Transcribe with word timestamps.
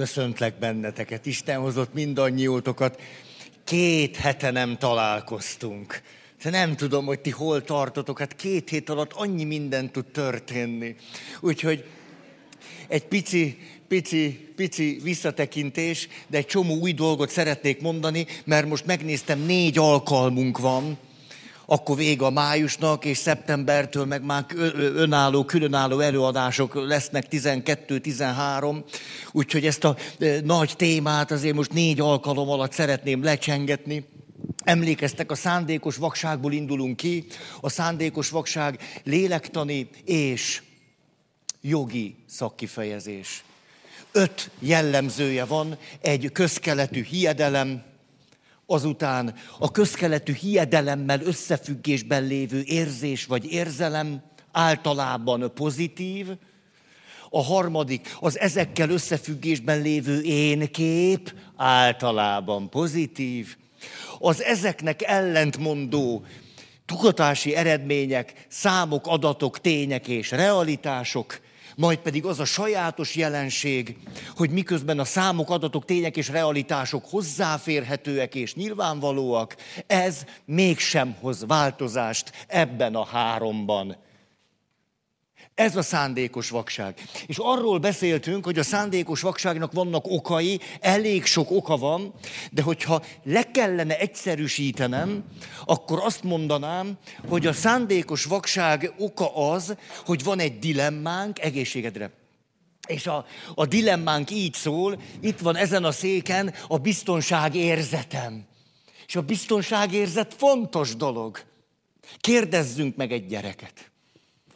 Köszöntlek 0.00 0.58
benneteket, 0.58 1.26
Isten 1.26 1.60
hozott 1.60 1.94
mindannyiótokat. 1.94 3.00
Két 3.64 4.16
hete 4.16 4.50
nem 4.50 4.76
találkoztunk. 4.78 6.02
De 6.42 6.50
nem 6.50 6.76
tudom, 6.76 7.04
hogy 7.04 7.20
ti 7.20 7.30
hol 7.30 7.64
tartotok, 7.64 8.18
hát 8.18 8.36
két 8.36 8.68
hét 8.68 8.88
alatt 8.88 9.12
annyi 9.12 9.44
minden 9.44 9.92
tud 9.92 10.04
történni. 10.04 10.96
Úgyhogy 11.40 11.84
egy 12.88 13.04
pici, 13.04 13.58
pici, 13.88 14.52
pici 14.56 15.00
visszatekintés, 15.02 16.08
de 16.26 16.36
egy 16.36 16.46
csomó 16.46 16.74
új 16.74 16.92
dolgot 16.92 17.30
szeretnék 17.30 17.80
mondani, 17.80 18.26
mert 18.44 18.66
most 18.66 18.86
megnéztem, 18.86 19.40
négy 19.40 19.78
alkalmunk 19.78 20.58
van, 20.58 20.98
akkor 21.72 21.96
vége 21.96 22.24
a 22.24 22.30
májusnak, 22.30 23.04
és 23.04 23.18
szeptembertől 23.18 24.04
meg 24.04 24.22
már 24.24 24.44
önálló, 24.76 25.44
különálló 25.44 25.98
előadások 25.98 26.74
lesznek 26.74 27.26
12-13, 27.30 28.82
úgyhogy 29.32 29.66
ezt 29.66 29.84
a 29.84 29.96
nagy 30.44 30.72
témát 30.76 31.30
azért 31.30 31.54
most 31.54 31.72
négy 31.72 32.00
alkalom 32.00 32.48
alatt 32.48 32.72
szeretném 32.72 33.22
lecsengetni. 33.22 34.08
Emlékeztek, 34.64 35.30
a 35.30 35.34
szándékos 35.34 35.96
vakságból 35.96 36.52
indulunk 36.52 36.96
ki. 36.96 37.26
A 37.60 37.68
szándékos 37.68 38.30
vakság 38.30 38.78
lélektani 39.04 39.88
és 40.04 40.62
jogi 41.60 42.16
szakkifejezés. 42.28 43.44
Öt 44.12 44.50
jellemzője 44.58 45.44
van, 45.44 45.78
egy 46.00 46.30
közkeletű 46.32 47.02
hiedelem, 47.02 47.89
azután 48.70 49.34
a 49.58 49.70
közkeletű 49.70 50.32
hiedelemmel 50.32 51.22
összefüggésben 51.22 52.26
lévő 52.26 52.62
érzés 52.64 53.24
vagy 53.26 53.52
érzelem 53.52 54.22
általában 54.52 55.54
pozitív, 55.54 56.26
a 57.30 57.42
harmadik 57.42 58.16
az 58.20 58.38
ezekkel 58.38 58.90
összefüggésben 58.90 59.80
lévő 59.82 60.22
énkép 60.22 61.34
általában 61.56 62.68
pozitív, 62.70 63.56
az 64.18 64.42
ezeknek 64.42 65.02
ellentmondó 65.02 66.24
tudatási 66.86 67.54
eredmények, 67.54 68.46
számok, 68.48 69.06
adatok, 69.06 69.60
tények 69.60 70.08
és 70.08 70.30
realitások 70.30 71.40
majd 71.80 71.98
pedig 71.98 72.24
az 72.24 72.40
a 72.40 72.44
sajátos 72.44 73.16
jelenség, 73.16 73.96
hogy 74.36 74.50
miközben 74.50 74.98
a 74.98 75.04
számok, 75.04 75.50
adatok, 75.50 75.84
tények 75.84 76.16
és 76.16 76.28
realitások 76.28 77.04
hozzáférhetőek 77.10 78.34
és 78.34 78.54
nyilvánvalóak, 78.54 79.56
ez 79.86 80.24
mégsem 80.44 81.16
hoz 81.20 81.44
változást 81.46 82.32
ebben 82.46 82.94
a 82.94 83.04
háromban. 83.04 83.96
Ez 85.54 85.76
a 85.76 85.82
szándékos 85.82 86.50
vakság. 86.50 87.02
És 87.26 87.36
arról 87.38 87.78
beszéltünk, 87.78 88.44
hogy 88.44 88.58
a 88.58 88.62
szándékos 88.62 89.20
vakságnak 89.20 89.72
vannak 89.72 90.06
okai, 90.06 90.60
elég 90.80 91.24
sok 91.24 91.50
oka 91.50 91.76
van, 91.76 92.14
de 92.50 92.62
hogyha 92.62 93.02
le 93.24 93.50
kellene 93.50 93.98
egyszerűsítenem, 93.98 95.24
akkor 95.64 96.00
azt 96.02 96.22
mondanám, 96.22 96.98
hogy 97.28 97.46
a 97.46 97.52
szándékos 97.52 98.24
vakság 98.24 98.94
oka 98.98 99.50
az, 99.50 99.76
hogy 100.04 100.24
van 100.24 100.38
egy 100.38 100.58
dilemmánk 100.58 101.38
egészségedre. 101.38 102.10
És 102.86 103.06
a, 103.06 103.26
a 103.54 103.66
dilemmánk 103.66 104.30
így 104.30 104.54
szól, 104.54 105.00
itt 105.20 105.38
van 105.38 105.56
ezen 105.56 105.84
a 105.84 105.92
széken 105.92 106.54
a 106.68 106.78
biztonság 106.78 107.54
érzetem. 107.54 108.46
És 109.06 109.16
a 109.16 109.22
biztonságérzet 109.22 110.34
fontos 110.34 110.96
dolog. 110.96 111.40
Kérdezzünk 112.18 112.96
meg 112.96 113.12
egy 113.12 113.26
gyereket. 113.26 113.89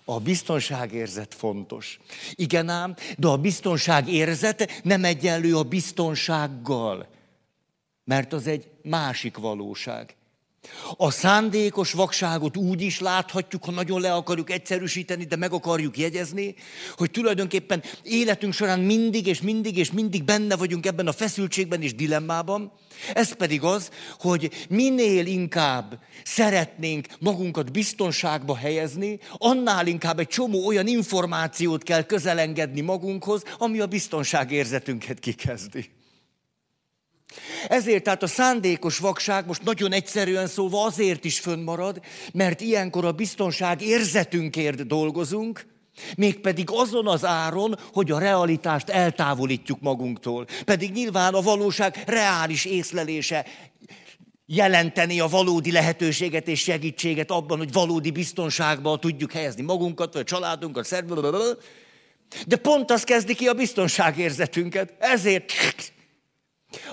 A 0.04 0.20
biztonságérzet 0.20 1.34
fontos. 1.34 2.00
Igen 2.34 2.68
ám, 2.68 2.94
de 3.18 3.28
a 3.28 3.36
biztonságérzet 3.36 4.80
nem 4.82 5.04
egyenlő 5.04 5.56
a 5.56 5.62
biztonsággal, 5.62 7.08
mert 8.04 8.32
az 8.32 8.46
egy 8.46 8.70
másik 8.82 9.36
valóság. 9.36 10.16
A 10.96 11.10
szándékos 11.10 11.92
vakságot 11.92 12.56
úgy 12.56 12.80
is 12.80 13.00
láthatjuk, 13.00 13.64
ha 13.64 13.70
nagyon 13.70 14.00
le 14.00 14.12
akarjuk 14.12 14.50
egyszerűsíteni, 14.50 15.24
de 15.24 15.36
meg 15.36 15.52
akarjuk 15.52 15.98
jegyezni, 15.98 16.54
hogy 16.96 17.10
tulajdonképpen 17.10 17.82
életünk 18.02 18.52
során 18.52 18.80
mindig 18.80 19.26
és 19.26 19.40
mindig 19.40 19.76
és 19.76 19.92
mindig 19.92 20.24
benne 20.24 20.56
vagyunk 20.56 20.86
ebben 20.86 21.06
a 21.06 21.12
feszültségben 21.12 21.82
és 21.82 21.94
dilemmában. 21.94 22.72
Ez 23.14 23.32
pedig 23.32 23.62
az, 23.62 23.90
hogy 24.18 24.66
minél 24.68 25.26
inkább 25.26 25.98
szeretnénk 26.24 27.06
magunkat 27.20 27.72
biztonságba 27.72 28.56
helyezni, 28.56 29.18
annál 29.32 29.86
inkább 29.86 30.18
egy 30.18 30.28
csomó 30.28 30.66
olyan 30.66 30.86
információt 30.86 31.82
kell 31.82 32.02
közelengedni 32.02 32.80
magunkhoz, 32.80 33.42
ami 33.58 33.80
a 33.80 33.86
biztonságérzetünket 33.86 35.18
kikezdi. 35.18 35.90
Ezért 37.68 38.02
tehát 38.02 38.22
a 38.22 38.26
szándékos 38.26 38.98
vakság 38.98 39.46
most 39.46 39.62
nagyon 39.62 39.92
egyszerűen 39.92 40.46
szólva 40.46 40.84
azért 40.84 41.24
is 41.24 41.38
fönnmarad, 41.38 42.00
mert 42.32 42.60
ilyenkor 42.60 43.04
a 43.04 43.12
biztonság 43.12 43.82
érzetünkért 43.82 44.86
dolgozunk, 44.86 45.66
mégpedig 46.16 46.68
azon 46.70 47.06
az 47.06 47.24
áron, 47.24 47.78
hogy 47.92 48.10
a 48.10 48.18
realitást 48.18 48.88
eltávolítjuk 48.88 49.80
magunktól. 49.80 50.46
Pedig 50.64 50.92
nyilván 50.92 51.34
a 51.34 51.40
valóság 51.40 52.02
reális 52.06 52.64
észlelése 52.64 53.46
jelenteni 54.46 55.20
a 55.20 55.28
valódi 55.28 55.72
lehetőséget 55.72 56.48
és 56.48 56.60
segítséget 56.60 57.30
abban, 57.30 57.58
hogy 57.58 57.72
valódi 57.72 58.10
biztonságban 58.10 59.00
tudjuk 59.00 59.32
helyezni 59.32 59.62
magunkat, 59.62 60.12
vagy 60.12 60.22
a 60.22 60.24
családunkat, 60.24 60.84
szervezetet. 60.84 61.58
De 62.46 62.56
pont 62.56 62.90
az 62.90 63.04
kezdi 63.04 63.34
ki 63.34 63.46
a 63.46 63.52
biztonságérzetünket. 63.52 64.94
Ezért 64.98 65.52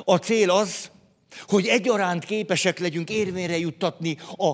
a 0.03 0.16
cél 0.16 0.50
az, 0.50 0.92
hogy 1.47 1.68
egyaránt 1.68 2.25
képesek 2.25 2.80
legyünk 2.80 3.09
érvényre 3.09 3.58
juttatni 3.58 4.18
a 4.38 4.53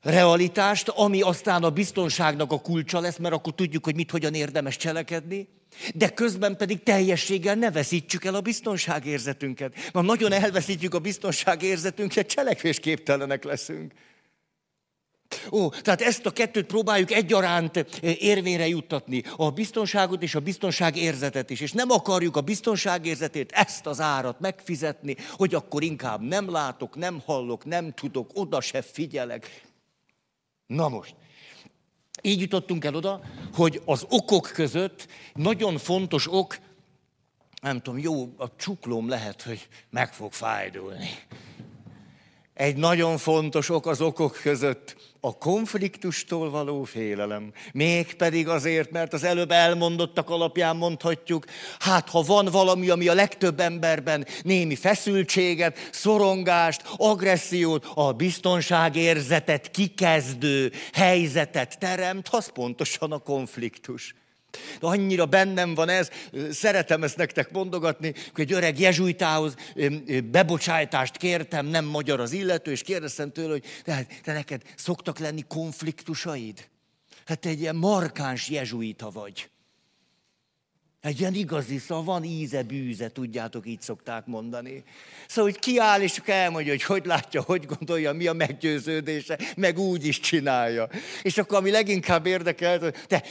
realitást, 0.00 0.88
ami 0.88 1.20
aztán 1.20 1.62
a 1.62 1.70
biztonságnak 1.70 2.52
a 2.52 2.60
kulcsa 2.60 3.00
lesz, 3.00 3.16
mert 3.16 3.34
akkor 3.34 3.54
tudjuk, 3.54 3.84
hogy 3.84 3.94
mit, 3.94 4.10
hogyan 4.10 4.34
érdemes 4.34 4.76
cselekedni, 4.76 5.48
de 5.94 6.08
közben 6.08 6.56
pedig 6.56 6.82
teljességgel 6.82 7.54
ne 7.54 7.70
veszítsük 7.70 8.24
el 8.24 8.34
a 8.34 8.40
biztonságérzetünket. 8.40 9.74
Mert 9.92 10.06
nagyon 10.06 10.32
elveszítjük 10.32 10.94
a 10.94 10.98
biztonságérzetünket, 10.98 12.26
cselekvésképtelenek 12.26 13.44
leszünk. 13.44 13.92
Ó, 15.50 15.68
tehát 15.68 16.00
ezt 16.00 16.26
a 16.26 16.30
kettőt 16.30 16.66
próbáljuk 16.66 17.10
egyaránt 17.10 17.76
eh, 17.76 17.86
érvényre 18.22 18.68
juttatni, 18.68 19.22
a 19.36 19.50
biztonságot 19.50 20.22
és 20.22 20.34
a 20.34 20.40
biztonságérzetet 20.40 21.50
is. 21.50 21.60
És 21.60 21.72
nem 21.72 21.90
akarjuk 21.90 22.36
a 22.36 22.40
biztonságérzetét, 22.40 23.52
ezt 23.52 23.86
az 23.86 24.00
árat 24.00 24.40
megfizetni, 24.40 25.16
hogy 25.30 25.54
akkor 25.54 25.82
inkább 25.82 26.20
nem 26.20 26.50
látok, 26.50 26.96
nem 26.96 27.22
hallok, 27.26 27.64
nem 27.64 27.92
tudok, 27.92 28.30
oda 28.34 28.60
se 28.60 28.82
figyelek. 28.82 29.62
Na 30.66 30.88
most, 30.88 31.14
így 32.22 32.40
jutottunk 32.40 32.84
el 32.84 32.94
oda, 32.94 33.20
hogy 33.54 33.82
az 33.84 34.06
okok 34.08 34.50
között 34.54 35.08
nagyon 35.34 35.78
fontos 35.78 36.32
ok, 36.32 36.58
nem 37.62 37.80
tudom, 37.80 37.98
jó, 37.98 38.34
a 38.36 38.56
csuklóm 38.56 39.08
lehet, 39.08 39.42
hogy 39.42 39.68
meg 39.90 40.12
fog 40.12 40.32
fájdulni. 40.32 41.08
Egy 42.54 42.76
nagyon 42.76 43.18
fontos 43.18 43.68
ok 43.68 43.86
az 43.86 44.00
okok 44.00 44.38
között 44.42 44.96
a 45.24 45.38
konfliktustól 45.38 46.50
való 46.50 46.82
félelem. 46.82 47.52
Mégpedig 47.72 48.48
azért, 48.48 48.90
mert 48.90 49.12
az 49.12 49.24
előbb 49.24 49.50
elmondottak 49.50 50.30
alapján 50.30 50.76
mondhatjuk, 50.76 51.44
hát 51.78 52.08
ha 52.08 52.22
van 52.22 52.48
valami, 52.50 52.88
ami 52.88 53.08
a 53.08 53.14
legtöbb 53.14 53.60
emberben 53.60 54.26
némi 54.42 54.74
feszültséget, 54.74 55.88
szorongást, 55.92 56.82
agressziót, 56.96 57.86
a 57.94 58.12
biztonságérzetet 58.12 59.70
kikezdő 59.70 60.72
helyzetet 60.92 61.78
teremt, 61.78 62.28
az 62.30 62.48
pontosan 62.48 63.12
a 63.12 63.18
konfliktus. 63.18 64.14
De 64.80 64.86
annyira 64.86 65.26
bennem 65.26 65.74
van 65.74 65.88
ez, 65.88 66.10
szeretem 66.50 67.02
ezt 67.02 67.16
nektek 67.16 67.50
mondogatni, 67.52 68.14
hogy 68.32 68.44
egy 68.44 68.52
öreg 68.52 68.80
jezsuitához 68.80 69.54
bebocsájtást 70.30 71.16
kértem, 71.16 71.66
nem 71.66 71.84
magyar 71.84 72.20
az 72.20 72.32
illető, 72.32 72.70
és 72.70 72.82
kérdeztem 72.82 73.32
tőle, 73.32 73.50
hogy 73.50 73.64
te, 73.84 74.06
te 74.22 74.32
neked 74.32 74.62
szoktak 74.76 75.18
lenni 75.18 75.44
konfliktusaid? 75.48 76.68
Hát 77.26 77.38
te 77.38 77.48
egy 77.48 77.60
ilyen 77.60 77.76
markáns 77.76 78.48
jezsuita 78.48 79.10
vagy. 79.10 79.48
Egy 81.04 81.20
ilyen 81.20 81.34
igazi, 81.34 81.78
szóval 81.78 82.04
van 82.04 82.24
íze, 82.24 82.62
bűze, 82.62 83.12
tudjátok, 83.12 83.66
így 83.66 83.80
szokták 83.80 84.26
mondani. 84.26 84.84
Szóval, 85.28 85.50
hogy 85.50 85.60
kiáll, 85.60 86.00
és 86.00 86.20
elmondja, 86.24 86.72
hogy 86.72 86.82
hogy 86.82 87.06
látja, 87.06 87.42
hogy 87.42 87.66
gondolja, 87.66 88.12
mi 88.12 88.26
a 88.26 88.32
meggyőződése, 88.32 89.38
meg 89.56 89.78
úgy 89.78 90.06
is 90.06 90.20
csinálja. 90.20 90.88
És 91.22 91.38
akkor, 91.38 91.58
ami 91.58 91.70
leginkább 91.70 92.26
érdekelt, 92.26 93.06
te 93.06 93.22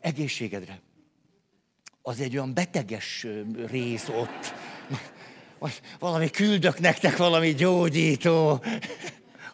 egészségedre. 0.00 0.80
Az 2.02 2.20
egy 2.20 2.36
olyan 2.36 2.54
beteges 2.54 3.26
rész 3.66 4.08
ott. 4.08 4.54
Valami 5.98 6.30
küldök 6.30 6.78
nektek 6.78 7.16
valami 7.16 7.54
gyógyító 7.54 8.64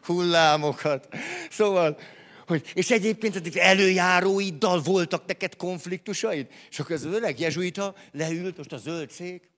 hullámokat. 0.02 1.08
Szóval, 1.50 1.98
hogy, 2.46 2.70
és 2.74 2.90
egyébként 2.90 3.56
előjáróiddal 3.56 4.80
voltak 4.80 5.26
neked 5.26 5.56
konfliktusaid? 5.56 6.46
És 6.70 6.78
akkor 6.78 6.94
az 6.94 7.04
öreg 7.04 7.40
jezsuita 7.40 7.94
leült, 8.12 8.56
most 8.56 8.72
a 8.72 8.76
zöld 8.76 9.10
szék, 9.10 9.50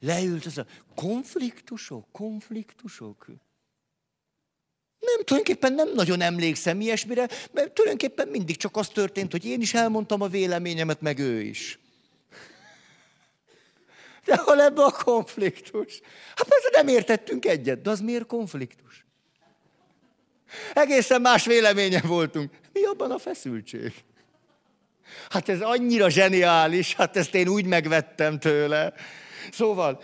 leült 0.00 0.46
ez 0.46 0.58
a 0.58 0.66
konfliktusok, 0.94 2.06
konfliktusok. 2.12 3.26
Nem, 4.98 5.24
tulajdonképpen 5.24 5.72
nem 5.72 5.92
nagyon 5.94 6.20
emlékszem 6.20 6.80
ilyesmire, 6.80 7.28
mert 7.52 7.72
tulajdonképpen 7.72 8.28
mindig 8.28 8.56
csak 8.56 8.76
az 8.76 8.88
történt, 8.88 9.32
hogy 9.32 9.44
én 9.44 9.60
is 9.60 9.74
elmondtam 9.74 10.20
a 10.20 10.28
véleményemet, 10.28 11.00
meg 11.00 11.18
ő 11.18 11.40
is. 11.40 11.78
De 14.24 14.36
hol 14.36 14.60
ebbe 14.60 14.84
a 14.84 14.90
konfliktus? 15.04 16.00
Hát 16.34 16.48
persze 16.48 16.68
nem 16.72 16.88
értettünk 16.88 17.44
egyet, 17.44 17.82
de 17.82 17.90
az 17.90 18.00
miért 18.00 18.26
konfliktus? 18.26 19.05
Egészen 20.74 21.20
más 21.20 21.44
véleménye 21.44 22.00
voltunk. 22.00 22.50
Mi 22.72 22.84
abban 22.84 23.10
a 23.10 23.18
feszültség? 23.18 23.92
Hát 25.30 25.48
ez 25.48 25.60
annyira 25.60 26.10
zseniális, 26.10 26.94
hát 26.94 27.16
ezt 27.16 27.34
én 27.34 27.48
úgy 27.48 27.64
megvettem 27.64 28.38
tőle. 28.38 28.92
Szóval 29.52 30.02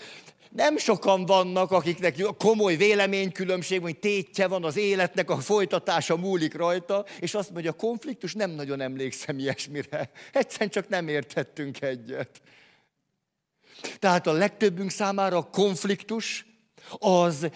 nem 0.50 0.76
sokan 0.76 1.26
vannak, 1.26 1.70
akiknek 1.70 2.16
komoly 2.38 2.76
véleménykülönbség, 2.76 3.80
vagy 3.80 3.98
tétje 3.98 4.46
van 4.46 4.64
az 4.64 4.76
életnek, 4.76 5.30
a 5.30 5.36
folytatása 5.36 6.16
múlik 6.16 6.54
rajta, 6.54 7.04
és 7.20 7.34
azt 7.34 7.50
mondja, 7.50 7.70
a 7.70 7.74
konfliktus 7.74 8.32
nem 8.32 8.50
nagyon 8.50 8.80
emlékszem 8.80 9.38
ilyesmire. 9.38 10.10
Egyszerűen 10.32 10.70
csak 10.70 10.88
nem 10.88 11.08
értettünk 11.08 11.82
egyet. 11.82 12.40
Tehát 13.98 14.26
a 14.26 14.32
legtöbbünk 14.32 14.90
számára 14.90 15.36
a 15.36 15.50
konfliktus 15.50 16.46
az 16.98 17.50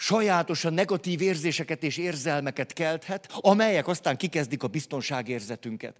sajátosan 0.00 0.72
negatív 0.72 1.20
érzéseket 1.20 1.82
és 1.82 1.96
érzelmeket 1.96 2.72
kelthet, 2.72 3.28
amelyek 3.40 3.88
aztán 3.88 4.16
kikezdik 4.16 4.62
a 4.62 4.68
biztonságérzetünket. 4.68 5.96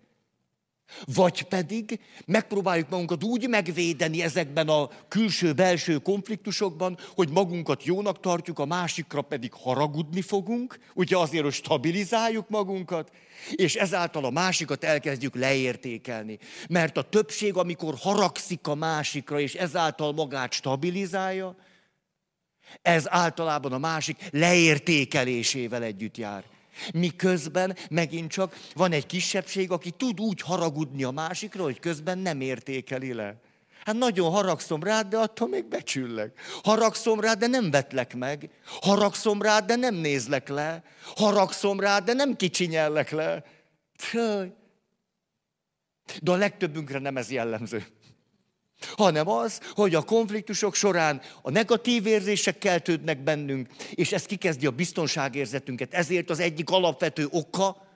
Vagy 1.15 1.43
pedig 1.43 2.01
megpróbáljuk 2.27 2.89
magunkat 2.89 3.25
úgy 3.25 3.49
megvédeni 3.49 4.23
ezekben 4.23 4.69
a 4.69 4.89
külső-belső 5.09 5.99
konfliktusokban, 5.99 6.99
hogy 7.15 7.29
magunkat 7.31 7.85
jónak 7.85 8.21
tartjuk, 8.21 8.59
a 8.59 8.65
másikra 8.65 9.23
pedig 9.23 9.53
haragudni 9.53 10.23
fogunk, 10.23 10.79
ugye 10.95 11.17
azért, 11.17 11.45
hogy 11.45 11.53
stabilizáljuk 11.53 12.49
magunkat, 12.49 13.11
és 13.51 13.75
ezáltal 13.75 14.25
a 14.25 14.31
másikat 14.31 14.85
elkezdjük 14.85 15.35
leértékelni. 15.35 16.39
Mert 16.69 16.97
a 16.97 17.03
többség, 17.03 17.57
amikor 17.57 17.95
haragszik 17.99 18.67
a 18.67 18.75
másikra, 18.75 19.41
és 19.41 19.55
ezáltal 19.55 20.13
magát 20.13 20.53
stabilizálja, 20.53 21.57
ez 22.83 23.05
általában 23.09 23.73
a 23.73 23.79
másik 23.79 24.29
leértékelésével 24.31 25.83
együtt 25.83 26.17
jár. 26.17 26.45
Miközben 26.95 27.77
megint 27.91 28.31
csak 28.31 28.57
van 28.75 28.93
egy 28.93 29.07
kisebbség, 29.07 29.71
aki 29.71 29.91
tud 29.91 30.21
úgy 30.21 30.41
haragudni 30.41 31.05
a 31.05 31.11
másikra, 31.11 31.63
hogy 31.63 31.81
közben 31.81 32.19
nem 32.19 32.41
értékeli 32.41 33.13
le. 33.13 33.41
Hát 33.85 33.95
nagyon 33.95 34.31
haragszom 34.31 34.83
rád, 34.83 35.09
de 35.09 35.17
attól 35.17 35.49
még 35.49 35.65
becsüllek. 35.65 36.41
Haragszom 36.63 37.21
rád, 37.21 37.39
de 37.39 37.47
nem 37.47 37.71
vetlek 37.71 38.15
meg. 38.15 38.51
Haragszom 38.81 39.43
rád, 39.43 39.65
de 39.67 39.77
nem 39.77 39.95
nézlek 39.95 40.49
le. 40.49 40.83
Haragszom 41.17 41.81
rád, 41.81 42.05
de 42.05 42.13
nem 42.13 42.37
kicsinyellek 42.37 43.11
le. 43.11 43.45
De 46.23 46.31
a 46.31 46.37
legtöbbünkre 46.37 46.99
nem 46.99 47.17
ez 47.17 47.31
jellemző 47.31 47.87
hanem 48.97 49.29
az, 49.29 49.61
hogy 49.75 49.95
a 49.95 50.03
konfliktusok 50.03 50.75
során 50.75 51.21
a 51.43 51.51
negatív 51.51 52.07
érzések 52.07 52.59
keltődnek 52.59 53.23
bennünk, 53.23 53.69
és 53.91 54.13
ez 54.13 54.25
kikezdi 54.25 54.67
a 54.67 54.71
biztonságérzetünket. 54.71 55.95
Ezért 55.95 56.31
az 56.31 56.41
egyik 56.41 56.71
alapvető 56.71 57.29
oka 57.31 57.89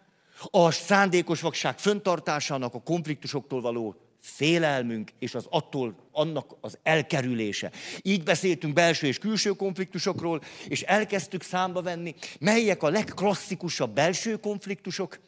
a 0.50 0.70
szándékos 0.70 1.40
vakság 1.40 1.78
föntartásának 1.78 2.75
a 2.75 2.82
konfliktusoktól 2.82 3.60
való 3.60 3.96
félelmünk 4.20 5.10
és 5.19 5.34
az 5.34 5.46
attól 5.50 5.94
annak 6.12 6.56
az 6.60 6.78
elkerülése. 6.82 7.70
Így 8.02 8.22
beszéltünk 8.22 8.75
belső 8.75 9.06
és 9.06 9.19
külső 9.19 9.50
konfliktusokról, 9.50 10.40
és 10.69 10.82
elkezdtük 10.82 11.42
számba 11.42 11.82
venni, 11.82 12.14
melyek 12.38 12.82
a 12.82 12.88
legklasszikusabb 12.88 13.94
belső 13.94 14.37
konfliktusok, 14.37 15.19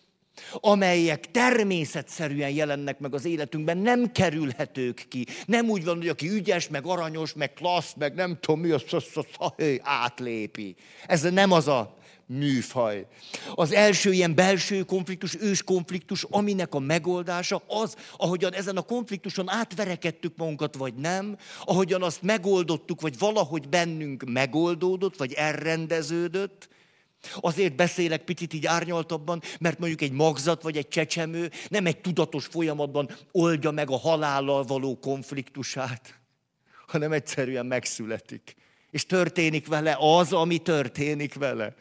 amelyek 0.53 1.31
természetszerűen 1.31 2.51
jelennek 2.51 2.99
meg 2.99 3.15
az 3.15 3.25
életünkben, 3.25 3.79
nem 3.79 4.13
kerülhetők 4.13 5.05
ki. 5.09 5.27
Nem 5.47 5.69
úgy 5.69 5.85
van, 5.85 5.97
hogy 5.97 6.09
aki 6.09 6.29
ügyes, 6.31 6.69
meg 6.69 6.87
aranyos, 6.87 7.33
meg 7.33 7.53
klassz, 7.53 7.95
meg 7.99 8.15
nem 8.15 8.39
tudom 8.41 8.61
mi, 8.61 8.71
az, 8.71 8.83
az, 8.91 9.05
az, 9.15 9.25
az 9.37 9.65
átlépi. 9.83 10.75
Ez 11.07 11.23
nem 11.23 11.53
az 11.53 11.69
a 11.69 11.97
műfaj. 12.27 13.07
Az 13.55 13.73
első 13.73 14.13
ilyen 14.13 14.35
belső 14.35 14.83
konfliktus, 14.83 15.37
ős 15.41 15.63
konfliktus, 15.63 16.27
aminek 16.31 16.75
a 16.75 16.79
megoldása 16.79 17.63
az, 17.67 17.97
ahogyan 18.17 18.55
ezen 18.55 18.77
a 18.77 18.83
konfliktuson 18.83 19.51
átverekedtük 19.51 20.37
magunkat, 20.37 20.77
vagy 20.77 20.95
nem, 20.95 21.37
ahogyan 21.65 22.03
azt 22.03 22.23
megoldottuk, 22.23 23.01
vagy 23.01 23.19
valahogy 23.19 23.69
bennünk 23.69 24.25
megoldódott, 24.25 25.17
vagy 25.17 25.33
elrendeződött, 25.33 26.69
Azért 27.35 27.77
beszélek 27.77 28.25
picit 28.25 28.53
így 28.53 28.67
árnyaltabban, 28.67 29.43
mert 29.61 29.79
mondjuk 29.79 30.01
egy 30.01 30.13
magzat 30.13 30.63
vagy 30.63 30.77
egy 30.77 30.89
csecsemő 30.89 31.51
nem 31.69 31.87
egy 31.87 32.01
tudatos 32.01 32.47
folyamatban 32.47 33.11
oldja 33.33 33.71
meg 33.71 33.91
a 33.91 33.99
halállal 33.99 34.65
való 34.65 34.99
konfliktusát, 34.99 36.21
hanem 36.87 37.13
egyszerűen 37.13 37.67
megszületik. 37.67 38.55
És 38.91 39.07
történik 39.07 39.67
vele 39.67 39.97
az, 40.01 40.33
ami 40.33 40.59
történik 40.59 41.35
vele. 41.35 41.75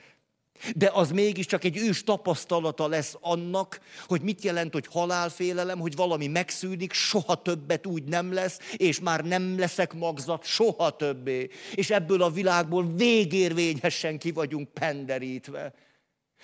De 0.76 0.92
az 0.94 1.12
mégiscsak 1.12 1.64
egy 1.64 1.78
ős 1.78 2.04
tapasztalata 2.04 2.88
lesz 2.88 3.16
annak, 3.22 3.80
hogy 4.08 4.22
mit 4.22 4.44
jelent, 4.44 4.74
hogy 4.74 4.88
halálfélelem, 4.92 5.80
hogy 5.80 5.96
valami 5.96 6.28
megszűnik, 6.28 6.94
soha 6.94 7.42
többet 7.42 7.86
úgy 7.86 8.04
nem 8.04 8.34
lesz, 8.34 8.60
és 8.76 9.00
már 9.00 9.24
nem 9.24 9.60
leszek 9.60 9.94
magzat, 9.94 10.46
soha 10.46 10.96
többé. 10.96 11.50
És 11.74 11.90
ebből 11.90 12.22
a 12.22 12.30
világból 12.30 12.94
végérvényesen 12.96 14.18
ki 14.18 14.32
vagyunk 14.32 14.70
penderítve. 14.70 15.74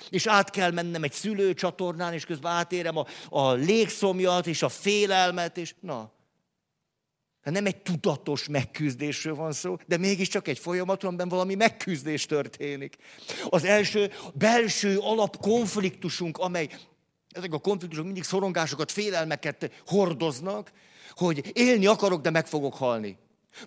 És 0.09 0.27
át 0.27 0.49
kell 0.49 0.71
mennem 0.71 1.03
egy 1.03 1.13
szülőcsatornán, 1.13 2.13
és 2.13 2.25
közben 2.25 2.51
átérem 2.51 2.97
a, 2.97 3.05
a 3.29 3.51
légszomjat 3.51 4.47
és 4.47 4.61
a 4.61 4.69
félelmet, 4.69 5.57
és 5.57 5.73
na, 5.79 6.11
Hát 7.43 7.53
nem 7.53 7.65
egy 7.65 7.77
tudatos 7.77 8.47
megküzdésről 8.47 9.35
van 9.35 9.51
szó, 9.51 9.77
de 9.87 9.97
mégiscsak 9.97 10.47
egy 10.47 10.59
folyamat, 10.59 11.03
amiben 11.03 11.29
valami 11.29 11.55
megküzdés 11.55 12.25
történik. 12.25 12.95
Az 13.49 13.63
első 13.63 14.11
belső 14.33 14.97
alapkonfliktusunk, 14.97 16.37
amely 16.37 16.69
ezek 17.29 17.53
a 17.53 17.59
konfliktusok 17.59 18.05
mindig 18.05 18.23
szorongásokat, 18.23 18.91
félelmeket 18.91 19.71
hordoznak, 19.85 20.71
hogy 21.09 21.51
élni 21.53 21.85
akarok, 21.85 22.21
de 22.21 22.29
meg 22.29 22.47
fogok 22.47 22.73
halni. 22.73 23.17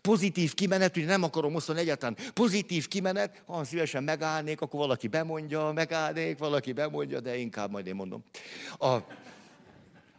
Pozitív 0.00 0.54
kimenet, 0.54 0.96
ugye 0.96 1.06
nem 1.06 1.22
akarom 1.22 1.54
osztani 1.54 1.80
egyáltalán. 1.80 2.16
Pozitív 2.34 2.88
kimenet, 2.88 3.42
ha 3.46 3.64
szívesen 3.64 4.04
megállnék, 4.04 4.60
akkor 4.60 4.80
valaki 4.80 5.08
bemondja, 5.08 5.72
megállnék, 5.72 6.38
valaki 6.38 6.72
bemondja, 6.72 7.20
de 7.20 7.36
inkább 7.36 7.70
majd 7.70 7.86
én 7.86 7.94
mondom. 7.94 8.24
A... 8.78 8.96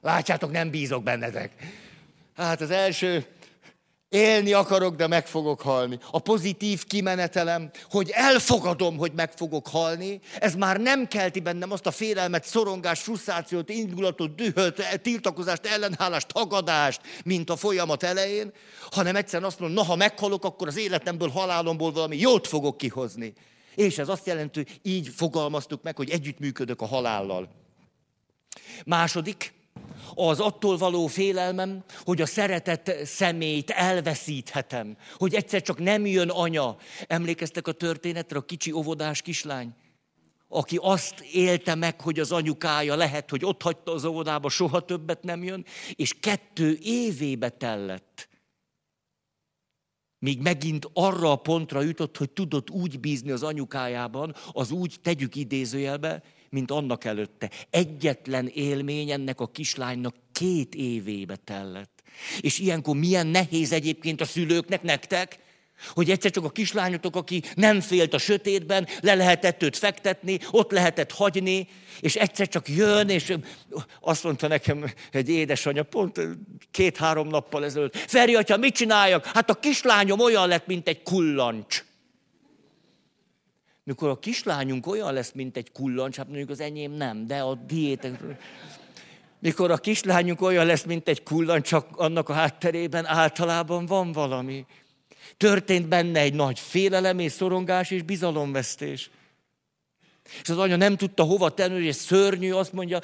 Látjátok, 0.02 0.52
nem 0.52 0.70
bízok 0.70 1.04
bennetek. 1.04 1.52
Hát 2.36 2.62
az 2.62 2.70
első 2.70 3.26
Élni 4.16 4.54
akarok, 4.54 4.96
de 4.96 5.08
meg 5.08 5.28
fogok 5.28 5.62
halni. 5.62 6.00
A 6.12 6.20
pozitív 6.20 6.86
kimenetelem, 6.86 7.72
hogy 7.90 8.10
elfogadom, 8.10 8.98
hogy 8.98 9.12
meg 9.16 9.32
fogok 9.32 9.68
halni, 9.68 10.20
ez 10.40 10.56
már 10.56 10.80
nem 10.80 11.08
kelti 11.08 11.40
bennem 11.40 11.72
azt 11.72 11.86
a 11.86 11.92
félelmet, 11.92 12.46
szorongást, 12.46 13.02
frusztrációt, 13.02 13.70
indulatot, 13.70 14.36
dühöt, 14.36 15.00
tiltakozást, 15.02 15.66
ellenállást, 15.66 16.28
tagadást, 16.28 17.02
mint 17.26 17.50
a 17.50 17.56
folyamat 17.56 18.04
elején, 18.04 18.52
hanem 18.92 19.16
egyszerűen 19.16 19.50
azt 19.50 19.60
mondom, 19.60 19.84
na, 19.84 19.90
ha 19.90 19.96
meghalok, 19.96 20.46
akkor 20.46 20.68
az 20.68 20.78
életemből, 20.78 21.30
halálomból 21.30 21.92
valami 21.92 22.18
jót 22.18 22.48
fogok 22.48 22.78
kihozni. 22.78 23.34
És 23.76 23.98
ez 23.98 24.10
azt 24.10 24.26
jelenti, 24.26 24.60
hogy 24.60 24.80
így 24.82 25.08
fogalmaztuk 25.08 25.84
meg, 25.84 25.96
hogy 25.96 26.10
együttműködök 26.10 26.82
a 26.82 26.86
halállal. 26.86 27.50
Második, 28.86 29.54
az 30.14 30.40
attól 30.40 30.78
való 30.78 31.08
félelmem, 31.08 31.84
hogy 32.04 32.22
a 32.22 32.26
szeretett 32.26 33.06
személyt 33.06 33.70
elveszíthetem, 33.70 34.98
hogy 35.14 35.34
egyszer 35.34 35.62
csak 35.62 35.80
nem 35.80 36.06
jön 36.06 36.30
anya. 36.30 36.78
Emlékeztek 37.08 37.68
a 37.68 37.72
történetre, 37.72 38.38
a 38.38 38.42
kicsi 38.42 38.72
óvodás 38.72 39.22
kislány? 39.22 39.74
aki 40.48 40.78
azt 40.82 41.20
élte 41.20 41.76
meg, 41.76 42.02
hogy 42.02 42.20
az 42.20 42.32
anyukája 42.32 42.96
lehet, 42.96 43.30
hogy 43.30 43.46
ott 43.46 43.62
hagyta 43.62 43.92
az 43.92 44.06
óvodába, 44.06 44.50
soha 44.50 44.80
többet 44.80 45.24
nem 45.24 45.44
jön, 45.44 45.66
és 45.96 46.14
kettő 46.20 46.78
évébe 46.82 47.50
tellett, 47.50 48.30
míg 50.20 50.42
megint 50.42 50.90
arra 50.94 51.32
a 51.32 51.36
pontra 51.36 51.82
jutott, 51.82 52.18
hogy 52.18 52.30
tudott 52.30 52.70
úgy 52.70 53.00
bízni 53.00 53.32
az 53.32 53.44
anyukájában, 53.44 54.36
az 54.52 54.72
úgy 54.72 54.96
tegyük 55.02 55.36
idézőjelbe, 55.36 56.24
mint 56.56 56.72
annak 56.72 57.04
előtte. 57.04 57.50
Egyetlen 57.70 58.52
élmény 58.54 59.12
ennek 59.12 59.40
a 59.40 59.48
kislánynak 59.48 60.16
két 60.32 60.76
évébe 60.76 61.36
tellett. 61.36 62.04
És 62.40 62.60
ilyenkor 62.60 62.96
milyen 62.96 63.28
nehéz 63.28 63.72
egyébként 63.72 64.22
a 64.22 64.26
szülőknek, 64.26 64.82
nektek, 64.82 65.40
Hogy 65.94 66.10
egyszer 66.10 66.32
csak 66.32 66.44
a 66.44 66.50
kislányotok, 66.50 67.16
aki 67.16 67.44
nem 67.56 67.82
félt 67.82 68.14
a 68.14 68.18
sötétben, 68.18 68.88
le 69.02 69.16
lehetett 69.16 69.64
őt 69.64 69.78
fektetni, 69.78 70.40
ott 70.52 70.72
lehetett 70.72 71.12
hagyni, 71.12 71.68
és 72.00 72.16
egyszer 72.16 72.48
csak 72.48 72.70
jön, 72.70 73.10
és 73.10 73.34
azt 74.02 74.24
mondta 74.24 74.48
nekem 74.48 74.94
egy 75.12 75.30
édesanyja, 75.30 75.84
pont 75.84 76.22
két-három 76.72 77.28
nappal 77.28 77.66
ezelőtt, 77.66 77.96
Feri, 77.96 78.36
atya, 78.36 78.58
mit 78.58 78.76
csináljak? 78.76 79.26
Hát 79.26 79.50
a 79.50 79.60
kislányom 79.60 80.20
olyan 80.20 80.48
lett, 80.48 80.68
mint 80.68 80.88
egy 80.88 81.04
kullancs. 81.04 81.84
Mikor 83.86 84.10
a 84.10 84.20
kislányunk 84.20 84.88
olyan 84.88 85.14
lesz, 85.14 85.32
mint 85.32 85.58
egy 85.58 85.72
kullancs, 85.72 86.16
hát 86.18 86.28
mondjuk 86.28 86.50
az 86.50 86.60
enyém 86.60 86.92
nem, 86.92 87.28
de 87.28 87.40
a 87.40 87.56
diétek... 87.56 88.20
Mikor 89.40 89.72
a 89.72 89.78
kislányunk 89.78 90.42
olyan 90.42 90.66
lesz, 90.66 90.84
mint 90.84 91.08
egy 91.08 91.24
kullancs, 91.24 91.68
csak 91.68 91.88
annak 91.98 92.30
a 92.30 92.34
hátterében 92.34 93.06
általában 93.06 93.86
van 93.86 94.12
valami. 94.12 94.66
Történt 95.38 95.88
benne 95.88 96.20
egy 96.20 96.34
nagy 96.34 96.60
félelem 96.60 97.20
és 97.20 97.32
szorongás 97.32 97.92
és 97.92 98.02
bizalomvesztés. 98.02 99.10
És 100.42 100.50
az 100.50 100.58
anya 100.58 100.76
nem 100.76 100.98
tudta 100.98 101.24
hova 101.24 101.50
tenni, 101.50 101.86
és 101.86 101.96
szörnyű, 101.96 102.52
azt 102.52 102.74
mondja, 102.74 103.00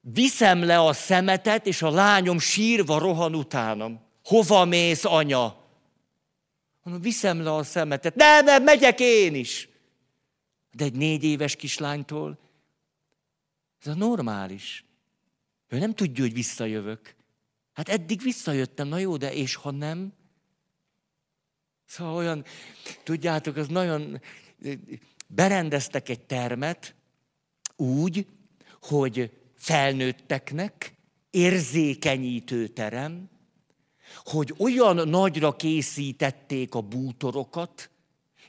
viszem 0.00 0.64
le 0.64 0.80
a 0.80 0.92
szemetet, 0.92 1.66
és 1.66 1.82
a 1.82 1.90
lányom 1.90 2.38
sírva 2.38 2.98
rohan 2.98 3.34
utánam. 3.34 4.00
Hova 4.24 4.64
mész, 4.64 5.04
anya? 5.04 5.56
Mondom, 6.82 7.02
viszem 7.02 7.42
le 7.42 7.54
a 7.54 7.62
szemetet. 7.62 8.14
Nem, 8.14 8.44
nem, 8.44 8.62
megyek 8.62 9.00
én 9.00 9.34
is. 9.34 9.68
De 10.72 10.84
egy 10.84 10.94
négy 10.94 11.24
éves 11.24 11.56
kislánytól 11.56 12.38
ez 13.80 13.86
a 13.86 13.94
normális. 13.94 14.84
Ő 15.68 15.78
nem 15.78 15.94
tudja, 15.94 16.24
hogy 16.24 16.32
visszajövök. 16.32 17.14
Hát 17.72 17.88
eddig 17.88 18.22
visszajöttem, 18.22 18.88
na 18.88 18.98
jó, 18.98 19.16
de 19.16 19.32
és 19.32 19.54
ha 19.54 19.70
nem? 19.70 20.12
Szóval 21.86 22.14
olyan, 22.14 22.44
tudjátok, 23.02 23.56
az 23.56 23.68
nagyon, 23.68 24.20
berendeztek 25.26 26.08
egy 26.08 26.20
termet 26.20 26.94
úgy, 27.76 28.26
hogy 28.82 29.30
felnőtteknek 29.54 30.94
érzékenyítő 31.30 32.68
terem, 32.68 33.28
hogy 34.16 34.54
olyan 34.58 35.08
nagyra 35.08 35.56
készítették 35.56 36.74
a 36.74 36.80
bútorokat, 36.80 37.89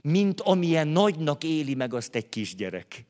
mint 0.01 0.41
amilyen 0.41 0.87
nagynak 0.87 1.43
éli 1.43 1.73
meg 1.73 1.93
azt 1.93 2.15
egy 2.15 2.29
kisgyerek. 2.29 3.05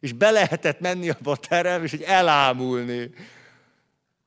És 0.00 0.12
be 0.12 0.30
lehetett 0.30 0.80
menni 0.80 1.10
abba 1.10 1.30
a 1.30 1.36
terem, 1.36 1.84
és 1.84 1.90
hogy 1.90 2.02
elámulni 2.02 3.10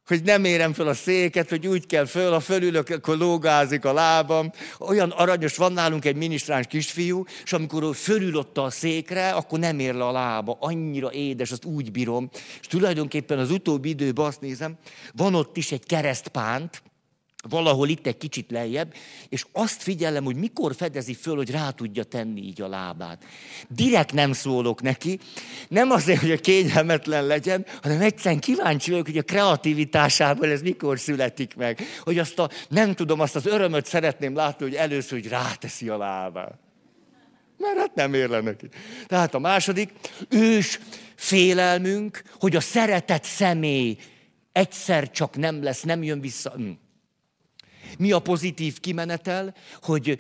hogy 0.10 0.24
nem 0.24 0.44
érem 0.44 0.74
fel 0.74 0.88
a 0.88 0.94
széket, 0.94 1.50
hogy 1.50 1.68
úgy 1.68 1.86
kell 1.86 2.06
föl, 2.06 2.32
ha 2.32 2.40
fölülök, 2.40 2.90
akkor 2.90 3.18
lógázik 3.18 3.86
a 3.86 3.94
lábam. 3.94 4.52
Olyan 4.80 5.10
aranyos, 5.10 5.58
van 5.58 5.74
nálunk 5.74 6.06
egy 6.06 6.16
minisztráns 6.16 6.68
kisfiú, 6.68 7.24
és 7.44 7.54
amikor 7.54 7.84
ő 7.84 7.92
fölülött 7.92 8.58
a 8.58 8.70
székre, 8.70 9.30
akkor 9.30 9.60
nem 9.60 9.80
ér 9.80 9.94
le 9.94 10.06
a 10.06 10.12
lába. 10.12 10.58
Annyira 10.60 11.12
édes, 11.12 11.52
azt 11.52 11.66
úgy 11.66 11.92
bírom. 11.92 12.30
És 12.60 12.68
tulajdonképpen 12.68 13.40
az 13.40 13.52
utóbbi 13.52 13.90
időben 13.90 14.26
azt 14.26 14.42
nézem, 14.42 14.78
van 15.14 15.36
ott 15.36 15.58
is 15.58 15.72
egy 15.72 15.86
keresztpánt, 15.86 16.82
valahol 17.48 17.88
itt 17.88 18.08
egy 18.08 18.18
kicsit 18.18 18.52
lejjebb, 18.52 18.94
és 19.30 19.46
azt 19.52 19.82
figyelem, 19.82 20.24
hogy 20.24 20.36
mikor 20.36 20.76
fedezi 20.76 21.14
föl, 21.14 21.36
hogy 21.36 21.52
rá 21.52 21.70
tudja 21.70 22.04
tenni 22.04 22.42
így 22.42 22.62
a 22.62 22.68
lábát. 22.68 23.24
Direkt 23.68 24.14
nem 24.14 24.34
szólok 24.34 24.82
neki, 24.82 25.20
nem 25.68 25.92
azért, 25.92 26.22
hogy 26.22 26.32
a 26.32 26.38
kényelmetlen 26.38 27.26
legyen, 27.26 27.66
hanem 27.82 28.02
egyszerűen 28.02 28.42
kíváncsi 28.42 28.92
vagyok, 28.92 29.06
hogy 29.06 29.18
a 29.18 29.24
kreativitásából 29.24 30.50
ez 30.50 30.62
mikor 30.62 31.00
születik 31.00 31.56
meg. 31.56 31.82
Hogy 32.00 32.18
azt 32.18 32.40
a, 32.40 32.50
nem 32.70 32.94
tudom, 32.94 33.20
azt 33.20 33.36
az 33.36 33.46
örömöt 33.46 33.86
szeretném 33.86 34.36
látni, 34.36 34.66
hogy 34.66 34.76
először, 34.76 35.20
hogy 35.22 35.30
ráteszi 35.30 35.90
a 35.90 35.98
lábát. 35.98 36.60
Mert 37.58 37.78
hát 37.78 37.96
nem 37.96 38.14
ér 38.14 38.30
le 38.30 38.42
neki. 38.42 38.68
Tehát 39.08 39.34
a 39.34 39.40
második, 39.40 39.92
ős 40.30 40.80
félelmünk, 41.16 42.22
hogy 42.40 42.56
a 42.56 42.60
szeretett 42.60 43.24
személy 43.24 43.98
egyszer 44.52 45.12
csak 45.12 45.38
nem 45.38 45.64
lesz, 45.64 45.82
nem 45.82 46.04
jön 46.04 46.22
vissza. 46.22 46.50
Hm. 46.50 46.70
Mi 47.98 48.12
a 48.12 48.20
pozitív 48.20 48.80
kimenetel, 48.80 49.56
hogy 49.82 50.20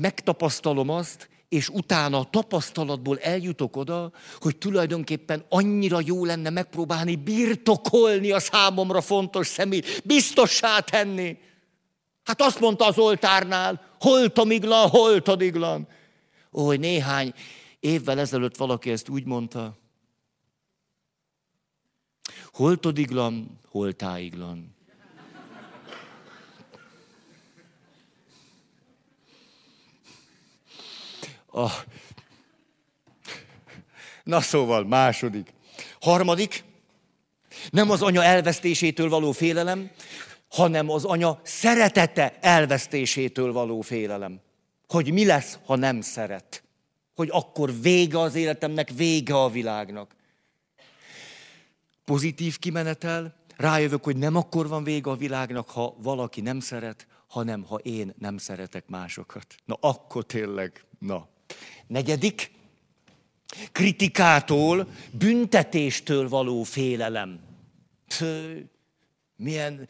megtapasztalom 0.00 0.88
azt, 0.88 1.28
és 1.48 1.68
utána 1.68 2.18
a 2.18 2.28
tapasztalatból 2.30 3.18
eljutok 3.18 3.76
oda, 3.76 4.12
hogy 4.40 4.56
tulajdonképpen 4.56 5.44
annyira 5.48 6.00
jó 6.04 6.24
lenne 6.24 6.50
megpróbálni 6.50 7.16
birtokolni 7.16 8.30
a 8.30 8.38
számomra 8.38 9.00
fontos 9.00 9.46
szemét, 9.46 10.02
biztossá 10.04 10.78
tenni. 10.78 11.38
Hát 12.24 12.42
azt 12.42 12.60
mondta 12.60 12.86
az 12.86 12.98
oltárnál, 12.98 13.96
holtomiglan, 14.00 14.88
holtodiglan. 14.88 15.88
Ó, 16.52 16.66
hogy 16.66 16.80
néhány 16.80 17.34
évvel 17.80 18.18
ezelőtt 18.18 18.56
valaki 18.56 18.90
ezt 18.90 19.08
úgy 19.08 19.24
mondta, 19.24 19.78
holtodiglan, 22.52 23.58
holtáiglan. 23.68 24.74
A... 31.52 31.68
Na 34.24 34.40
szóval, 34.40 34.84
második. 34.84 35.52
Harmadik, 36.00 36.64
nem 37.70 37.90
az 37.90 38.02
anya 38.02 38.24
elvesztésétől 38.24 39.08
való 39.08 39.32
félelem, 39.32 39.90
hanem 40.48 40.90
az 40.90 41.04
anya 41.04 41.40
szeretete 41.42 42.38
elvesztésétől 42.40 43.52
való 43.52 43.80
félelem. 43.80 44.40
Hogy 44.88 45.12
mi 45.12 45.26
lesz, 45.26 45.58
ha 45.64 45.76
nem 45.76 46.00
szeret. 46.00 46.62
Hogy 47.14 47.28
akkor 47.32 47.80
vége 47.80 48.18
az 48.18 48.34
életemnek, 48.34 48.90
vége 48.90 49.34
a 49.34 49.50
világnak. 49.50 50.14
Pozitív 52.04 52.58
kimenetel, 52.58 53.34
rájövök, 53.56 54.04
hogy 54.04 54.16
nem 54.16 54.36
akkor 54.36 54.68
van 54.68 54.84
vége 54.84 55.10
a 55.10 55.16
világnak, 55.16 55.70
ha 55.70 55.96
valaki 55.98 56.40
nem 56.40 56.60
szeret, 56.60 57.06
hanem 57.28 57.64
ha 57.64 57.76
én 57.76 58.14
nem 58.18 58.38
szeretek 58.38 58.88
másokat. 58.88 59.54
Na 59.64 59.76
akkor 59.80 60.24
tényleg, 60.24 60.84
na. 60.98 61.28
Negyedik, 61.90 62.50
kritikától, 63.72 64.86
büntetéstől 65.10 66.28
való 66.28 66.62
félelem. 66.62 67.40
Milyen, 69.36 69.88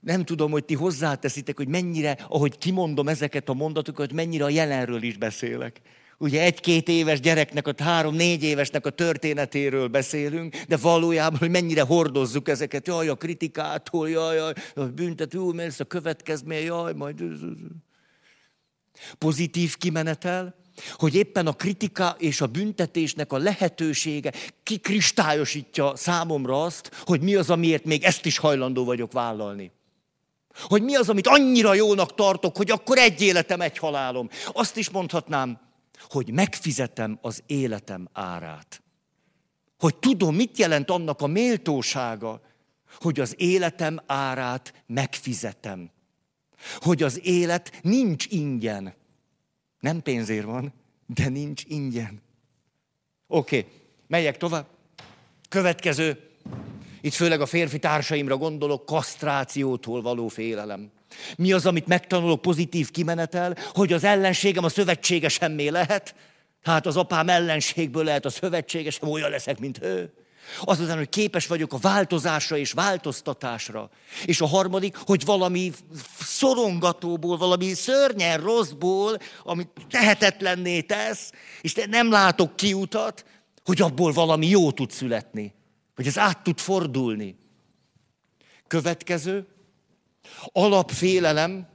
nem 0.00 0.24
tudom, 0.24 0.50
hogy 0.50 0.64
ti 0.64 0.74
hozzáteszitek, 0.74 1.56
hogy 1.56 1.68
mennyire, 1.68 2.16
ahogy 2.28 2.58
kimondom 2.58 3.08
ezeket 3.08 3.48
a 3.48 3.54
mondatokat, 3.54 4.12
mennyire 4.12 4.44
a 4.44 4.48
jelenről 4.48 5.02
is 5.02 5.16
beszélek. 5.16 5.80
Ugye 6.18 6.42
egy-két 6.42 6.88
éves 6.88 7.20
gyereknek, 7.20 7.66
a 7.66 7.72
három-négy 7.82 8.42
évesnek 8.42 8.86
a 8.86 8.90
történetéről 8.90 9.88
beszélünk, 9.88 10.56
de 10.56 10.76
valójában, 10.76 11.38
hogy 11.38 11.50
mennyire 11.50 11.82
hordozzuk 11.82 12.48
ezeket, 12.48 12.86
jaj, 12.86 13.08
a 13.08 13.14
kritikától, 13.14 14.10
jaj, 14.10 14.36
jaj 14.36 14.52
a 14.74 14.84
büntető, 14.84 15.38
mert 15.40 15.80
a 15.80 15.84
következmény, 15.84 16.64
jaj, 16.64 16.92
majd... 16.92 17.22
Pozitív 19.18 19.76
kimenetel, 19.76 20.63
hogy 20.92 21.14
éppen 21.14 21.46
a 21.46 21.52
kritika 21.52 22.16
és 22.18 22.40
a 22.40 22.46
büntetésnek 22.46 23.32
a 23.32 23.38
lehetősége 23.38 24.32
kikristályosítja 24.62 25.96
számomra 25.96 26.62
azt, 26.62 26.90
hogy 27.04 27.20
mi 27.20 27.34
az, 27.34 27.50
amiért 27.50 27.84
még 27.84 28.02
ezt 28.02 28.26
is 28.26 28.38
hajlandó 28.38 28.84
vagyok 28.84 29.12
vállalni. 29.12 29.72
Hogy 30.62 30.82
mi 30.82 30.96
az, 30.96 31.08
amit 31.08 31.26
annyira 31.26 31.74
jónak 31.74 32.14
tartok, 32.14 32.56
hogy 32.56 32.70
akkor 32.70 32.98
egy 32.98 33.20
életem, 33.20 33.60
egy 33.60 33.78
halálom. 33.78 34.28
Azt 34.52 34.76
is 34.76 34.90
mondhatnám, 34.90 35.60
hogy 36.08 36.32
megfizetem 36.32 37.18
az 37.22 37.42
életem 37.46 38.08
árát. 38.12 38.82
Hogy 39.78 39.96
tudom, 39.96 40.34
mit 40.34 40.58
jelent 40.58 40.90
annak 40.90 41.20
a 41.20 41.26
méltósága, 41.26 42.40
hogy 43.00 43.20
az 43.20 43.34
életem 43.38 44.00
árát 44.06 44.82
megfizetem. 44.86 45.90
Hogy 46.78 47.02
az 47.02 47.20
élet 47.22 47.78
nincs 47.82 48.26
ingyen 48.28 48.94
nem 49.84 50.02
pénzért 50.02 50.44
van, 50.44 50.72
de 51.06 51.28
nincs 51.28 51.62
ingyen. 51.66 52.22
Oké, 53.26 53.58
okay, 53.58 53.70
megyek 54.06 54.36
tovább. 54.36 54.66
Következő, 55.48 56.30
itt 57.00 57.12
főleg 57.12 57.40
a 57.40 57.46
férfi 57.46 57.78
társaimra 57.78 58.36
gondolok, 58.36 58.86
kasztrációtól 58.86 60.02
való 60.02 60.28
félelem. 60.28 60.90
Mi 61.36 61.52
az, 61.52 61.66
amit 61.66 61.86
megtanulok 61.86 62.42
pozitív 62.42 62.90
kimenetel, 62.90 63.56
hogy 63.72 63.92
az 63.92 64.04
ellenségem 64.04 64.64
a 64.64 64.68
szövetségesemmé 64.68 65.68
lehet? 65.68 66.14
Hát 66.62 66.86
az 66.86 66.96
apám 66.96 67.28
ellenségből 67.28 68.04
lehet 68.04 68.24
a 68.24 68.30
szövetségesem, 68.30 69.08
olyan 69.08 69.30
leszek, 69.30 69.58
mint 69.58 69.82
ő. 69.82 70.12
Azután, 70.60 70.96
hogy 70.96 71.08
képes 71.08 71.46
vagyok 71.46 71.72
a 71.72 71.78
változásra 71.78 72.56
és 72.56 72.72
változtatásra. 72.72 73.90
És 74.24 74.40
a 74.40 74.46
harmadik, 74.46 74.96
hogy 74.96 75.24
valami 75.24 75.72
szorongatóból, 76.20 77.36
valami 77.36 77.74
szörnyen 77.74 78.40
rosszból, 78.40 79.18
amit 79.44 79.68
tehetetlenné 79.90 80.80
tesz, 80.80 81.32
és 81.60 81.74
nem 81.88 82.10
látok 82.10 82.56
kiutat, 82.56 83.24
hogy 83.64 83.80
abból 83.80 84.12
valami 84.12 84.46
jó 84.46 84.72
tud 84.72 84.90
születni. 84.90 85.54
Hogy 85.94 86.06
ez 86.06 86.18
át 86.18 86.42
tud 86.42 86.58
fordulni. 86.58 87.36
Következő, 88.66 89.46
alapfélelem, 90.52 91.68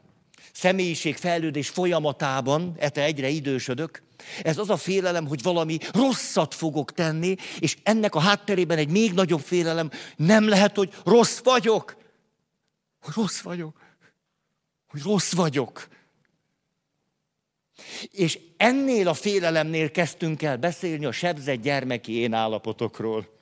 személyiségfejlődés 0.54 1.70
folyamatában, 1.70 2.76
ete 2.78 3.04
egyre 3.04 3.30
idősödök, 3.30 4.04
ez 4.42 4.58
az 4.58 4.70
a 4.70 4.78
félelem, 4.78 5.28
hogy 5.28 5.42
valami 5.42 5.78
rosszat 5.94 6.54
fogok 6.54 6.94
tenni, 6.94 7.36
és 7.60 7.78
ennek 7.84 8.16
a 8.16 8.20
hátterében 8.20 8.78
egy 8.78 8.90
még 8.90 9.14
nagyobb 9.14 9.42
félelem, 9.42 9.92
nem 10.16 10.48
lehet, 10.48 10.76
hogy 10.76 10.94
rossz 11.06 11.40
vagyok. 11.44 11.98
Hogy 13.02 13.14
rossz 13.16 13.40
vagyok. 13.40 13.78
Hogy 14.88 15.02
rossz 15.02 15.34
vagyok. 15.34 15.88
És 18.12 18.40
ennél 18.58 19.08
a 19.08 19.14
félelemnél 19.14 19.92
kezdtünk 19.92 20.42
el 20.42 20.58
beszélni 20.58 21.06
a 21.06 21.12
sebzett 21.12 21.62
gyermeki 21.62 22.14
én 22.14 22.34
állapotokról. 22.34 23.38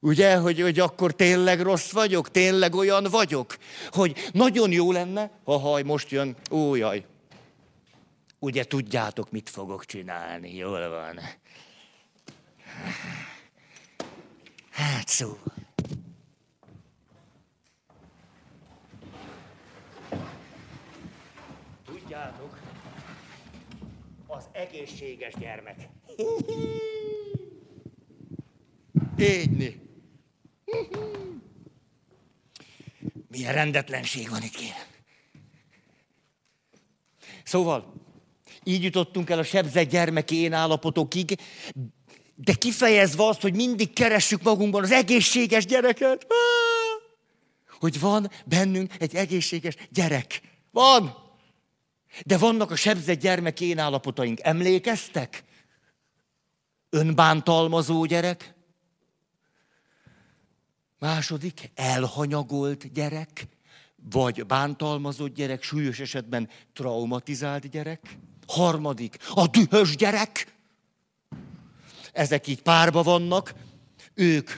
Ugye, 0.00 0.36
hogy, 0.36 0.60
hogy 0.60 0.78
akkor 0.78 1.14
tényleg 1.14 1.60
rossz 1.60 1.90
vagyok, 1.90 2.30
tényleg 2.30 2.74
olyan 2.74 3.04
vagyok, 3.10 3.56
hogy 3.90 4.30
nagyon 4.32 4.72
jó 4.72 4.92
lenne, 4.92 5.30
ha 5.44 5.58
haj, 5.58 5.82
most 5.82 6.10
jön, 6.10 6.36
ó 6.50 6.74
jaj, 6.74 7.04
ugye 8.42 8.64
tudjátok, 8.64 9.30
mit 9.30 9.50
fogok 9.50 9.84
csinálni, 9.84 10.54
jól 10.54 10.88
van. 10.88 11.18
Hát 14.70 15.08
szó. 15.08 15.38
Tudjátok, 21.84 22.58
az 24.26 24.48
egészséges 24.52 25.34
gyermek. 25.34 25.88
Égyni. 29.16 29.80
Milyen 33.28 33.52
rendetlenség 33.52 34.28
van 34.28 34.42
itt, 34.42 34.54
kérem. 34.54 34.86
Szóval, 37.44 37.92
így 38.64 38.82
jutottunk 38.82 39.30
el 39.30 39.38
a 39.38 39.42
sebzett 39.42 39.90
gyermeki 39.90 40.36
én 40.36 40.52
állapotokig, 40.52 41.40
de 42.34 42.52
kifejezve 42.52 43.26
azt, 43.26 43.40
hogy 43.40 43.54
mindig 43.54 43.92
keressük 43.92 44.42
magunkban 44.42 44.82
az 44.82 44.90
egészséges 44.90 45.66
gyereket. 45.66 46.26
Hogy 47.80 48.00
van 48.00 48.30
bennünk 48.46 48.92
egy 48.98 49.14
egészséges 49.14 49.76
gyerek. 49.90 50.40
Van! 50.70 51.16
De 52.26 52.38
vannak 52.38 52.70
a 52.70 52.76
sebzett 52.76 53.20
gyermeki 53.20 53.64
én 53.64 53.78
állapotaink. 53.78 54.38
Emlékeztek? 54.42 55.44
Önbántalmazó 56.90 58.04
gyerek. 58.04 58.54
Második, 60.98 61.70
elhanyagolt 61.74 62.92
gyerek, 62.92 63.48
vagy 64.10 64.46
bántalmazott 64.46 65.34
gyerek, 65.34 65.62
súlyos 65.62 66.00
esetben 66.00 66.48
traumatizált 66.72 67.70
gyerek. 67.70 68.18
Harmadik, 68.52 69.16
a 69.34 69.46
dühös 69.46 69.96
gyerek. 69.96 70.54
Ezek 72.12 72.46
így 72.46 72.62
párba 72.62 73.02
vannak. 73.02 73.54
Ők 74.14 74.50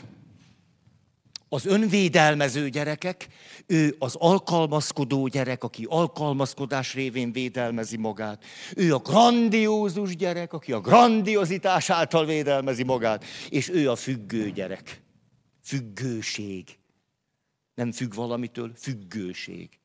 az 1.49 1.67
önvédelmező 1.67 2.69
gyerekek, 2.69 3.29
ő 3.67 3.97
az 3.99 4.15
alkalmazkodó 4.15 5.27
gyerek, 5.27 5.65
aki 5.65 5.87
alkalmazkodás 5.89 6.95
révén 6.95 7.33
védelmezi 7.33 7.97
magát. 7.97 8.45
Ő 8.77 8.95
a 8.95 8.99
grandiózus 8.99 10.17
gyerek, 10.17 10.53
aki 10.53 10.73
a 10.73 10.81
grandiozitás 10.81 11.91
által 11.91 12.25
védelmezi 12.25 12.83
magát. 12.83 13.25
És 13.49 13.69
ő 13.69 13.91
a 13.91 13.97
függő 13.97 14.51
gyerek. 14.51 15.03
Függőség. 15.63 16.79
Nem 17.75 17.93
függ 17.93 18.15
valamitől, 18.15 18.73
függőség. 18.77 19.79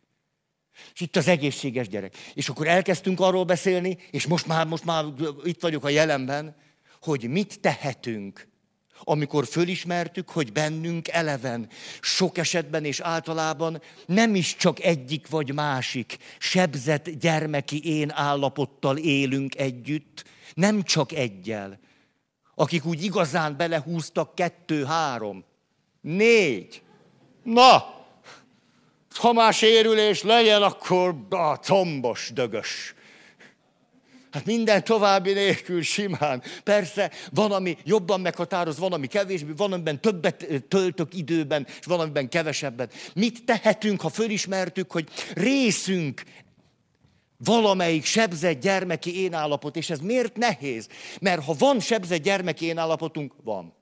És 0.94 1.00
itt 1.00 1.16
az 1.16 1.28
egészséges 1.28 1.88
gyerek. 1.88 2.18
És 2.34 2.50
akkor 2.50 2.68
elkezdtünk 2.68 3.20
arról 3.20 3.44
beszélni, 3.44 3.98
és 4.12 4.28
most 4.28 4.48
már, 4.48 4.68
most 4.68 4.86
már 4.86 5.06
itt 5.44 5.62
vagyok 5.62 5.84
a 5.84 5.90
jelenben, 5.90 6.56
hogy 7.02 7.30
mit 7.30 7.60
tehetünk, 7.60 8.48
amikor 9.04 9.46
fölismertük, 9.46 10.30
hogy 10.30 10.52
bennünk 10.52 11.08
eleven, 11.08 11.70
sok 12.02 12.38
esetben 12.38 12.86
és 12.86 13.00
általában 13.00 13.82
nem 14.06 14.36
is 14.36 14.56
csak 14.56 14.80
egyik 14.80 15.28
vagy 15.28 15.54
másik 15.54 16.18
sebzett 16.38 17.10
gyermeki 17.10 17.82
én 17.84 18.12
állapottal 18.14 18.98
élünk 18.98 19.56
együtt, 19.56 20.26
nem 20.54 20.84
csak 20.84 21.12
egyel, 21.12 21.80
akik 22.56 22.86
úgy 22.86 23.04
igazán 23.04 23.58
belehúztak 23.58 24.36
kettő, 24.36 24.84
három, 24.86 25.44
négy. 26.02 26.82
Na, 27.44 27.99
ha 29.20 29.34
már 29.34 29.54
sérülés 29.54 30.24
legyen, 30.24 30.62
akkor 30.62 31.16
a 31.30 31.56
combos 31.56 32.32
dögös. 32.34 32.94
Hát 34.32 34.46
minden 34.46 34.84
további 34.84 35.34
nélkül 35.34 35.82
simán. 35.82 36.44
Persze, 36.64 37.12
van, 37.32 37.52
ami 37.52 37.78
jobban 37.84 38.22
meghatároz, 38.22 38.78
van, 38.78 38.94
ami 38.94 39.08
kevésbé, 39.08 39.52
van, 39.58 39.74
amiben 39.74 40.02
többet 40.02 40.46
töltök 40.68 41.14
időben, 41.14 41.68
és 41.80 41.86
van, 41.86 42.00
amiben 42.00 42.30
kevesebbet. 42.30 42.94
Mit 43.16 43.46
tehetünk, 43.46 44.02
ha 44.02 44.10
fölismertük, 44.10 44.92
hogy 44.92 45.10
részünk 45.34 46.24
valamelyik 47.38 48.06
sebzett 48.06 48.62
gyermeki 48.62 49.22
én 49.22 49.34
állapot, 49.34 49.76
és 49.76 49.90
ez 49.90 50.00
miért 50.00 50.38
nehéz? 50.38 50.88
Mert 51.22 51.44
ha 51.44 51.54
van 51.58 51.80
sebzett 51.80 52.22
gyermeki 52.24 52.66
én 52.66 52.78
állapotunk, 52.78 53.34
van. 53.44 53.74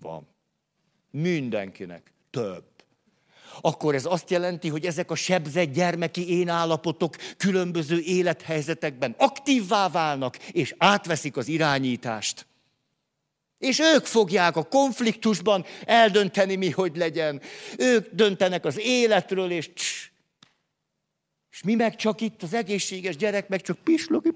Van. 0.00 0.28
Mindenkinek. 1.10 2.12
Több 2.30 2.77
akkor 3.60 3.94
ez 3.94 4.04
azt 4.04 4.30
jelenti, 4.30 4.68
hogy 4.68 4.86
ezek 4.86 5.10
a 5.10 5.14
sebzett 5.14 5.72
gyermeki 5.72 6.38
én 6.38 6.48
állapotok 6.48 7.16
különböző 7.36 8.00
élethelyzetekben 8.00 9.14
aktívvá 9.18 9.88
válnak, 9.88 10.36
és 10.36 10.74
átveszik 10.78 11.36
az 11.36 11.48
irányítást. 11.48 12.46
És 13.58 13.78
ők 13.78 14.04
fogják 14.04 14.56
a 14.56 14.62
konfliktusban 14.62 15.64
eldönteni, 15.84 16.56
mi 16.56 16.70
hogy 16.70 16.96
legyen. 16.96 17.40
Ők 17.78 18.14
döntenek 18.14 18.64
az 18.64 18.78
életről, 18.78 19.50
és 19.50 19.70
css. 19.74 20.10
És 21.50 21.62
mi 21.62 21.74
meg 21.74 21.96
csak 21.96 22.20
itt, 22.20 22.42
az 22.42 22.54
egészséges 22.54 23.16
gyerek 23.16 23.48
meg 23.48 23.60
csak 23.60 23.78
pislog, 23.78 24.34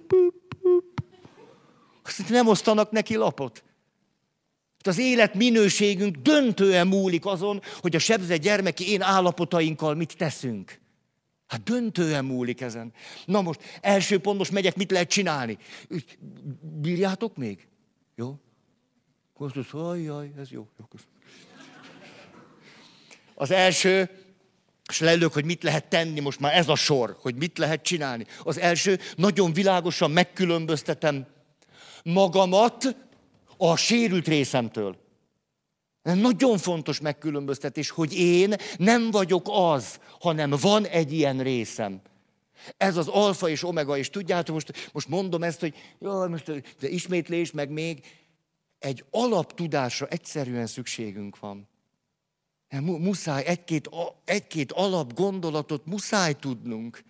azt 2.02 2.28
nem 2.28 2.48
osztanak 2.48 2.90
neki 2.90 3.16
lapot. 3.16 3.64
Az 4.86 4.98
élet 4.98 5.34
minőségünk 5.34 6.16
döntően 6.16 6.86
múlik 6.86 7.26
azon, 7.26 7.62
hogy 7.80 7.96
a 7.96 7.98
sebzett 7.98 8.40
gyermeki 8.40 8.90
én 8.90 9.02
állapotainkkal 9.02 9.94
mit 9.94 10.16
teszünk. 10.16 10.80
Hát 11.46 11.62
döntően 11.62 12.24
múlik 12.24 12.60
ezen. 12.60 12.92
Na 13.24 13.42
most, 13.42 13.60
első 13.80 14.18
pont, 14.18 14.38
most 14.38 14.52
megyek, 14.52 14.76
mit 14.76 14.90
lehet 14.90 15.08
csinálni? 15.08 15.58
Bírjátok 16.60 17.36
még? 17.36 17.66
Jó? 18.14 18.38
Most 19.36 19.56
az, 19.56 20.02
jaj, 20.02 20.32
ez 20.38 20.50
jó. 20.50 20.68
jó 20.78 20.86
az 23.42 23.50
első, 23.50 24.10
és 24.88 25.00
lelők, 25.00 25.32
hogy 25.32 25.44
mit 25.44 25.62
lehet 25.62 25.88
tenni, 25.88 26.20
most 26.20 26.40
már 26.40 26.54
ez 26.54 26.68
a 26.68 26.74
sor, 26.74 27.16
hogy 27.20 27.34
mit 27.34 27.58
lehet 27.58 27.82
csinálni. 27.82 28.26
Az 28.42 28.58
első, 28.58 28.98
nagyon 29.16 29.52
világosan 29.52 30.10
megkülönböztetem 30.10 31.26
magamat 32.02 32.96
a 33.70 33.76
sérült 33.76 34.28
részemtől. 34.28 34.96
Nagyon 36.02 36.58
fontos 36.58 37.00
megkülönböztetés, 37.00 37.90
hogy 37.90 38.18
én 38.18 38.54
nem 38.76 39.10
vagyok 39.10 39.46
az, 39.50 40.00
hanem 40.20 40.50
van 40.60 40.86
egy 40.86 41.12
ilyen 41.12 41.42
részem. 41.42 42.00
Ez 42.76 42.96
az 42.96 43.08
alfa 43.08 43.48
és 43.48 43.64
omega, 43.64 43.96
és 43.96 44.10
tudjátok, 44.10 44.54
most, 44.54 44.90
most 44.92 45.08
mondom 45.08 45.42
ezt, 45.42 45.60
hogy 45.60 45.74
jaj, 45.98 46.28
most 46.28 46.76
de 46.80 46.88
ismétlés, 46.88 47.50
meg 47.50 47.70
még 47.70 48.04
egy 48.78 49.04
alaptudásra 49.10 50.06
egyszerűen 50.06 50.66
szükségünk 50.66 51.38
van. 51.38 51.68
Muszáj 52.80 53.44
egy-két, 53.44 53.90
egy-két 54.24 54.72
alapgondolatot 54.72 55.86
muszáj 55.86 56.32
tudnunk, 56.32 57.02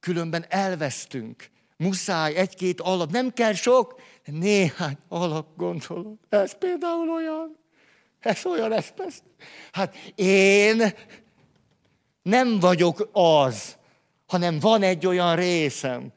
különben 0.00 0.44
elvesztünk. 0.48 1.50
Muszáj 1.76 2.34
egy-két 2.34 2.80
alap, 2.80 3.10
nem 3.10 3.32
kell 3.32 3.52
sok, 3.52 4.00
néhány 4.24 4.96
alapgondolat. 5.08 6.18
Ez 6.28 6.58
például 6.58 7.10
olyan, 7.10 7.56
ez 8.20 8.46
olyan, 8.46 8.72
ez 8.72 8.88
persze. 8.88 9.22
Hát 9.72 9.96
én 10.14 10.94
nem 12.22 12.60
vagyok 12.60 13.08
az, 13.12 13.76
hanem 14.26 14.58
van 14.58 14.82
egy 14.82 15.06
olyan 15.06 15.36
részem. 15.36 16.12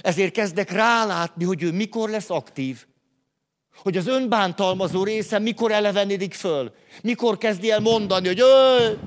Ezért 0.00 0.32
kezdek 0.32 0.70
rálátni, 0.70 1.44
hogy 1.44 1.62
ő 1.62 1.72
mikor 1.72 2.10
lesz 2.10 2.30
aktív. 2.30 2.86
Hogy 3.76 3.96
az 3.96 4.06
önbántalmazó 4.06 5.04
részem 5.04 5.42
mikor 5.42 5.72
elevenedik 5.72 6.34
föl. 6.34 6.74
Mikor 7.02 7.38
kezdi 7.38 7.70
el 7.70 7.80
mondani, 7.80 8.26
hogy 8.26 8.40
ő. 8.40 8.98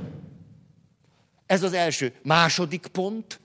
Ez 1.45 1.63
az 1.63 1.73
első. 1.73 2.13
Második 2.23 2.87
pont, 2.87 3.39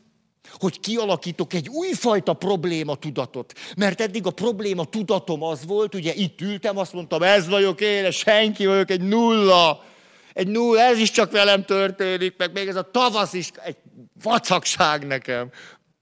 hogy 0.59 0.81
kialakítok 0.81 1.53
egy 1.53 1.69
újfajta 1.69 2.33
probléma 2.33 2.95
tudatot. 2.95 3.53
Mert 3.77 4.01
eddig 4.01 4.27
a 4.27 4.31
probléma 4.31 4.85
tudatom 4.85 5.43
az 5.43 5.67
volt, 5.67 5.95
ugye 5.95 6.15
itt 6.15 6.41
ültem, 6.41 6.79
azt 6.79 6.93
mondtam, 6.93 7.23
ez 7.23 7.49
vagyok 7.49 7.81
én, 7.81 8.11
senki 8.11 8.67
vagyok, 8.67 8.91
egy 8.91 9.03
nulla. 9.03 9.85
Egy 10.33 10.49
nulla, 10.49 10.81
ez 10.81 10.99
is 10.99 11.11
csak 11.11 11.31
velem 11.31 11.65
történik, 11.65 12.35
meg 12.37 12.53
még 12.53 12.69
ez 12.69 12.77
a 12.77 12.91
tavasz 12.91 13.33
is, 13.33 13.51
egy 13.65 13.77
Vacakság 14.23 15.07
nekem. 15.07 15.51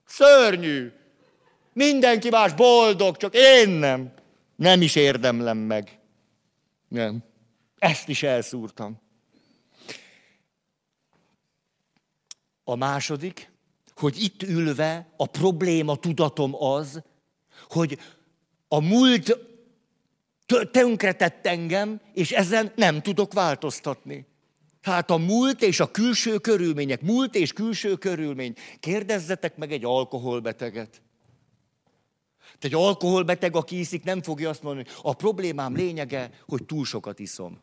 Szörnyű. 0.07 0.93
Mindenki 1.73 2.29
más 2.29 2.55
boldog, 2.55 3.17
csak 3.17 3.35
én 3.35 3.69
nem. 3.69 4.13
Nem 4.57 4.83
is 4.83 4.95
érdemlem 4.95 5.59
meg. 5.59 5.99
Nem. 6.89 7.25
Ezt 7.79 8.09
is 8.09 8.23
elszúrtam. 8.23 9.01
A 12.65 12.75
második, 12.75 13.52
hogy 14.03 14.23
itt 14.23 14.43
ülve 14.43 15.13
a 15.17 15.27
probléma 15.27 15.97
tudatom 15.97 16.55
az, 16.63 17.03
hogy 17.69 17.99
a 18.69 18.81
múlt 18.81 19.39
tönkretett 20.71 21.47
engem, 21.47 22.01
és 22.13 22.31
ezen 22.31 22.73
nem 22.77 23.03
tudok 23.03 23.33
változtatni. 23.33 24.27
Tehát 24.83 25.11
a 25.11 25.17
múlt 25.17 25.63
és 25.63 25.81
a 25.81 25.91
külső 25.91 26.39
körülmények, 26.39 27.03
múlt 27.03 27.35
és 27.35 27.53
külső 27.53 27.95
körülmény. 27.95 28.55
Kérdezzetek 28.81 29.57
meg 29.57 29.73
egy 29.73 29.85
alkoholbeteget. 29.85 31.03
Egy 32.61 32.75
alkoholbeteg, 32.75 33.57
aki 33.57 33.79
iszik, 33.79 34.05
nem 34.05 34.23
fogja 34.23 34.49
azt 34.49 34.63
mondani, 34.63 34.87
a 35.03 35.15
problémám 35.15 35.77
lényege, 35.77 36.31
hogy 36.47 36.65
túl 36.65 36.85
sokat 36.85 37.19
iszom. 37.19 37.61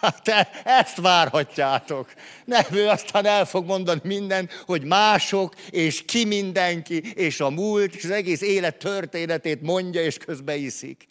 Hát 0.10 0.28
e, 0.28 0.48
ezt 0.64 0.96
várhatjátok. 0.96 2.12
Nem, 2.44 2.64
ő 2.72 2.88
aztán 2.88 3.26
el 3.26 3.44
fog 3.44 3.66
mondani 3.66 4.00
minden, 4.04 4.48
hogy 4.66 4.84
mások, 4.84 5.54
és 5.70 6.04
ki 6.04 6.24
mindenki, 6.24 7.12
és 7.14 7.40
a 7.40 7.50
múlt, 7.50 7.94
és 7.94 8.04
az 8.04 8.10
egész 8.10 8.40
élet 8.40 8.76
történetét 8.76 9.62
mondja, 9.62 10.02
és 10.02 10.16
közbe 10.16 10.56
iszik. 10.56 11.08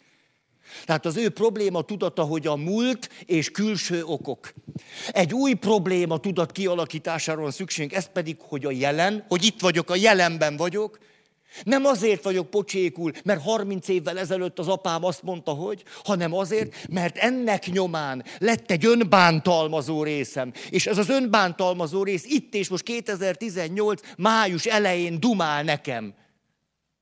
Tehát 0.84 1.06
az 1.06 1.16
ő 1.16 1.28
probléma 1.28 1.82
tudata, 1.82 2.22
hogy 2.22 2.46
a 2.46 2.56
múlt 2.56 3.08
és 3.24 3.50
külső 3.50 4.04
okok. 4.04 4.52
Egy 5.08 5.34
új 5.34 5.52
probléma 5.52 6.18
tudat 6.18 6.52
kialakítására 6.52 7.40
van 7.40 7.50
szükségünk, 7.50 7.92
ez 7.92 8.12
pedig, 8.12 8.36
hogy 8.40 8.64
a 8.64 8.70
jelen, 8.70 9.24
hogy 9.28 9.44
itt 9.44 9.60
vagyok, 9.60 9.90
a 9.90 9.96
jelenben 9.96 10.56
vagyok, 10.56 10.98
nem 11.64 11.84
azért 11.84 12.22
vagyok 12.22 12.50
pocsékul, 12.50 13.12
mert 13.24 13.42
30 13.42 13.88
évvel 13.88 14.18
ezelőtt 14.18 14.58
az 14.58 14.68
apám 14.68 15.04
azt 15.04 15.22
mondta, 15.22 15.50
hogy, 15.52 15.82
hanem 16.04 16.34
azért, 16.34 16.88
mert 16.88 17.16
ennek 17.16 17.66
nyomán 17.66 18.24
lett 18.38 18.70
egy 18.70 18.86
önbántalmazó 18.86 20.02
részem. 20.02 20.52
És 20.70 20.86
ez 20.86 20.98
az 20.98 21.08
önbántalmazó 21.08 22.02
rész 22.02 22.24
itt 22.24 22.54
és 22.54 22.68
most 22.68 22.82
2018 22.82 24.02
május 24.16 24.66
elején 24.66 25.20
dumál 25.20 25.62
nekem. 25.62 26.14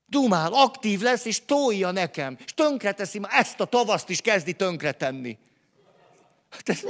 Dumál, 0.06 0.52
aktív 0.52 1.00
lesz, 1.00 1.24
és 1.24 1.44
tolja 1.44 1.90
nekem. 1.90 2.36
És 2.44 2.54
tönkreteszi, 2.54 3.18
már 3.18 3.32
ezt 3.34 3.60
a 3.60 3.64
tavaszt 3.64 4.08
is 4.08 4.20
kezdi 4.20 4.52
tönkretenni. 4.52 5.38
Hát 6.50 6.68
ez, 6.68 6.80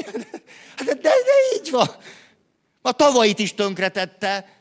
hát 0.76 0.86
de, 0.86 0.94
de 1.00 1.58
így 1.58 1.70
van. 1.70 1.88
A 2.82 2.92
tavait 2.92 3.38
is 3.38 3.54
tönkretette, 3.54 4.57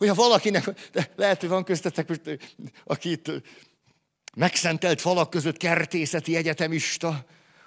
Hogyha 0.00 0.14
valakinek, 0.14 0.90
de 0.92 1.10
lehet, 1.16 1.40
hogy 1.40 1.48
van 1.48 1.64
köztetek, 1.64 2.20
aki 2.84 3.10
itt 3.10 3.30
megszentelt 4.36 5.00
falak 5.00 5.30
között 5.30 5.56
kertészeti 5.56 6.36
egyetemista, 6.36 7.24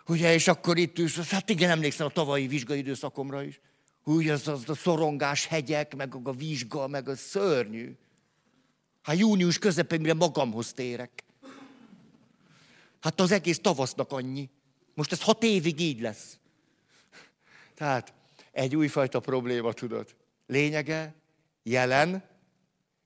ugye, 0.07 0.33
és 0.33 0.47
akkor 0.47 0.77
itt 0.77 0.97
is, 0.97 1.19
hát 1.19 1.49
igen, 1.49 1.69
emlékszem 1.69 2.05
a 2.05 2.09
tavalyi 2.09 2.47
vizsgai 2.47 2.77
időszakomra 2.77 3.43
is. 3.43 3.59
Úgy, 4.03 4.29
az, 4.29 4.47
az 4.47 4.69
a 4.69 4.75
szorongás 4.75 5.45
hegyek, 5.45 5.95
meg 5.95 6.15
a 6.23 6.31
vizsga, 6.31 6.87
meg 6.87 7.09
a 7.09 7.15
szörnyű. 7.15 7.95
Hát 9.01 9.17
június 9.17 9.59
közepén, 9.59 10.01
mire 10.01 10.13
magamhoz 10.13 10.73
térek. 10.73 11.23
Hát 12.99 13.19
az 13.19 13.31
egész 13.31 13.59
tavasznak 13.59 14.11
annyi. 14.11 14.49
Most 14.93 15.11
ez 15.11 15.21
hat 15.21 15.43
évig 15.43 15.79
így 15.79 16.01
lesz. 16.01 16.37
Tehát 17.75 18.13
egy 18.51 18.75
újfajta 18.75 19.19
probléma, 19.19 19.73
tudod. 19.73 20.15
Lényege, 20.47 21.15
Jelen, 21.63 22.23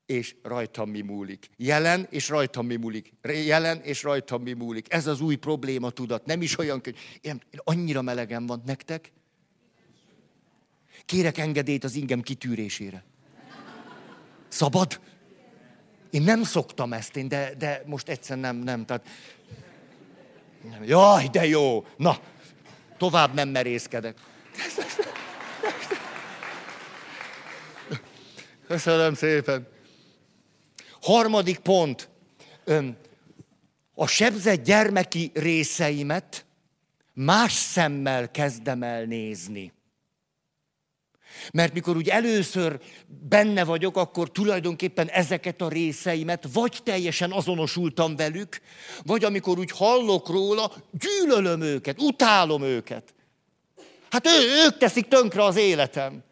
és 0.05 0.35
rajtam 0.43 0.89
mi 0.89 1.01
múlik. 1.01 1.49
Jelen, 1.57 2.07
és 2.09 2.29
rajtam 2.29 2.65
mi 2.65 2.75
múlik. 2.75 3.13
Jelen, 3.23 3.81
és 3.81 4.03
rajtam 4.03 4.41
mi 4.41 4.53
múlik. 4.53 4.93
Ez 4.93 5.07
az 5.07 5.21
új 5.21 5.35
probléma 5.35 5.89
tudat. 5.89 6.25
Nem 6.25 6.41
is 6.41 6.57
olyan, 6.57 6.81
hogy 6.83 6.95
én, 7.21 7.41
én 7.51 7.59
annyira 7.63 8.01
melegem 8.01 8.45
van 8.45 8.61
nektek. 8.65 9.11
Kérek 11.05 11.37
engedélyt 11.37 11.83
az 11.83 11.95
ingem 11.95 12.21
kitűrésére. 12.21 13.03
Szabad? 14.47 14.99
Én 16.09 16.21
nem 16.21 16.43
szoktam 16.43 16.93
ezt, 16.93 17.15
én, 17.15 17.27
de, 17.27 17.53
de 17.57 17.83
most 17.85 18.09
egyszer 18.09 18.37
nem, 18.37 18.55
nem. 18.55 18.85
Tehát, 18.85 19.07
nem. 20.69 20.83
Jaj, 20.83 21.27
de 21.27 21.45
jó! 21.45 21.85
Na, 21.97 22.19
tovább 22.97 23.33
nem 23.33 23.49
merészkedek. 23.49 24.17
Köszönöm 28.67 29.13
szépen. 29.13 29.67
Harmadik 31.01 31.59
pont. 31.59 32.09
A 33.95 34.07
sebzett 34.07 34.63
gyermeki 34.63 35.31
részeimet 35.33 36.45
más 37.13 37.51
szemmel 37.51 38.31
kezdem 38.31 38.83
el 38.83 39.03
nézni. 39.03 39.73
Mert 41.53 41.73
mikor 41.73 41.95
úgy 41.95 42.09
először 42.09 42.79
benne 43.29 43.63
vagyok, 43.63 43.97
akkor 43.97 44.31
tulajdonképpen 44.31 45.07
ezeket 45.07 45.61
a 45.61 45.69
részeimet 45.69 46.47
vagy 46.53 46.79
teljesen 46.83 47.31
azonosultam 47.31 48.15
velük, 48.15 48.61
vagy 49.03 49.23
amikor 49.23 49.59
úgy 49.59 49.71
hallok 49.71 50.29
róla, 50.29 50.73
gyűlölöm 50.91 51.61
őket, 51.61 52.01
utálom 52.01 52.61
őket. 52.61 53.13
Hát 54.09 54.27
ő, 54.27 54.65
ők 54.65 54.77
teszik 54.77 55.07
tönkre 55.07 55.43
az 55.43 55.55
életem. 55.55 56.25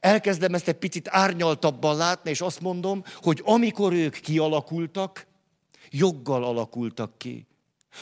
Elkezdem 0.00 0.54
ezt 0.54 0.68
egy 0.68 0.78
picit 0.78 1.08
árnyaltabban 1.08 1.96
látni, 1.96 2.30
és 2.30 2.40
azt 2.40 2.60
mondom, 2.60 3.04
hogy 3.16 3.40
amikor 3.44 3.92
ők 3.92 4.14
kialakultak, 4.14 5.26
joggal 5.90 6.44
alakultak 6.44 7.18
ki. 7.18 7.46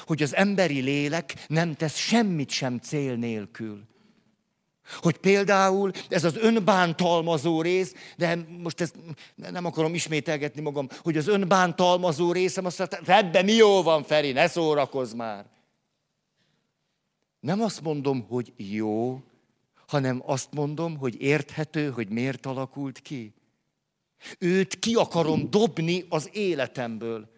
Hogy 0.06 0.22
az 0.22 0.34
emberi 0.34 0.80
lélek 0.80 1.34
nem 1.48 1.74
tesz 1.74 1.96
semmit 1.96 2.50
sem 2.50 2.78
cél 2.78 3.14
nélkül. 3.14 3.88
Hogy 4.96 5.16
például 5.16 5.90
ez 6.08 6.24
az 6.24 6.36
önbántalmazó 6.36 7.62
rész, 7.62 7.94
de 8.16 8.38
most 8.62 8.80
ezt 8.80 8.94
nem 9.34 9.64
akarom 9.64 9.94
ismételgetni 9.94 10.60
magam, 10.60 10.88
hogy 11.02 11.16
az 11.16 11.28
önbántalmazó 11.28 12.32
részem 12.32 12.64
azt 12.64 12.78
mondta, 12.78 13.12
ebben 13.12 13.44
mi 13.44 13.52
jó 13.52 13.82
van, 13.82 14.02
Feri, 14.02 14.32
ne 14.32 14.46
szórakozz 14.46 15.12
már. 15.12 15.46
Nem 17.40 17.60
azt 17.60 17.80
mondom, 17.80 18.26
hogy 18.28 18.52
jó, 18.56 19.22
hanem 19.90 20.22
azt 20.26 20.48
mondom, 20.50 20.96
hogy 20.96 21.22
érthető, 21.22 21.90
hogy 21.90 22.08
miért 22.08 22.46
alakult 22.46 22.98
ki. 22.98 23.34
Őt 24.38 24.78
ki 24.78 24.94
akarom 24.94 25.50
dobni 25.50 26.04
az 26.08 26.28
életemből. 26.32 27.28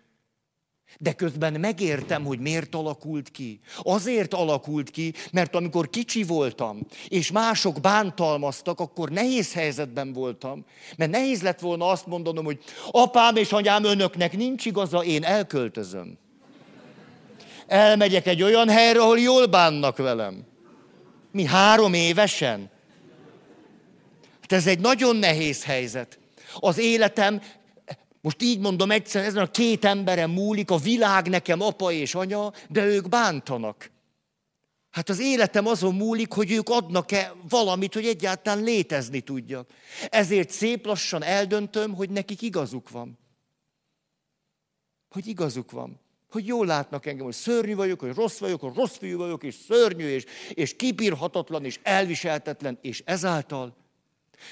De 0.99 1.13
közben 1.13 1.61
megértem, 1.61 2.25
hogy 2.25 2.39
miért 2.39 2.75
alakult 2.75 3.31
ki. 3.31 3.61
Azért 3.79 4.35
alakult 4.35 4.91
ki, 4.91 5.15
mert 5.33 5.55
amikor 5.55 5.91
kicsi 5.91 6.23
voltam, 6.23 6.79
és 7.09 7.31
mások 7.31 7.81
bántalmaztak, 7.81 8.81
akkor 8.81 9.11
nehéz 9.11 9.53
helyzetben 9.53 10.13
voltam. 10.13 10.65
Mert 10.97 11.11
nehéz 11.11 11.43
lett 11.43 11.61
volna 11.61 11.89
azt 11.89 12.07
mondanom, 12.07 12.45
hogy 12.45 12.59
apám 12.91 13.37
és 13.37 13.53
anyám 13.53 13.85
önöknek 13.85 14.37
nincs 14.37 14.65
igaza, 14.67 15.05
én 15.05 15.25
elköltözöm. 15.25 16.19
Elmegyek 17.67 18.27
egy 18.27 18.43
olyan 18.43 18.69
helyre, 18.69 19.01
ahol 19.01 19.19
jól 19.19 19.47
bánnak 19.47 19.97
velem. 19.97 20.51
Mi 21.33 21.45
három 21.45 21.95
évesen? 21.95 22.71
Hát 24.41 24.53
ez 24.53 24.67
egy 24.67 24.81
nagyon 24.81 25.17
nehéz 25.17 25.65
helyzet. 25.65 26.19
Az 26.55 26.79
életem, 26.79 27.43
most 28.21 28.43
így 28.43 28.59
mondom 28.59 28.91
egyszer, 28.91 29.25
ezen 29.25 29.43
a 29.43 29.51
két 29.51 29.85
emberem 29.85 30.31
múlik, 30.31 30.71
a 30.71 30.77
világ 30.77 31.29
nekem 31.29 31.61
apa 31.61 31.93
és 31.93 32.15
anya, 32.15 32.53
de 32.69 32.85
ők 32.85 33.09
bántanak. 33.09 33.91
Hát 34.91 35.09
az 35.09 35.21
életem 35.21 35.67
azon 35.67 35.95
múlik, 35.95 36.33
hogy 36.33 36.51
ők 36.51 36.69
adnak-e 36.69 37.35
valamit, 37.49 37.95
hogy 37.95 38.07
egyáltalán 38.07 38.65
létezni 38.65 39.21
tudjak. 39.21 39.71
Ezért 40.09 40.51
szép 40.51 40.87
lassan 40.87 41.23
eldöntöm, 41.23 41.95
hogy 41.95 42.11
nekik 42.11 42.43
igazuk 42.43 42.91
van. 42.91 43.19
Hogy 45.09 45.27
igazuk 45.27 45.71
van 45.71 46.02
hogy 46.33 46.47
jól 46.47 46.67
látnak 46.67 47.07
engem, 47.07 47.25
hogy 47.25 47.35
szörnyű 47.35 47.75
vagyok, 47.75 48.01
hogy 48.01 48.15
rossz 48.15 48.39
vagyok, 48.39 48.61
hogy 48.61 48.75
rossz 48.75 48.97
fiú 48.97 49.19
vagyok, 49.19 49.43
és 49.43 49.55
szörnyű, 49.55 50.07
és, 50.07 50.25
és 50.49 50.77
kibírhatatlan, 50.77 51.65
és 51.65 51.81
elviseltetlen, 51.83 52.79
és 52.81 53.03
ezáltal 53.05 53.77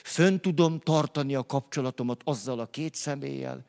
fönn 0.02 0.36
tudom 0.36 0.78
tartani 0.78 1.34
a 1.34 1.46
kapcsolatomat 1.46 2.20
azzal 2.24 2.60
a 2.60 2.66
két 2.66 2.94
személlyel, 2.94 3.64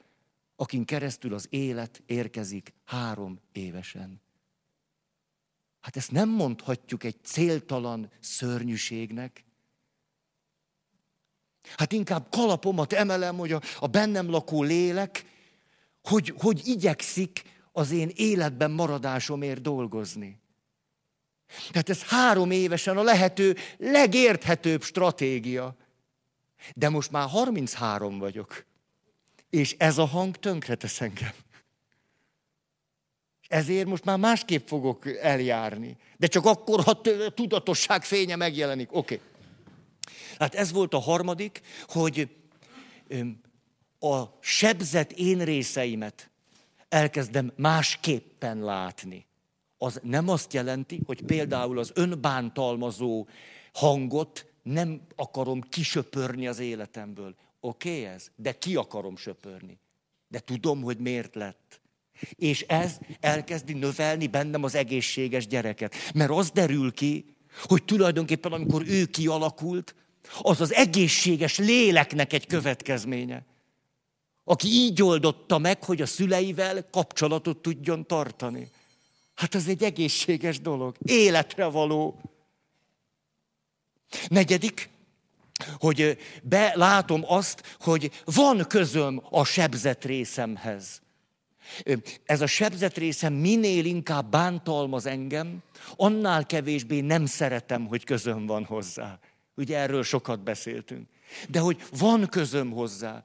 akin 0.55 0.85
keresztül 0.85 1.33
az 1.33 1.47
élet 1.49 2.01
érkezik 2.05 2.73
három 2.85 3.39
évesen. 3.51 4.21
Hát 5.79 5.97
ezt 5.97 6.11
nem 6.11 6.29
mondhatjuk 6.29 7.03
egy 7.03 7.23
céltalan 7.23 8.11
szörnyűségnek. 8.19 9.45
Hát 11.75 11.91
inkább 11.91 12.27
kalapomat 12.29 12.93
emelem, 12.93 13.37
hogy 13.37 13.51
a, 13.51 13.61
a 13.79 13.87
bennem 13.87 14.29
lakó 14.29 14.63
lélek, 14.63 15.25
hogy, 16.03 16.33
hogy 16.37 16.67
igyekszik 16.67 17.41
az 17.71 17.91
én 17.91 18.11
életben 18.15 18.71
maradásomért 18.71 19.61
dolgozni. 19.61 20.39
Tehát 21.71 21.89
ez 21.89 22.03
három 22.03 22.51
évesen 22.51 22.97
a 22.97 23.03
lehető 23.03 23.55
legérthetőbb 23.77 24.83
stratégia. 24.83 25.75
De 26.75 26.89
most 26.89 27.11
már 27.11 27.29
33 27.29 28.19
vagyok. 28.19 28.65
És 29.49 29.75
ez 29.77 29.97
a 29.97 30.05
hang 30.05 30.35
tönkretesz 30.37 31.01
engem. 31.01 31.33
Ezért 33.47 33.87
most 33.87 34.05
már 34.05 34.17
másképp 34.17 34.67
fogok 34.67 35.17
eljárni. 35.17 35.97
De 36.17 36.27
csak 36.27 36.45
akkor, 36.45 36.83
ha 36.83 37.01
tudatosság 37.33 38.03
fénye 38.03 38.35
megjelenik. 38.35 38.93
Oké. 38.93 39.13
Okay. 39.13 39.27
Hát 40.39 40.55
ez 40.55 40.71
volt 40.71 40.93
a 40.93 40.99
harmadik, 40.99 41.61
hogy 41.87 42.29
a 43.99 44.23
sebzett 44.39 45.11
én 45.11 45.43
részeimet 45.43 46.30
elkezdem 46.91 47.51
másképpen 47.55 48.59
látni. 48.59 49.25
Az 49.77 49.99
nem 50.03 50.29
azt 50.29 50.53
jelenti, 50.53 51.01
hogy 51.05 51.21
például 51.21 51.79
az 51.79 51.91
önbántalmazó 51.93 53.27
hangot 53.73 54.45
nem 54.63 55.01
akarom 55.15 55.61
kisöpörni 55.61 56.47
az 56.47 56.59
életemből. 56.59 57.35
Oké 57.59 57.89
okay 57.89 58.05
ez? 58.05 58.31
De 58.35 58.51
ki 58.51 58.75
akarom 58.75 59.17
söpörni. 59.17 59.79
De 60.27 60.39
tudom, 60.39 60.81
hogy 60.81 60.97
miért 60.97 61.35
lett. 61.35 61.81
És 62.35 62.61
ez 62.61 62.97
elkezdi 63.19 63.73
növelni 63.73 64.27
bennem 64.27 64.63
az 64.63 64.75
egészséges 64.75 65.47
gyereket. 65.47 65.95
Mert 66.13 66.31
az 66.31 66.51
derül 66.51 66.91
ki, 66.91 67.35
hogy 67.63 67.83
tulajdonképpen 67.83 68.51
amikor 68.51 68.83
ő 68.87 69.05
kialakult, 69.05 69.95
az 70.41 70.61
az 70.61 70.73
egészséges 70.73 71.57
léleknek 71.57 72.33
egy 72.33 72.47
következménye. 72.47 73.45
Aki 74.43 74.67
így 74.67 75.01
oldotta 75.01 75.57
meg, 75.57 75.83
hogy 75.83 76.01
a 76.01 76.05
szüleivel 76.05 76.89
kapcsolatot 76.89 77.57
tudjon 77.57 78.07
tartani. 78.07 78.69
Hát 79.35 79.55
ez 79.55 79.67
egy 79.67 79.83
egészséges 79.83 80.59
dolog, 80.59 80.95
életre 81.05 81.65
való. 81.65 82.21
Negyedik, 84.27 84.89
hogy 85.79 86.17
belátom 86.43 87.23
azt, 87.25 87.77
hogy 87.79 88.11
van 88.25 88.65
közöm 88.67 89.21
a 89.29 89.43
sebzett 89.43 90.05
részemhez. 90.05 91.01
Ez 92.25 92.41
a 92.41 92.47
sebzett 92.47 92.97
részem 92.97 93.33
minél 93.33 93.85
inkább 93.85 94.29
bántalmaz 94.29 95.05
engem, 95.05 95.63
annál 95.95 96.45
kevésbé 96.45 96.99
nem 96.99 97.25
szeretem, 97.25 97.85
hogy 97.85 98.03
közöm 98.03 98.45
van 98.45 98.63
hozzá. 98.65 99.19
Ugye 99.55 99.77
erről 99.77 100.03
sokat 100.03 100.43
beszéltünk. 100.43 101.07
De 101.49 101.59
hogy 101.59 101.83
van 101.97 102.27
közöm 102.29 102.71
hozzá. 102.71 103.23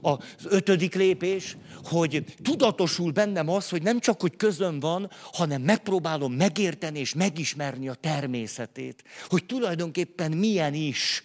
Az 0.00 0.18
ötödik 0.44 0.94
lépés, 0.94 1.56
hogy 1.84 2.24
tudatosul 2.42 3.12
bennem 3.12 3.48
az, 3.48 3.68
hogy 3.68 3.82
nem 3.82 4.00
csak, 4.00 4.20
hogy 4.20 4.36
közöm 4.36 4.80
van, 4.80 5.10
hanem 5.32 5.62
megpróbálom 5.62 6.32
megérteni 6.32 6.98
és 6.98 7.14
megismerni 7.14 7.88
a 7.88 7.94
természetét. 7.94 9.04
Hogy 9.28 9.46
tulajdonképpen 9.46 10.32
milyen 10.32 10.74
is. 10.74 11.22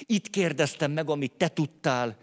Itt 0.00 0.30
kérdeztem 0.30 0.92
meg, 0.92 1.10
amit 1.10 1.32
te 1.32 1.48
tudtál, 1.48 2.16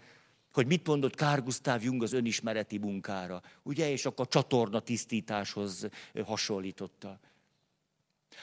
hogy 0.52 0.66
mit 0.66 0.86
mondott 0.86 1.14
Kár 1.14 1.42
Gustav 1.42 1.82
Jung 1.82 2.02
az 2.02 2.12
önismereti 2.12 2.78
munkára. 2.78 3.42
Ugye, 3.62 3.90
és 3.90 4.06
akkor 4.06 4.24
a 4.24 4.32
csatorna 4.32 4.80
tisztításhoz 4.80 5.88
hasonlította. 6.24 7.20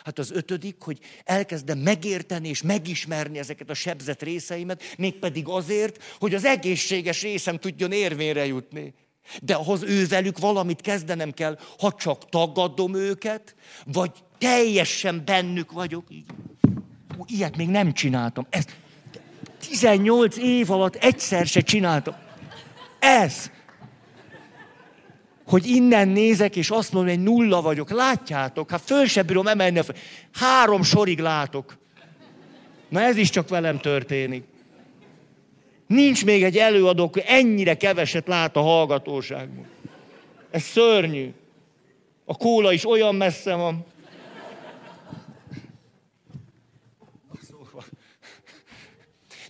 Hát 0.03 0.19
az 0.19 0.31
ötödik, 0.31 0.75
hogy 0.79 0.99
elkezdem 1.23 1.77
megérteni 1.77 2.47
és 2.47 2.61
megismerni 2.61 3.37
ezeket 3.37 3.69
a 3.69 3.73
sebzett 3.73 4.23
részeimet, 4.23 4.83
mégpedig 4.97 5.47
azért, 5.47 6.03
hogy 6.19 6.33
az 6.33 6.45
egészséges 6.45 7.21
részem 7.21 7.57
tudjon 7.57 7.91
érvényre 7.91 8.45
jutni. 8.45 8.93
De 9.41 9.55
ahhoz 9.55 9.83
ővelük 9.83 10.37
valamit 10.39 10.81
kezdenem 10.81 11.31
kell, 11.31 11.59
ha 11.79 11.93
csak 11.93 12.29
tagadom 12.29 12.95
őket, 12.95 13.55
vagy 13.85 14.11
teljesen 14.37 15.21
bennük 15.25 15.71
vagyok. 15.71 16.07
Ilyet 17.25 17.57
még 17.57 17.67
nem 17.67 17.93
csináltam. 17.93 18.47
Ez 18.49 18.65
18 19.59 20.37
év 20.37 20.71
alatt 20.71 20.95
egyszer 20.95 21.45
se 21.45 21.61
csináltam. 21.61 22.15
Ez 22.99 23.51
hogy 25.49 25.65
innen 25.65 26.07
nézek, 26.07 26.55
és 26.55 26.69
azt 26.69 26.93
mondom, 26.93 27.15
hogy 27.15 27.23
nulla 27.23 27.61
vagyok. 27.61 27.89
Látjátok? 27.89 28.69
Hát 28.69 28.81
föl 28.81 29.05
se 29.05 29.21
bírom 29.21 29.47
emelni. 29.47 29.81
Három 30.33 30.83
sorig 30.83 31.19
látok. 31.19 31.77
Na 32.89 33.01
ez 33.01 33.17
is 33.17 33.29
csak 33.29 33.49
velem 33.49 33.79
történik. 33.79 34.43
Nincs 35.87 36.25
még 36.25 36.43
egy 36.43 36.57
előadó, 36.57 37.09
hogy 37.13 37.23
ennyire 37.25 37.77
keveset 37.77 38.27
lát 38.27 38.55
a 38.55 38.61
hallgatóságban. 38.61 39.65
Ez 40.51 40.63
szörnyű. 40.63 41.33
A 42.25 42.37
kóla 42.37 42.71
is 42.71 42.87
olyan 42.87 43.15
messze 43.15 43.55
van. 43.55 43.85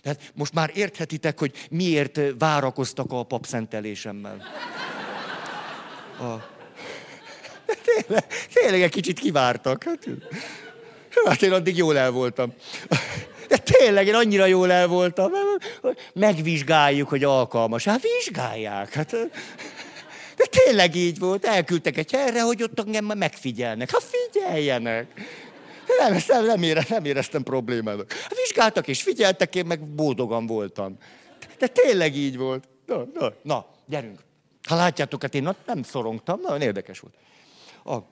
Tehát 0.02 0.32
most 0.34 0.54
már 0.54 0.70
érthetitek, 0.74 1.38
hogy 1.38 1.66
miért 1.70 2.20
várakoztak 2.38 3.12
a 3.12 3.22
papszentelésemmel. 3.22 4.42
A... 6.20 6.58
Tényleg, 7.84 8.26
tényleg 8.52 8.82
egy 8.82 8.90
kicsit 8.90 9.18
kivártak. 9.18 9.84
Hát, 9.84 10.08
hát 11.24 11.42
én 11.42 11.52
addig 11.52 11.76
jól 11.76 11.96
el 11.96 12.10
voltam. 12.10 12.52
De 13.48 13.56
tényleg, 13.56 14.06
én 14.06 14.14
annyira 14.14 14.46
jól 14.46 14.72
el 14.72 14.86
voltam. 14.86 15.30
Megvizsgáljuk, 16.12 17.08
hogy 17.08 17.24
alkalmas. 17.24 17.84
Hát 17.84 18.02
vizsgálják. 18.02 18.92
Hát, 18.92 19.10
de 20.36 20.44
tényleg 20.50 20.94
így 20.94 21.18
volt. 21.18 21.44
Elküldtek 21.44 21.96
egy 21.98 22.12
helyre, 22.12 22.42
hogy 22.42 22.62
ott 22.62 22.78
engem 22.78 23.04
megfigyelnek. 23.04 23.90
Hát 23.90 24.02
figyeljenek. 24.02 25.06
Nem, 25.98 26.22
nem, 26.26 26.44
nem, 26.44 26.62
ére, 26.62 26.84
nem 26.88 27.04
éreztem 27.04 27.42
problémát. 27.42 28.12
Hát 28.12 28.34
vizsgáltak 28.36 28.88
és 28.88 29.02
figyeltek, 29.02 29.54
én 29.54 29.66
meg 29.66 29.80
boldogan 29.80 30.46
voltam. 30.46 30.96
De 31.58 31.66
tényleg 31.66 32.16
így 32.16 32.36
volt. 32.36 32.64
Na, 32.86 33.06
na, 33.14 33.32
na 33.42 33.66
gyerünk. 33.86 34.18
Ha 34.62 34.74
látjátok, 34.74 35.22
hát 35.22 35.34
én 35.34 35.48
nem 35.66 35.82
szorongtam, 35.82 36.40
nagyon 36.40 36.60
érdekes 36.60 37.00
volt. 37.00 37.14
A... 37.84 38.10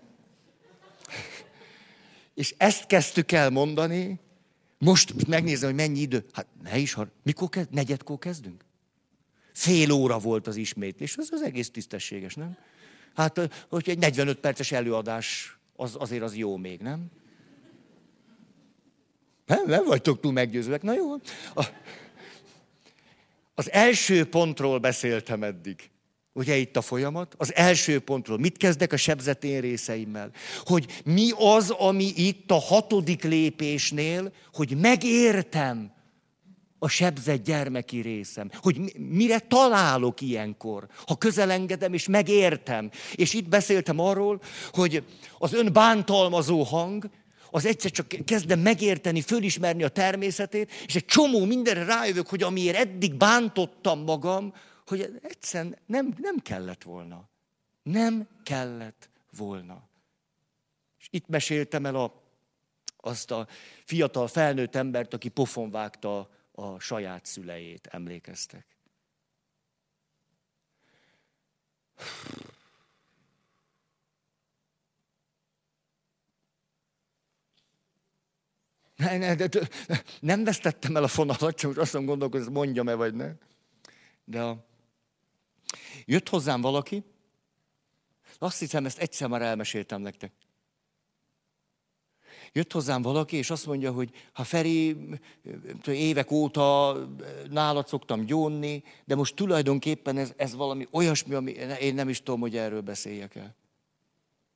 És 2.35 2.55
ezt 2.57 2.87
kezdtük 2.87 3.33
el 3.33 3.51
mondani, 3.51 4.21
most 4.79 5.27
megnézem, 5.29 5.69
hogy 5.69 5.79
mennyi 5.79 6.01
idő. 6.01 6.25
Hát 6.33 6.47
ne 6.63 6.77
is, 6.77 6.93
ha... 6.93 7.07
mikor 7.23 7.49
kezd? 7.49 7.71
Negyedkor 7.71 8.19
kezdünk? 8.19 8.65
Fél 9.53 9.91
óra 9.91 10.19
volt 10.19 10.47
az 10.47 10.57
ismétlés, 10.57 11.17
az 11.17 11.29
az 11.33 11.43
egész 11.43 11.71
tisztességes, 11.71 12.35
nem? 12.35 12.57
Hát, 13.15 13.65
hogy 13.69 13.89
egy 13.89 13.99
45 13.99 14.39
perces 14.39 14.73
előadás, 14.73 15.59
az, 15.77 15.97
azért 15.99 16.23
az 16.23 16.37
jó 16.37 16.57
még, 16.57 16.81
nem? 16.81 17.07
Nem, 19.47 19.67
nem 19.67 19.85
vagytok 19.85 20.21
túl 20.21 20.33
meggyőzőek. 20.33 20.83
Na 20.83 20.95
jó. 20.95 21.13
A, 21.55 21.65
az 23.55 23.71
első 23.71 24.29
pontról 24.29 24.79
beszéltem 24.79 25.43
eddig. 25.43 25.91
Ugye 26.39 26.57
itt 26.57 26.77
a 26.77 26.81
folyamat? 26.81 27.35
Az 27.37 27.55
első 27.55 27.99
pontról. 27.99 28.39
Mit 28.39 28.57
kezdek 28.57 28.93
a 28.93 28.97
sebzetén 28.97 29.61
részeimmel? 29.61 30.31
Hogy 30.65 31.03
mi 31.05 31.31
az, 31.37 31.71
ami 31.71 32.13
itt 32.17 32.51
a 32.51 32.59
hatodik 32.59 33.23
lépésnél, 33.23 34.33
hogy 34.53 34.77
megértem 34.77 35.93
a 36.79 36.89
sebzett 36.89 37.45
gyermeki 37.45 38.01
részem. 38.01 38.51
Hogy 38.55 38.93
mire 38.97 39.39
találok 39.39 40.21
ilyenkor, 40.21 40.87
ha 41.07 41.17
közelengedem 41.17 41.93
és 41.93 42.09
megértem. 42.09 42.91
És 43.15 43.35
itt 43.35 43.49
beszéltem 43.49 43.99
arról, 43.99 44.41
hogy 44.73 45.05
az 45.39 45.53
ön 45.53 45.73
bántalmazó 45.73 46.63
hang, 46.63 47.11
az 47.51 47.67
egyszer 47.67 47.91
csak 47.91 48.07
kezdem 48.25 48.61
megérteni, 48.61 49.21
fölismerni 49.21 49.83
a 49.83 49.89
természetét, 49.89 50.71
és 50.87 50.95
egy 50.95 51.05
csomó 51.05 51.45
mindenre 51.45 51.85
rájövök, 51.85 52.29
hogy 52.29 52.43
amiért 52.43 52.77
eddig 52.77 53.15
bántottam 53.15 54.03
magam, 54.03 54.53
hogy 54.89 55.19
egyszerűen 55.23 55.79
nem, 55.87 56.15
nem 56.19 56.39
kellett 56.39 56.83
volna. 56.83 57.29
Nem 57.83 58.29
kellett 58.43 59.11
volna. 59.37 59.89
És 60.99 61.09
itt 61.11 61.29
meséltem 61.29 61.87
el 61.87 61.95
a, 61.95 62.23
azt 62.97 63.31
a 63.31 63.47
fiatal 63.85 64.29
felnőtt 64.29 64.75
embert, 64.75 65.15
aki 65.15 65.29
pofon 65.29 65.71
vágta 65.71 66.31
a 66.53 66.79
saját 66.79 67.25
szülejét, 67.27 67.87
emlékeztek. 67.87 68.67
Ne, 78.97 79.19
ne, 79.19 79.35
de, 79.35 79.49
nem 80.21 80.45
vesztettem 80.45 80.97
el 80.97 81.03
a 81.03 81.09
fonalat, 81.09 81.57
csak 81.57 81.77
azt 81.77 81.93
mondom, 81.93 82.31
hogy 82.31 82.51
mondjam-e 82.51 82.95
vagy 82.95 83.15
ne. 83.15 83.33
De 84.25 84.43
a, 84.43 84.67
Jött 86.11 86.29
hozzám 86.29 86.61
valaki, 86.61 87.05
azt 88.39 88.59
hiszem, 88.59 88.87
ezt 88.87 88.99
egyszer 88.99 89.29
már 89.29 89.43
elmeséltem 89.43 90.01
nektek. 90.01 90.33
Jött 92.53 92.73
hozzám 92.73 93.03
valaki, 93.03 93.37
és 93.37 93.51
azt 93.51 93.67
mondja, 93.67 93.93
hogy 93.93 94.11
ha 94.33 94.45
Feri, 94.45 94.97
évek 95.87 96.31
óta 96.31 96.97
nálad 97.51 97.89
szoktam 97.89 98.25
gyónni, 98.25 98.83
de 99.05 99.15
most 99.15 99.35
tulajdonképpen 99.35 100.17
ez, 100.17 100.33
ez 100.37 100.55
valami 100.55 100.87
olyasmi, 100.91 101.35
ami 101.35 101.51
én 101.81 101.95
nem 101.95 102.09
is 102.09 102.23
tudom, 102.23 102.41
hogy 102.41 102.57
erről 102.57 102.81
beszéljek 102.81 103.35
el. 103.35 103.55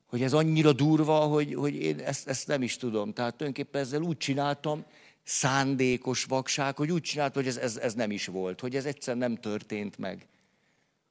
hogy 0.05 0.21
ez 0.21 0.33
annyira 0.33 0.73
durva, 0.73 1.19
hogy, 1.19 1.53
hogy 1.53 1.75
én 1.75 1.99
ezt, 1.99 2.27
ezt 2.27 2.47
nem 2.47 2.61
is 2.61 2.77
tudom. 2.77 3.13
Tehát 3.13 3.35
tulajdonképpen 3.35 3.81
ezzel 3.81 4.01
úgy 4.01 4.17
csináltam, 4.17 4.85
szándékos 5.23 6.23
vakság, 6.23 6.77
hogy 6.77 6.91
úgy 6.91 7.01
csináltam, 7.01 7.43
hogy 7.43 7.51
ez, 7.51 7.57
ez, 7.57 7.77
ez 7.77 7.93
nem 7.93 8.11
is 8.11 8.25
volt, 8.25 8.59
hogy 8.59 8.75
ez 8.75 8.85
egyszer 8.85 9.17
nem 9.17 9.35
történt 9.35 9.97
meg. 9.97 10.27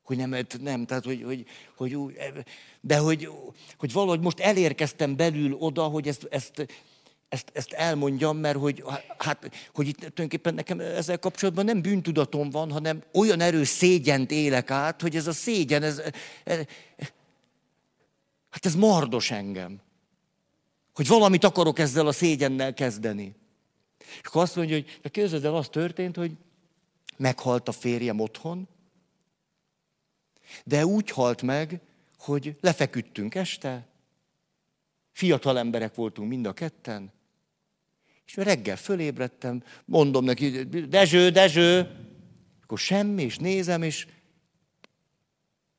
Hogy 0.03 0.17
nem, 0.17 0.37
nem 0.61 0.87
tehát 0.87 1.05
hogy, 1.05 1.23
hogy, 1.23 1.47
hogy 1.77 2.17
de 2.81 2.99
hogy, 2.99 3.29
hogy 3.79 3.93
valahogy 3.93 4.21
most 4.21 4.41
elérkeztem 4.41 5.17
belül 5.17 5.53
oda, 5.53 5.83
hogy 5.83 6.09
ezt, 6.09 6.27
ezt, 6.31 6.67
ezt, 7.29 7.51
ezt 7.53 7.73
elmondjam, 7.73 8.37
mert 8.37 8.59
hogy, 8.59 8.85
hát, 9.19 9.51
hogy 9.75 9.89
itt 9.89 9.97
tulajdonképpen 9.97 10.55
nekem 10.55 10.81
ezzel 10.81 11.19
kapcsolatban 11.19 11.65
nem 11.65 11.83
bűntudatom 11.83 12.51
van, 12.51 12.73
hanem 12.73 13.03
olyan 13.13 13.41
erős 13.41 13.69
szégyent 13.69 14.31
élek 14.31 14.71
át, 14.71 15.01
hogy 15.01 15.17
ez 15.17 15.27
a 15.27 15.33
szégyen, 15.33 15.83
ez, 15.83 16.03
ez, 16.45 16.59
hát 18.51 18.67
ez 18.67 18.75
mardos 18.75 19.31
engem. 19.31 19.81
Hogy 20.95 21.07
valamit 21.07 21.45
akarok 21.45 21.79
ezzel 21.79 22.07
a 22.07 22.13
szégyennel 22.13 22.75
kezdeni. 22.75 23.35
És 23.99 24.27
akkor 24.27 24.43
azt 24.43 24.57
mondja, 24.57 24.75
hogy 24.75 24.99
de 25.03 25.09
képzeld 25.09 25.45
el, 25.45 25.55
az 25.55 25.69
történt, 25.69 26.17
hogy 26.17 26.33
meghalt 27.17 27.69
a 27.69 27.73
férjem 27.73 28.21
otthon, 28.21 28.69
de 30.65 30.87
úgy 30.87 31.11
halt 31.11 31.43
meg, 31.43 31.81
hogy 32.19 32.57
lefeküdtünk 32.61 33.35
este, 33.35 33.87
fiatal 35.13 35.59
emberek 35.59 35.95
voltunk 35.95 36.29
mind 36.29 36.47
a 36.47 36.53
ketten, 36.53 37.13
és 38.27 38.37
reggel 38.37 38.77
fölébredtem, 38.77 39.65
mondom 39.85 40.25
neki, 40.25 40.63
Dezső, 40.65 41.31
Dezső, 41.31 41.97
akkor 42.63 42.79
semmi, 42.79 43.23
és 43.23 43.39
nézem, 43.39 43.83
és 43.83 44.07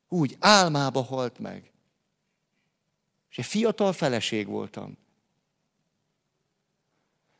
úgy 0.08 0.36
álmába 0.38 1.02
halt 1.02 1.38
meg. 1.38 1.72
És 3.30 3.38
egy 3.38 3.44
fiatal 3.44 3.92
feleség 3.92 4.46
voltam. 4.46 4.96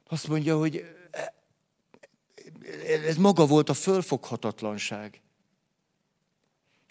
Azt 0.04 0.28
mondja, 0.28 0.58
hogy 0.58 0.84
ez 3.06 3.16
maga 3.16 3.46
volt 3.46 3.68
a 3.68 3.74
fölfoghatatlanság. 3.74 5.20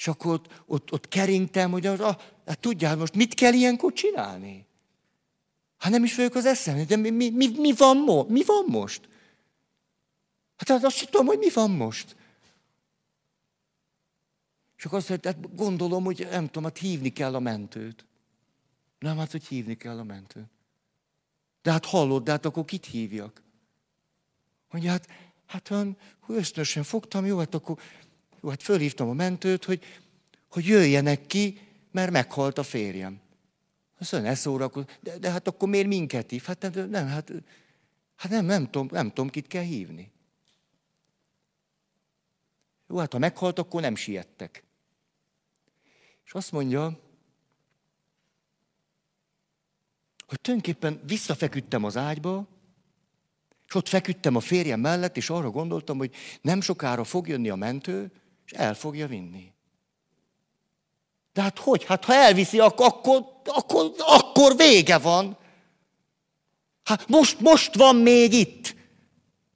És 0.03 0.09
akkor 0.09 0.33
ott, 0.33 0.47
ott, 0.65 0.91
ott 0.91 1.07
keringtem, 1.07 1.71
hogy 1.71 1.85
az, 1.85 1.99
ah, 1.99 2.19
hát 2.45 2.59
tudjál, 2.59 2.95
most 2.95 3.15
mit 3.15 3.33
kell 3.33 3.53
ilyenkor 3.53 3.93
csinálni? 3.93 4.65
Hát 5.77 5.91
nem 5.91 6.03
is 6.03 6.15
vagyok 6.15 6.35
az 6.35 6.45
eszem, 6.45 6.85
de 6.85 6.95
mi, 6.95 7.09
mi, 7.09 7.29
mi, 7.29 7.47
mi, 7.57 7.71
van, 7.71 7.97
mo, 7.97 8.23
mi 8.23 8.43
van 8.43 8.65
most? 8.67 9.09
Hát 10.55 10.83
azt 10.83 11.09
tudom, 11.09 11.25
hogy 11.25 11.37
mi 11.37 11.49
van 11.49 11.71
most. 11.71 12.15
És 14.77 14.85
akkor 14.85 14.97
azt 14.97 15.07
hát 15.07 15.55
gondolom, 15.55 16.03
hogy 16.03 16.27
nem 16.31 16.45
tudom, 16.45 16.63
hát 16.63 16.77
hívni 16.77 17.09
kell 17.09 17.35
a 17.35 17.39
mentőt. 17.39 18.05
Nem, 18.99 19.17
hát, 19.17 19.31
hogy 19.31 19.45
hívni 19.45 19.77
kell 19.77 19.99
a 19.99 20.03
mentőt. 20.03 20.49
De 21.61 21.71
hát 21.71 21.85
hallod, 21.85 22.23
de 22.23 22.31
hát 22.31 22.45
akkor 22.45 22.65
kit 22.65 22.85
hívjak? 22.85 23.41
Mondja, 24.71 24.91
hát, 24.91 25.07
hát 25.45 25.71
olyan 25.71 25.97
ösztönösen 26.27 26.83
fogtam, 26.83 27.25
jó, 27.25 27.37
hát 27.37 27.53
akkor 27.53 27.79
jó, 28.43 28.49
hát 28.49 28.63
fölhívtam 28.63 29.09
a 29.09 29.13
mentőt, 29.13 29.65
hogy, 29.65 29.83
hogy 30.49 30.65
jöjjenek 30.65 31.25
ki, 31.25 31.59
mert 31.91 32.11
meghalt 32.11 32.57
a 32.57 32.63
férjem. 32.63 33.21
Azt 33.99 34.11
mondja, 34.11 34.29
ne 34.29 34.35
szórakozz. 34.35 34.85
De, 35.01 35.17
de 35.17 35.31
hát 35.31 35.47
akkor 35.47 35.69
miért 35.69 35.87
minket 35.87 36.29
hív? 36.29 36.43
Hát 36.43 36.73
nem, 36.73 36.89
nem 36.89 37.07
hát, 37.07 37.31
hát 38.15 38.31
nem, 38.31 38.45
nem, 38.45 38.65
tudom, 38.65 38.87
nem 38.91 39.07
tudom, 39.07 39.29
kit 39.29 39.47
kell 39.47 39.63
hívni. 39.63 40.11
Jó, 42.87 42.97
hát 42.97 43.11
ha 43.11 43.19
meghalt, 43.19 43.59
akkor 43.59 43.81
nem 43.81 43.95
siettek. 43.95 44.63
És 46.25 46.33
azt 46.33 46.51
mondja, 46.51 46.99
hogy 50.27 50.41
tulajdonképpen 50.41 51.01
visszafeküdtem 51.05 51.83
az 51.83 51.97
ágyba, 51.97 52.47
és 53.67 53.75
ott 53.75 53.87
feküdtem 53.87 54.35
a 54.35 54.39
férjem 54.39 54.79
mellett, 54.79 55.17
és 55.17 55.29
arra 55.29 55.49
gondoltam, 55.49 55.97
hogy 55.97 56.15
nem 56.41 56.61
sokára 56.61 57.03
fog 57.03 57.27
jönni 57.27 57.49
a 57.49 57.55
mentő, 57.55 58.11
és 58.45 58.51
el 58.51 58.75
fogja 58.75 59.07
vinni. 59.07 59.51
De 61.33 61.41
hát 61.41 61.59
hogy? 61.59 61.83
Hát 61.83 62.05
ha 62.05 62.13
elviszi, 62.13 62.59
akkor, 62.59 62.85
akkor, 62.85 63.93
akkor, 63.97 64.55
vége 64.55 64.97
van. 64.97 65.37
Hát 66.83 67.07
most, 67.07 67.39
most 67.39 67.75
van 67.75 67.95
még 67.95 68.33
itt. 68.33 68.75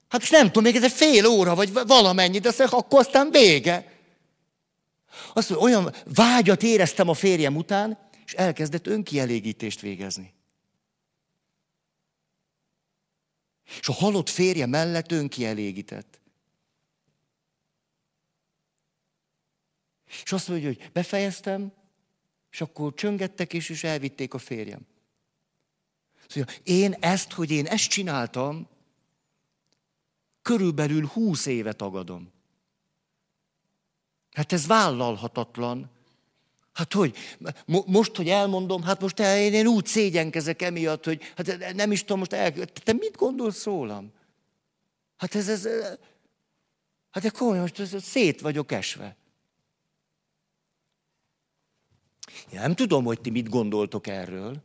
Hát 0.08 0.20
most 0.20 0.32
nem 0.32 0.46
tudom, 0.46 0.62
még 0.62 0.76
ez 0.76 0.84
egy 0.84 0.92
fél 0.92 1.26
óra, 1.26 1.54
vagy 1.54 1.72
valamennyi, 1.72 2.38
de 2.38 2.52
akkor 2.70 2.98
aztán 2.98 3.30
vége. 3.30 3.92
Azt 5.32 5.48
mondja, 5.50 5.66
olyan 5.66 5.94
vágyat 6.04 6.62
éreztem 6.62 7.08
a 7.08 7.14
férjem 7.14 7.56
után, 7.56 7.98
és 8.26 8.32
elkezdett 8.34 8.86
önkielégítést 8.86 9.80
végezni. 9.80 10.34
És 13.80 13.88
a 13.88 13.92
halott 13.92 14.28
férje 14.28 14.66
mellett 14.66 15.12
önkielégített. 15.12 16.20
És 20.22 20.32
azt 20.32 20.48
mondja, 20.48 20.66
hogy 20.66 20.90
befejeztem, 20.92 21.72
és 22.50 22.60
akkor 22.60 22.94
csöngettek, 22.94 23.52
és, 23.52 23.68
és 23.68 23.84
elvitték 23.84 24.34
a 24.34 24.38
férjem. 24.38 24.86
Szóval 26.28 26.54
én 26.62 26.92
ezt, 26.92 27.32
hogy 27.32 27.50
én 27.50 27.66
ezt 27.66 27.88
csináltam, 27.88 28.68
körülbelül 30.42 31.06
húsz 31.06 31.46
éve 31.46 31.72
tagadom. 31.72 32.32
Hát 34.32 34.52
ez 34.52 34.66
vállalhatatlan. 34.66 35.90
Hát 36.72 36.92
hogy? 36.92 37.16
Most, 37.66 38.16
hogy 38.16 38.28
elmondom, 38.28 38.82
hát 38.82 39.00
most 39.00 39.18
én, 39.18 39.54
én 39.54 39.66
úgy 39.66 39.86
szégyenkezek 39.86 40.62
emiatt, 40.62 41.04
hogy 41.04 41.22
hát 41.36 41.74
nem 41.74 41.92
is 41.92 42.00
tudom 42.00 42.18
most 42.18 42.32
el... 42.32 42.52
Te 42.64 42.92
mit 42.92 43.16
gondolsz 43.16 43.64
rólam? 43.64 44.12
Hát 45.16 45.34
ez, 45.34 45.48
ez... 45.48 45.68
Hát 47.10 47.22
de 47.22 47.28
komolyan, 47.28 47.60
most 47.60 47.78
ez, 47.78 48.02
szét 48.02 48.40
vagyok 48.40 48.72
esve. 48.72 49.16
Én 52.52 52.60
nem 52.60 52.74
tudom, 52.74 53.04
hogy 53.04 53.20
ti 53.20 53.30
mit 53.30 53.48
gondoltok 53.48 54.06
erről. 54.06 54.62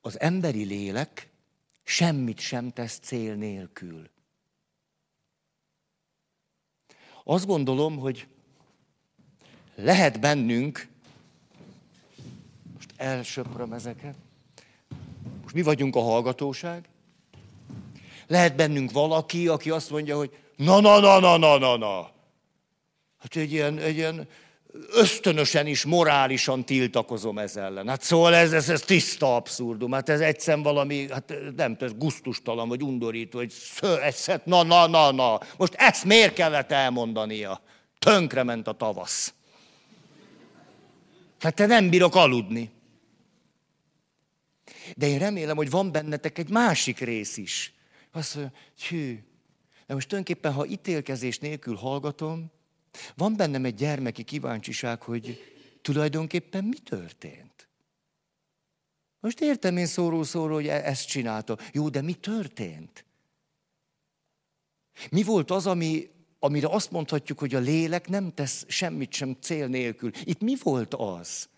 Az 0.00 0.20
emberi 0.20 0.64
lélek 0.64 1.30
semmit 1.82 2.38
sem 2.38 2.70
tesz 2.70 2.98
cél 2.98 3.34
nélkül. 3.34 4.10
Azt 7.24 7.46
gondolom, 7.46 7.98
hogy 7.98 8.26
lehet 9.74 10.20
bennünk, 10.20 10.88
most 12.74 12.92
elsöpröm 12.96 13.72
ezeket, 13.72 14.14
most 15.42 15.54
mi 15.54 15.62
vagyunk 15.62 15.96
a 15.96 16.00
hallgatóság, 16.00 16.88
lehet 18.26 18.56
bennünk 18.56 18.90
valaki, 18.90 19.48
aki 19.48 19.70
azt 19.70 19.90
mondja, 19.90 20.16
hogy 20.16 20.36
na, 20.56 20.80
na, 20.80 21.00
na, 21.00 21.18
na, 21.18 21.36
na, 21.36 21.58
na, 21.58 21.76
na. 21.76 22.10
Hát 23.20 23.36
egy 23.36 23.52
ilyen, 23.52 23.78
egy 23.78 23.96
ilyen 23.96 24.28
ösztönösen 24.92 25.66
is 25.66 25.84
morálisan 25.84 26.64
tiltakozom 26.64 27.38
ez 27.38 27.56
ellen. 27.56 27.88
Hát 27.88 28.02
szóval 28.02 28.34
ez, 28.34 28.52
ez, 28.52 28.68
ez 28.68 28.80
tiszta 28.80 29.36
abszurdum. 29.36 29.92
Hát 29.92 30.08
ez 30.08 30.20
egyszer 30.20 30.58
valami, 30.58 31.08
hát 31.10 31.34
nem 31.56 31.76
tudom, 31.76 31.98
guztustalan 31.98 32.68
vagy 32.68 32.82
undorító, 32.82 33.38
hogy 33.38 33.52
egyszer, 34.02 34.40
na, 34.44 34.62
na, 34.62 34.86
na, 34.86 35.12
na. 35.12 35.40
Most 35.56 35.74
ezt 35.74 36.04
miért 36.04 36.34
kellett 36.34 36.70
elmondania? 36.70 37.62
Tönkrement 37.98 38.66
a 38.66 38.72
tavasz. 38.72 39.34
Hát 41.40 41.54
te 41.54 41.66
nem 41.66 41.90
bírok 41.90 42.14
aludni. 42.14 42.70
De 44.96 45.06
én 45.06 45.18
remélem, 45.18 45.56
hogy 45.56 45.70
van 45.70 45.92
bennetek 45.92 46.38
egy 46.38 46.50
másik 46.50 46.98
rész 46.98 47.36
is. 47.36 47.74
Azt 48.12 48.34
mondja, 48.34 48.52
hű, 48.88 49.24
de 49.86 49.94
most 49.94 50.08
tulajdonképpen, 50.08 50.52
ha 50.52 50.66
ítélkezés 50.66 51.38
nélkül 51.38 51.74
hallgatom, 51.74 52.52
van 53.16 53.36
bennem 53.36 53.64
egy 53.64 53.74
gyermeki 53.74 54.22
kíváncsiság, 54.22 55.02
hogy 55.02 55.38
tulajdonképpen 55.82 56.64
mi 56.64 56.78
történt. 56.78 57.68
Most 59.20 59.40
értem 59.40 59.76
én 59.76 59.86
szóró-szóró, 59.86 60.54
hogy 60.54 60.66
e- 60.66 60.84
ezt 60.84 61.06
csinálta. 61.06 61.58
Jó, 61.72 61.88
de 61.88 62.02
mi 62.02 62.14
történt? 62.14 63.04
Mi 65.10 65.22
volt 65.22 65.50
az, 65.50 65.66
ami, 65.66 66.10
amire 66.38 66.68
azt 66.68 66.90
mondhatjuk, 66.90 67.38
hogy 67.38 67.54
a 67.54 67.58
lélek 67.58 68.08
nem 68.08 68.34
tesz 68.34 68.64
semmit 68.68 69.12
sem 69.12 69.36
cél 69.40 69.66
nélkül? 69.66 70.10
Itt 70.24 70.40
mi 70.40 70.56
volt 70.62 70.94
az? 70.94 71.48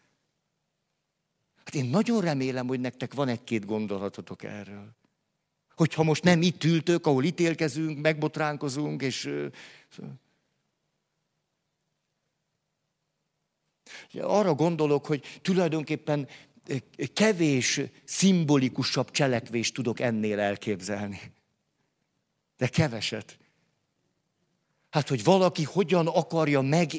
Hát 1.65 1.75
én 1.75 1.85
nagyon 1.85 2.21
remélem, 2.21 2.67
hogy 2.67 2.81
nektek 2.81 3.15
van 3.15 3.29
egy-két 3.29 3.65
gondolatotok 3.65 4.43
erről. 4.43 4.97
Hogyha 5.75 6.03
most 6.03 6.23
nem 6.23 6.43
itt 6.43 6.65
ültök, 6.65 7.07
ahol 7.07 7.25
ítélkezünk, 7.25 8.01
megbotránkozunk, 8.01 9.03
és 9.03 9.31
Arra 14.21 14.55
gondolok, 14.55 15.07
hogy 15.07 15.39
tulajdonképpen 15.43 16.29
kevés 17.15 17.81
szimbolikusabb 18.05 19.11
cselekvést 19.11 19.75
tudok 19.75 20.01
ennél 20.01 20.41
elképzelni. 20.41 21.21
De 22.57 22.67
keveset. 22.67 23.39
Hát, 24.91 25.09
hogy 25.09 25.25
valaki 25.25 25.63
hogyan 25.63 26.07
akarja 26.07 26.61
meg, 26.61 26.91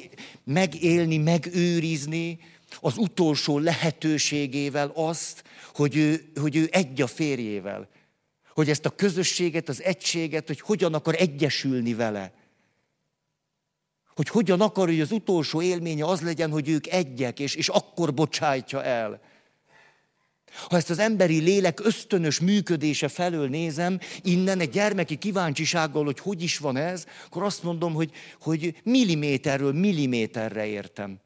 megélni, 0.44 1.18
megőrizni 1.18 2.38
az 2.80 2.96
utolsó 2.96 3.58
lehetőségével 3.58 4.92
azt, 4.94 5.44
hogy 5.74 5.96
ő, 5.96 6.30
hogy 6.40 6.56
ő 6.56 6.68
egy 6.70 7.02
a 7.02 7.06
férjével. 7.06 7.88
Hogy 8.52 8.70
ezt 8.70 8.86
a 8.86 8.90
közösséget, 8.90 9.68
az 9.68 9.82
egységet, 9.82 10.46
hogy 10.46 10.60
hogyan 10.60 10.94
akar 10.94 11.14
egyesülni 11.18 11.94
vele. 11.94 12.32
Hogy 14.14 14.28
hogyan 14.28 14.60
akar, 14.60 14.88
hogy 14.88 15.00
az 15.00 15.12
utolsó 15.12 15.62
élménye 15.62 16.04
az 16.04 16.20
legyen, 16.20 16.50
hogy 16.50 16.68
ők 16.68 16.86
egyek, 16.86 17.40
és, 17.40 17.54
és 17.54 17.68
akkor 17.68 18.14
bocsájtja 18.14 18.82
el. 18.82 19.20
Ha 20.54 20.76
ezt 20.76 20.90
az 20.90 20.98
emberi 20.98 21.38
lélek 21.38 21.80
ösztönös 21.80 22.40
működése 22.40 23.08
felől 23.08 23.48
nézem, 23.48 23.98
innen 24.22 24.60
egy 24.60 24.70
gyermeki 24.70 25.16
kíváncsisággal, 25.16 26.04
hogy 26.04 26.18
hogy 26.18 26.42
is 26.42 26.58
van 26.58 26.76
ez, 26.76 27.06
akkor 27.26 27.42
azt 27.42 27.62
mondom, 27.62 27.94
hogy, 27.94 28.12
hogy 28.40 28.80
milliméterről 28.82 29.72
milliméterre 29.72 30.66
értem. 30.66 31.20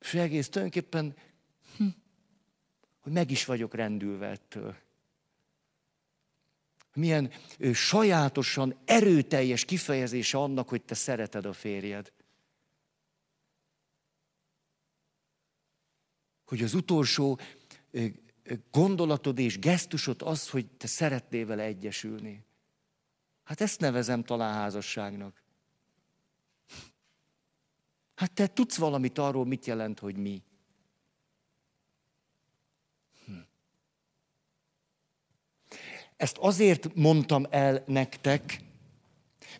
És 0.00 0.14
egész 0.14 0.48
tulajdonképpen, 0.48 1.14
hm, 1.76 1.84
hogy 3.00 3.12
meg 3.12 3.30
is 3.30 3.44
vagyok 3.44 3.74
rendülve 3.74 4.26
ettől. 4.26 4.76
Milyen 6.94 7.30
ő, 7.58 7.72
sajátosan 7.72 8.80
erőteljes 8.84 9.64
kifejezése 9.64 10.38
annak, 10.38 10.68
hogy 10.68 10.82
te 10.82 10.94
szereted 10.94 11.44
a 11.46 11.52
férjed. 11.52 12.12
hogy 16.50 16.62
az 16.62 16.74
utolsó 16.74 17.38
gondolatod 18.70 19.38
és 19.38 19.58
gesztusod 19.58 20.22
az, 20.22 20.50
hogy 20.50 20.66
te 20.66 20.86
szeretnél 20.86 21.46
vele 21.46 21.62
egyesülni. 21.62 22.44
Hát 23.44 23.60
ezt 23.60 23.80
nevezem 23.80 24.22
talán 24.24 24.54
házasságnak. 24.54 25.42
Hát 28.14 28.32
te 28.32 28.46
tudsz 28.46 28.76
valamit 28.76 29.18
arról, 29.18 29.46
mit 29.46 29.66
jelent, 29.66 29.98
hogy 29.98 30.16
mi. 30.16 30.42
Hm. 33.24 33.32
Ezt 36.20 36.36
azért 36.38 36.94
mondtam 36.94 37.46
el 37.50 37.82
nektek, 37.86 38.60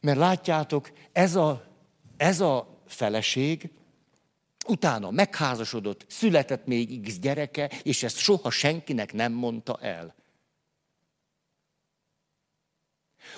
mert 0.01 0.19
látjátok, 0.19 0.93
ez 1.13 1.37
a, 1.37 1.65
ez 2.17 2.41
a 2.41 2.83
feleség, 2.87 3.71
Utána 4.67 5.11
megházasodott, 5.11 6.05
született 6.09 6.67
még 6.67 7.01
X 7.01 7.19
gyereke, 7.19 7.71
és 7.83 8.03
ezt 8.03 8.17
soha 8.17 8.51
senkinek 8.51 9.13
nem 9.13 9.33
mondta 9.33 9.79
el. 9.81 10.15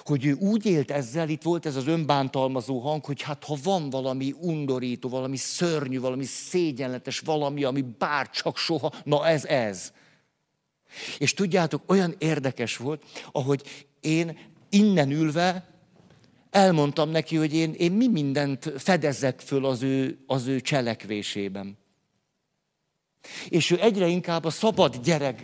Hogy 0.04 0.24
ő 0.24 0.32
úgy 0.32 0.66
élt 0.66 0.90
ezzel, 0.90 1.28
itt 1.28 1.42
volt 1.42 1.66
ez 1.66 1.76
az 1.76 1.86
önbántalmazó 1.86 2.78
hang, 2.78 3.04
hogy 3.04 3.22
hát 3.22 3.44
ha 3.44 3.56
van 3.62 3.90
valami 3.90 4.34
undorító, 4.40 5.08
valami 5.08 5.36
szörnyű, 5.36 6.00
valami 6.00 6.24
szégyenletes, 6.24 7.18
valami, 7.18 7.64
ami 7.64 7.82
bár 7.98 8.30
csak 8.30 8.56
soha, 8.56 8.92
na 9.04 9.26
ez 9.26 9.44
ez. 9.44 9.92
És 11.18 11.34
tudjátok, 11.34 11.82
olyan 11.86 12.14
érdekes 12.18 12.76
volt, 12.76 13.04
ahogy 13.32 13.86
én 14.00 14.38
innen 14.68 15.10
ülve 15.10 15.72
elmondtam 16.50 17.10
neki, 17.10 17.36
hogy 17.36 17.54
én, 17.54 17.72
én 17.72 17.92
mi 17.92 18.08
mindent 18.08 18.72
fedezek 18.76 19.40
föl 19.40 19.64
az 19.64 19.82
ő, 19.82 20.18
az 20.26 20.46
ő 20.46 20.60
cselekvésében. 20.60 21.78
És 23.48 23.70
ő 23.70 23.80
egyre 23.80 24.06
inkább 24.06 24.44
a 24.44 24.50
szabad 24.50 24.96
gyerek 24.96 25.42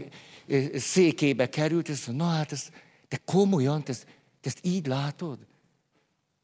székébe 0.75 1.49
került, 1.49 1.89
és 1.89 2.07
mondta, 2.07 2.25
na 2.25 2.31
hát, 2.31 2.53
ez, 2.53 2.69
te 3.09 3.19
komolyan, 3.25 3.85
te 3.85 3.91
ezt, 3.93 4.07
te 4.41 4.49
ezt 4.49 4.59
így 4.63 4.87
látod? 4.87 5.39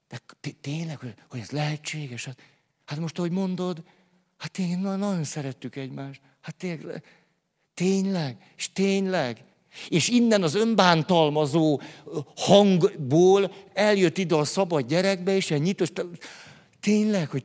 De 0.09 0.18
tényleg, 0.61 0.98
hogy, 0.98 1.14
hogy 1.28 1.40
ez 1.40 1.50
lehetséges? 1.50 2.24
Hát, 2.24 2.38
hát 2.84 2.98
most, 2.98 3.18
ahogy 3.18 3.30
mondod, 3.30 3.82
hát 4.36 4.50
tényleg 4.50 4.78
nagyon 4.80 5.24
szerettük 5.24 5.76
egymást. 5.76 6.20
Hát 6.40 6.57
tényleg, 6.57 7.05
tényleg, 7.75 8.37
és 8.57 8.72
tényleg. 8.72 9.45
És 9.89 10.09
innen 10.09 10.43
az 10.43 10.55
önbántalmazó 10.55 11.81
hangból 12.37 13.55
eljött 13.72 14.18
ide 14.18 14.35
a 14.35 14.45
szabad 14.45 14.87
gyerekbe, 14.87 15.37
és 15.37 15.51
egy 15.51 15.62
nyitos, 15.62 15.89
tényleg, 16.81 17.29
hogy, 17.29 17.45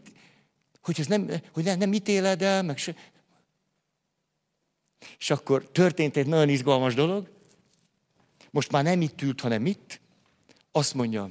hogy 0.81 0.99
ez 0.99 1.07
nem, 1.07 1.29
hogy 1.53 1.63
nem, 1.63 1.77
nem 1.77 1.93
ítéled 1.93 2.41
el, 2.41 2.63
meg 2.63 2.77
se. 2.77 2.95
És 5.17 5.29
akkor 5.29 5.69
történt 5.71 6.17
egy 6.17 6.27
nagyon 6.27 6.49
izgalmas 6.49 6.93
dolog, 6.93 7.29
most 8.51 8.71
már 8.71 8.83
nem 8.83 9.01
itt 9.01 9.21
ült, 9.21 9.41
hanem 9.41 9.65
itt, 9.65 10.01
azt 10.71 10.93
mondja, 10.93 11.29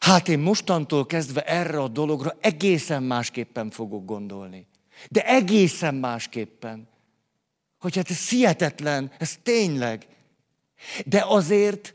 hát 0.00 0.28
én 0.28 0.38
mostantól 0.38 1.06
kezdve 1.06 1.42
erre 1.42 1.78
a 1.78 1.88
dologra 1.88 2.36
egészen 2.40 3.02
másképpen 3.02 3.70
fogok 3.70 4.04
gondolni. 4.04 4.66
De 5.10 5.26
egészen 5.26 5.94
másképpen 5.94 6.88
hogy 7.78 7.96
hát 7.96 8.10
ez 8.10 8.28
hihetetlen, 8.28 9.12
ez 9.18 9.38
tényleg. 9.42 10.06
De 11.04 11.24
azért 11.26 11.94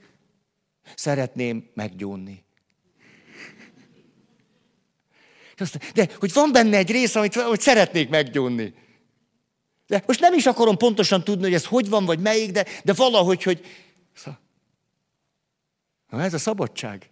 szeretném 0.96 1.70
meggyónni. 1.74 2.44
De 5.94 6.10
hogy 6.20 6.34
van 6.34 6.52
benne 6.52 6.78
egy 6.78 6.92
rész, 6.92 7.16
amit 7.16 7.36
hogy 7.36 7.60
szeretnék 7.60 8.10
meggyónni. 8.10 8.74
De 9.88 10.04
most 10.06 10.20
nem 10.20 10.34
is 10.34 10.46
akarom 10.46 10.78
pontosan 10.78 11.24
tudni, 11.24 11.44
hogy 11.44 11.54
ez 11.54 11.66
hogy 11.66 11.90
van, 11.90 12.06
vagy 12.06 12.20
melyik, 12.20 12.52
de, 12.52 12.66
de 12.84 12.94
valahogy, 12.94 13.44
hogy... 13.44 13.66
Na 16.10 16.22
ez 16.22 16.34
a 16.34 16.38
szabadság. 16.38 17.10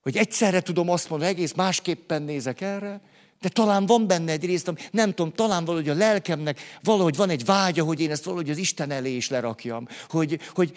Hogy 0.00 0.16
egyszerre 0.16 0.60
tudom 0.60 0.88
azt 0.88 1.08
mondani, 1.08 1.30
egész 1.30 1.52
másképpen 1.52 2.22
nézek 2.22 2.60
erre, 2.60 3.00
de 3.40 3.48
talán 3.48 3.86
van 3.86 4.06
benne 4.06 4.32
egy 4.32 4.44
részt, 4.44 4.72
nem 4.90 5.14
tudom, 5.14 5.32
talán 5.32 5.64
valahogy 5.64 5.88
a 5.88 5.94
lelkemnek 5.94 6.60
valahogy 6.82 7.16
van 7.16 7.30
egy 7.30 7.44
vágya, 7.44 7.84
hogy 7.84 8.00
én 8.00 8.10
ezt 8.10 8.24
valahogy 8.24 8.50
az 8.50 8.56
Isten 8.56 8.90
elé 8.90 9.16
is 9.16 9.28
lerakjam. 9.28 9.88
Hogy, 10.08 10.38
hogy 10.54 10.72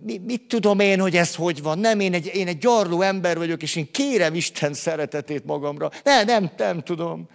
mit, 0.00 0.24
mit 0.24 0.42
tudom 0.48 0.80
én, 0.80 1.00
hogy 1.00 1.16
ez 1.16 1.34
hogy 1.34 1.62
van. 1.62 1.78
Nem, 1.78 2.00
én 2.00 2.14
egy, 2.14 2.30
én 2.34 2.46
egy 2.46 2.58
gyarló 2.58 3.00
ember 3.00 3.36
vagyok, 3.36 3.62
és 3.62 3.76
én 3.76 3.90
kérem 3.90 4.34
Isten 4.34 4.74
szeretetét 4.74 5.44
magamra. 5.44 5.90
Ne, 6.04 6.24
nem, 6.24 6.50
nem 6.56 6.82
tudom. 6.82 7.28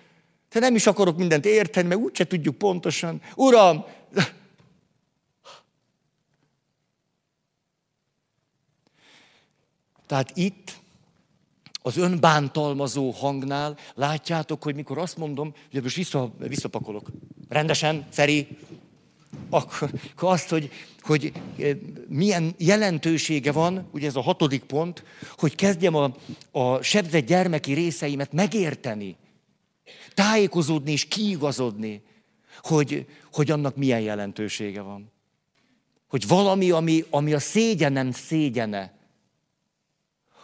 Te 0.49 0.59
nem 0.59 0.75
is 0.75 0.87
akarok 0.87 1.17
mindent 1.17 1.45
érteni, 1.45 1.87
mert 1.87 2.01
úgyse 2.01 2.23
tudjuk 2.23 2.57
pontosan. 2.57 3.21
Uram! 3.35 3.85
Tehát 10.07 10.31
itt 10.33 10.82
az 11.85 11.97
önbántalmazó 11.97 13.09
hangnál. 13.09 13.77
Látjátok, 13.95 14.63
hogy 14.63 14.75
mikor 14.75 14.97
azt 14.97 15.17
mondom, 15.17 15.53
hogy 15.71 15.83
most 15.83 15.95
vissza, 15.95 16.31
visszapakolok, 16.37 17.11
rendesen, 17.49 18.07
Feri, 18.09 18.47
akkor 19.49 19.91
azt, 20.15 20.49
hogy, 20.49 20.71
hogy 21.01 21.31
eh, 21.57 21.77
milyen 22.07 22.55
jelentősége 22.57 23.51
van, 23.51 23.87
ugye 23.91 24.07
ez 24.07 24.15
a 24.15 24.21
hatodik 24.21 24.63
pont, 24.63 25.03
hogy 25.37 25.55
kezdjem 25.55 25.95
a, 25.95 26.15
a 26.51 26.81
sebzett 26.81 27.25
gyermeki 27.25 27.73
részeimet 27.73 28.33
megérteni, 28.33 29.15
tájékozódni 30.13 30.91
és 30.91 31.05
kiigazodni, 31.05 32.01
hogy, 32.61 33.05
hogy 33.31 33.51
annak 33.51 33.75
milyen 33.75 34.01
jelentősége 34.01 34.81
van. 34.81 35.11
Hogy 36.07 36.27
valami, 36.27 36.71
ami, 36.71 37.03
ami 37.09 37.33
a 37.33 37.39
szégyenem 37.39 38.11
szégyene, 38.11 38.93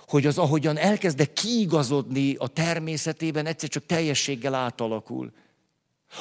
hogy 0.09 0.25
az 0.25 0.37
ahogyan 0.37 0.77
elkezdek 0.77 1.33
kiigazodni 1.33 2.35
a 2.35 2.47
természetében, 2.47 3.45
egyszer 3.45 3.69
csak 3.69 3.85
teljességgel 3.85 4.53
átalakul. 4.53 5.31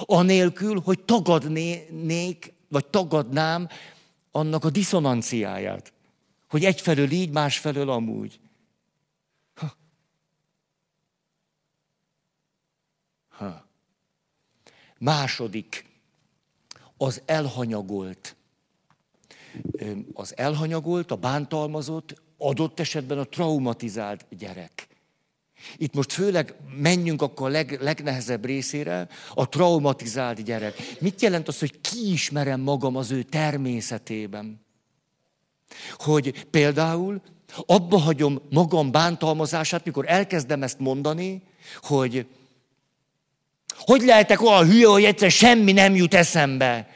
Anélkül, 0.01 0.80
hogy 0.80 1.05
tagadnék, 1.05 2.53
vagy 2.68 2.86
tagadnám 2.86 3.68
annak 4.30 4.64
a 4.64 4.70
diszonanciáját. 4.70 5.93
Hogy 6.49 6.64
egyfelől 6.64 7.11
így, 7.11 7.30
másfelől 7.30 7.91
amúgy. 7.91 8.41
Ha. 9.55 9.76
Ha. 13.28 13.66
Második, 14.99 15.86
az 16.97 17.22
elhanyagolt. 17.24 18.36
Az 20.12 20.36
elhanyagolt, 20.36 21.11
a 21.11 21.16
bántalmazott, 21.16 22.26
adott 22.39 22.80
esetben 22.80 23.18
a 23.18 23.24
traumatizált 23.24 24.26
gyerek. 24.39 24.89
Itt 25.76 25.95
most 25.95 26.12
főleg 26.12 26.55
menjünk 26.76 27.22
akkor 27.22 27.49
a 27.49 27.51
leg, 27.51 27.78
legnehezebb 27.80 28.45
részére, 28.45 29.09
a 29.34 29.49
traumatizált 29.49 30.43
gyerek. 30.43 30.74
Mit 31.01 31.22
jelent 31.22 31.49
az, 31.49 31.59
hogy 31.59 31.80
kiismerem 31.80 32.61
magam 32.61 32.97
az 32.97 33.11
ő 33.11 33.22
természetében? 33.22 34.61
Hogy 35.97 36.45
például 36.45 37.20
abba 37.66 37.99
hagyom 37.99 38.41
magam 38.51 38.91
bántalmazását, 38.91 39.84
mikor 39.84 40.05
elkezdem 40.09 40.62
ezt 40.62 40.78
mondani, 40.78 41.43
hogy 41.82 42.26
hogy 43.78 44.03
lehetek 44.03 44.43
olyan 44.43 44.66
hülye, 44.66 44.86
hogy 44.86 45.05
egyszer 45.05 45.30
semmi 45.30 45.72
nem 45.72 45.95
jut 45.95 46.14
eszembe, 46.14 46.89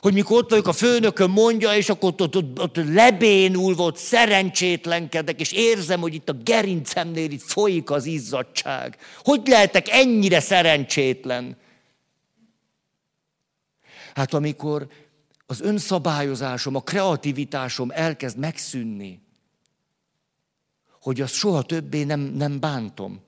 Hogy 0.00 0.12
mikor 0.12 0.36
ott 0.36 0.50
vagyok, 0.50 0.66
a 0.66 0.72
főnököm 0.72 1.30
mondja, 1.30 1.76
és 1.76 1.88
akkor 1.88 2.08
ott, 2.08 2.20
ott, 2.20 2.36
ott, 2.36 2.60
ott 2.60 2.76
lebénul 2.76 3.74
volt, 3.74 3.96
szerencsétlenkedek, 3.96 5.40
és 5.40 5.52
érzem, 5.52 6.00
hogy 6.00 6.14
itt 6.14 6.28
a 6.28 6.32
gerincemnél 6.32 7.30
itt 7.30 7.42
folyik 7.42 7.90
az 7.90 8.04
izzadság. 8.04 8.98
Hogy 9.22 9.46
lehetek 9.46 9.88
ennyire 9.88 10.40
szerencsétlen? 10.40 11.56
Hát 14.14 14.34
amikor 14.34 14.86
az 15.46 15.60
önszabályozásom, 15.60 16.74
a 16.74 16.80
kreativitásom 16.80 17.90
elkezd 17.90 18.38
megszűnni, 18.38 19.20
hogy 21.00 21.20
azt 21.20 21.34
soha 21.34 21.62
többé 21.62 22.04
nem, 22.04 22.20
nem 22.20 22.60
bántom. 22.60 23.20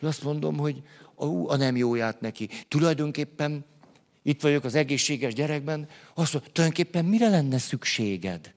Azt 0.00 0.22
mondom, 0.22 0.56
hogy 0.56 0.82
ó, 1.18 1.48
a 1.48 1.56
nem 1.56 1.76
jóját 1.76 2.20
neki. 2.20 2.48
Tulajdonképpen 2.68 3.64
itt 4.22 4.42
vagyok 4.42 4.64
az 4.64 4.74
egészséges 4.74 5.34
gyerekben, 5.34 5.88
azt 6.14 6.32
mondom, 6.32 6.52
tulajdonképpen 6.52 7.04
mire 7.04 7.28
lenne 7.28 7.58
szükséged? 7.58 8.54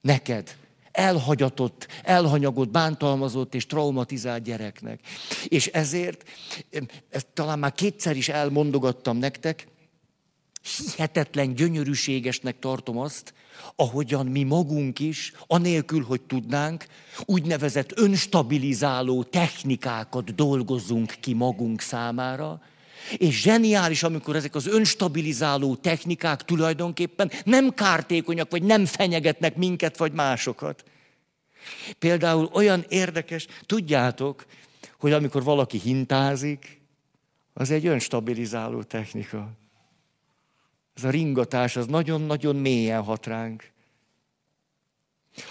Neked. 0.00 0.56
Elhagyatott, 0.92 1.86
elhanyagolt, 2.02 2.70
bántalmazott 2.70 3.54
és 3.54 3.66
traumatizált 3.66 4.42
gyereknek. 4.42 5.00
És 5.48 5.66
ezért, 5.66 6.28
ezt 7.08 7.26
talán 7.34 7.58
már 7.58 7.72
kétszer 7.72 8.16
is 8.16 8.28
elmondogattam 8.28 9.16
nektek, 9.16 9.66
hihetetlen 10.62 11.54
gyönyörűségesnek 11.54 12.58
tartom 12.58 12.98
azt, 12.98 13.34
ahogyan 13.76 14.26
mi 14.26 14.42
magunk 14.42 14.98
is, 14.98 15.32
anélkül, 15.46 16.04
hogy 16.04 16.20
tudnánk, 16.20 16.86
úgynevezett 17.24 17.98
önstabilizáló 17.98 19.22
technikákat 19.22 20.34
dolgozunk 20.34 21.14
ki 21.20 21.32
magunk 21.32 21.80
számára, 21.80 22.62
és 23.16 23.40
zseniális, 23.40 24.02
amikor 24.02 24.36
ezek 24.36 24.54
az 24.54 24.66
önstabilizáló 24.66 25.76
technikák 25.76 26.44
tulajdonképpen 26.44 27.30
nem 27.44 27.74
kártékonyak, 27.74 28.50
vagy 28.50 28.62
nem 28.62 28.86
fenyegetnek 28.86 29.56
minket, 29.56 29.96
vagy 29.96 30.12
másokat. 30.12 30.84
Például 31.98 32.50
olyan 32.52 32.84
érdekes, 32.88 33.46
tudjátok, 33.66 34.46
hogy 34.98 35.12
amikor 35.12 35.42
valaki 35.42 35.78
hintázik, 35.78 36.80
az 37.52 37.70
egy 37.70 37.86
önstabilizáló 37.86 38.82
technika. 38.82 39.58
Ez 41.00 41.06
a 41.06 41.10
ringatás, 41.10 41.76
az 41.76 41.86
nagyon-nagyon 41.86 42.56
mélyen 42.56 43.02
hat 43.02 43.26
ránk. 43.26 43.70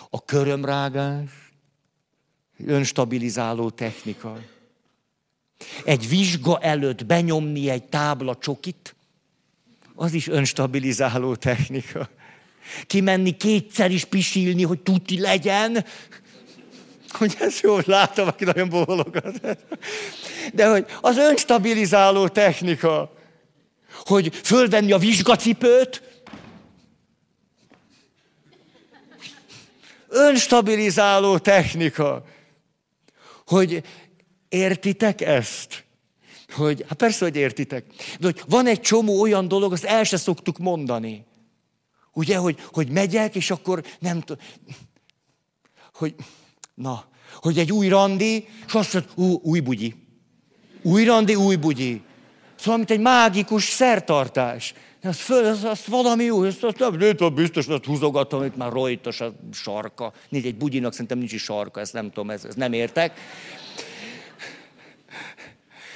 A 0.10 0.26
körömrágás, 0.26 1.30
önstabilizáló 2.66 3.70
technika. 3.70 4.40
Egy 5.86 6.10
vizsga 6.10 6.60
előtt 6.60 7.06
benyomni 7.06 7.70
egy 7.70 7.84
tábla 7.84 8.38
csokit, 8.38 8.96
az 9.96 10.14
is 10.14 10.28
önstabilizáló 10.28 11.36
technika. 11.36 12.10
Kimenni 12.88 13.38
kétszer 13.38 13.92
is 13.92 14.06
pisilni, 14.06 14.64
hogy 14.64 14.80
tuti 14.80 15.20
legyen, 15.20 15.86
hogy 17.10 17.36
ez 17.40 17.60
jó, 17.62 17.78
látom, 17.86 18.28
aki 18.28 18.46
nagyon 18.46 18.70
bólogat. 18.70 19.58
De 20.54 20.70
hogy 20.70 20.86
az 21.02 21.18
önstabilizáló 21.18 22.28
technika 22.28 23.18
hogy 24.06 24.36
fölvenni 24.36 24.92
a 24.92 24.98
vizsgacipőt, 24.98 26.10
önstabilizáló 30.08 31.38
technika, 31.38 32.24
hogy 33.46 33.84
értitek 34.50 35.22
ezt? 35.22 35.84
Hogy, 36.54 36.86
hát 36.88 36.98
persze, 36.98 37.26
hogy 37.26 37.36
értitek. 37.36 37.86
De 38.20 38.26
hogy 38.26 38.42
van 38.48 38.68
egy 38.68 38.82
csomó 38.82 39.22
olyan 39.22 39.48
dolog, 39.48 39.72
azt 39.72 39.84
el 39.84 40.04
se 40.04 40.18
szoktuk 40.18 40.58
mondani. 40.58 41.26
Ugye, 42.14 42.38
hogy, 42.38 42.60
hogy 42.72 42.90
megyek, 42.90 43.36
és 43.36 43.52
akkor 43.52 43.84
nem 44.00 44.22
tudom, 44.22 44.44
hogy, 45.94 46.16
na, 46.74 47.06
hogy 47.36 47.60
egy 47.60 47.72
új 47.72 47.88
randi, 47.88 48.48
és 48.68 48.74
azt 48.74 48.94
mondja, 48.94 49.40
új 49.44 49.60
bugyi. 49.60 49.96
Új 50.82 51.04
randi, 51.04 51.36
új 51.36 51.56
bugyi. 51.56 52.02
Szóval, 52.60 52.78
mint 52.78 52.92
egy 52.92 53.00
mágikus 53.00 53.64
szertartás. 53.64 54.74
Az, 55.04 55.18
föl, 55.18 55.46
az, 55.46 55.64
az 55.64 55.88
valami 55.88 56.24
jó, 56.24 56.42
azt, 56.42 56.64
azt 56.64 56.80
nem, 56.80 56.96
nem 57.18 57.34
biztos, 57.34 57.66
hogy 57.66 57.86
húzogatom, 57.86 58.40
hogy 58.40 58.52
már 58.56 58.72
rojtos 58.72 59.22
a 59.22 59.34
sarka. 59.54 60.14
Nincs 60.30 60.46
egy 60.46 60.56
bugyinak, 60.56 60.92
szerintem 60.92 61.18
nincs 61.18 61.32
is 61.32 61.44
sarka, 61.44 61.80
ezt 61.80 61.94
nem 61.94 62.12
tudom, 62.12 62.30
ezt, 62.30 62.46
ezt 62.46 62.58
nem 62.58 62.74
értek. 62.74 63.20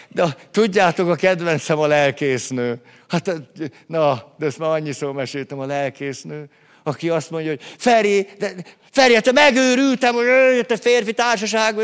De 0.07 0.37
tudjátok, 0.51 1.09
a 1.09 1.15
kedvencem 1.15 1.79
a 1.79 1.87
lelkésznő. 1.87 2.81
Hát, 3.07 3.41
na, 3.87 4.33
de 4.37 4.45
ezt 4.45 4.57
már 4.57 4.69
annyiszor 4.69 5.13
meséltem, 5.13 5.59
a 5.59 5.65
lelkésznő, 5.65 6.49
aki 6.83 7.09
azt 7.09 7.29
mondja, 7.29 7.49
hogy 7.49 7.61
Feri, 7.77 8.27
de 8.39 8.53
Feri, 8.91 9.21
te 9.21 9.31
megőrültem, 9.31 10.15
hogy 10.15 10.25
jött 10.55 10.71
a 10.71 10.77
férfi 10.77 11.13
társaság, 11.13 11.75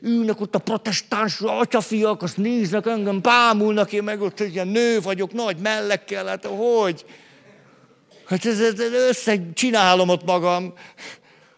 ülnek 0.00 0.40
ott 0.40 0.54
a 0.54 0.58
protestáns 0.58 1.40
atyafiak, 1.40 2.22
azt 2.22 2.36
néznek 2.36 2.86
engem, 2.86 3.20
bámulnak, 3.20 3.92
én 3.92 4.02
meg 4.02 4.20
ott 4.20 4.40
ilyen 4.40 4.68
nő 4.68 5.00
vagyok, 5.00 5.32
nagy 5.32 5.56
mellekkel, 5.56 6.26
hát 6.26 6.44
hogy? 6.44 7.04
Hát 8.26 8.46
ez, 8.46 8.60
ez, 8.60 8.78
össze 9.08 9.36
csinálom 9.54 10.08
ott 10.08 10.24
magam. 10.24 10.74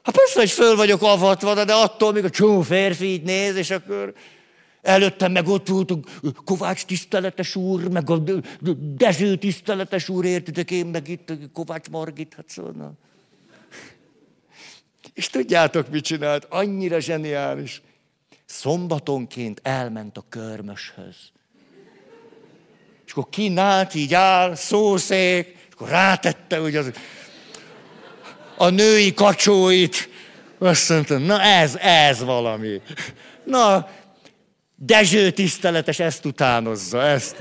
Hát 0.02 0.16
persze, 0.16 0.38
hogy 0.38 0.50
föl 0.50 0.76
vagyok 0.76 1.02
avatva, 1.02 1.64
de 1.64 1.72
attól 1.72 2.12
még 2.12 2.24
a 2.24 2.30
csomó 2.30 2.60
férfi 2.60 3.04
így 3.04 3.22
néz, 3.22 3.56
és 3.56 3.70
akkor 3.70 4.12
előttem 4.86 5.32
meg 5.32 5.46
ott 5.46 5.68
volt 5.68 5.90
a 5.90 5.98
Kovács 6.44 6.84
tiszteletes 6.84 7.56
úr, 7.56 7.88
meg 7.88 8.10
a 8.10 8.22
Dezső 8.96 9.36
tiszteletes 9.36 10.08
úr, 10.08 10.24
értitek 10.24 10.70
én, 10.70 10.86
meg 10.86 11.08
itt 11.08 11.32
Kovács 11.52 11.88
Margit, 11.88 12.34
hát 12.36 12.48
szóval. 12.48 12.92
És 15.14 15.28
tudjátok, 15.28 15.88
mit 15.88 16.04
csinált? 16.04 16.46
Annyira 16.50 17.00
zseniális. 17.00 17.82
Szombatonként 18.44 19.60
elment 19.62 20.16
a 20.16 20.24
körmöshöz. 20.28 21.16
És 23.06 23.12
akkor 23.12 23.28
kínált, 23.28 23.94
így 23.94 24.14
áll, 24.14 24.54
szószék, 24.54 25.46
és 25.46 25.74
akkor 25.74 25.88
rátette 25.88 26.58
hogy 26.58 26.76
az, 26.76 26.90
a 28.56 28.68
női 28.68 29.14
kacsóit. 29.14 30.08
Azt 30.58 30.88
mondta, 30.88 31.18
na 31.18 31.42
ez, 31.42 31.76
ez 31.76 32.22
valami. 32.22 32.80
Na, 33.44 33.88
Dezső 34.78 35.30
tiszteletes 35.30 35.98
ezt 35.98 36.24
utánozza, 36.24 37.02
ezt. 37.02 37.36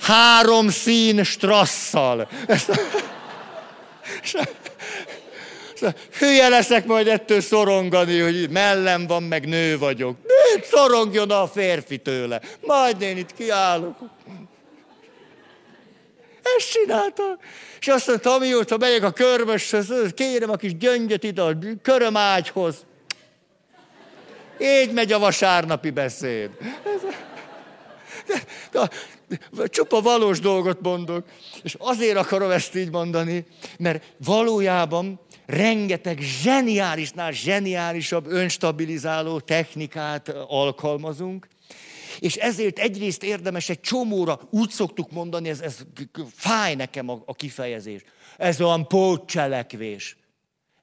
Három 0.00 0.68
szín 0.68 1.24
strasszal. 1.24 2.28
Ezt... 2.46 2.80
Hülye 6.18 6.48
leszek 6.48 6.86
majd 6.86 7.08
ettől 7.08 7.40
szorongani, 7.40 8.18
hogy 8.18 8.50
mellem 8.50 9.06
van, 9.06 9.22
meg 9.22 9.48
nő 9.48 9.78
vagyok. 9.78 10.16
Mit 10.54 10.64
szorongjon 10.64 11.30
a 11.30 11.48
férfi 11.48 11.98
tőle? 11.98 12.40
Majd 12.60 13.02
én 13.02 13.16
itt 13.16 13.34
kiállok. 13.34 13.98
Ezt 16.56 16.70
csinálta. 16.70 17.38
És 17.80 17.88
azt 17.88 18.06
mondta, 18.06 18.34
amióta 18.34 18.76
megyek 18.76 19.02
a 19.02 19.10
körmöshöz, 19.10 19.92
kérem 20.14 20.50
a 20.50 20.56
kis 20.56 20.76
gyöngyöt 20.76 21.24
ide 21.24 21.42
a 21.42 21.58
körömágyhoz. 21.82 22.84
Így 24.60 24.92
megy 24.92 25.12
a 25.12 25.18
vasárnapi 25.18 25.90
beszéd. 25.90 26.50
Csupa 29.64 30.00
valós 30.00 30.40
dolgot 30.40 30.80
mondok. 30.80 31.26
És 31.62 31.76
azért 31.78 32.16
akarom 32.16 32.50
ezt 32.50 32.76
így 32.76 32.90
mondani, 32.90 33.46
mert 33.78 34.14
valójában 34.24 35.20
rengeteg 35.46 36.18
zseniálisnál 36.20 37.32
zseniálisabb 37.32 38.26
önstabilizáló 38.26 39.40
technikát 39.40 40.28
alkalmazunk, 40.48 41.48
és 42.18 42.36
ezért 42.36 42.78
egyrészt 42.78 43.22
érdemes 43.22 43.68
egy 43.68 43.80
csomóra, 43.80 44.40
úgy 44.50 44.70
szoktuk 44.70 45.10
mondani, 45.10 45.48
ez, 45.48 45.60
ez 45.60 45.78
fáj 46.34 46.74
nekem 46.74 47.08
a, 47.08 47.22
a 47.26 47.34
kifejezés, 47.34 48.02
ez 48.36 48.60
olyan 48.60 48.88
pótcselekvés. 48.88 50.16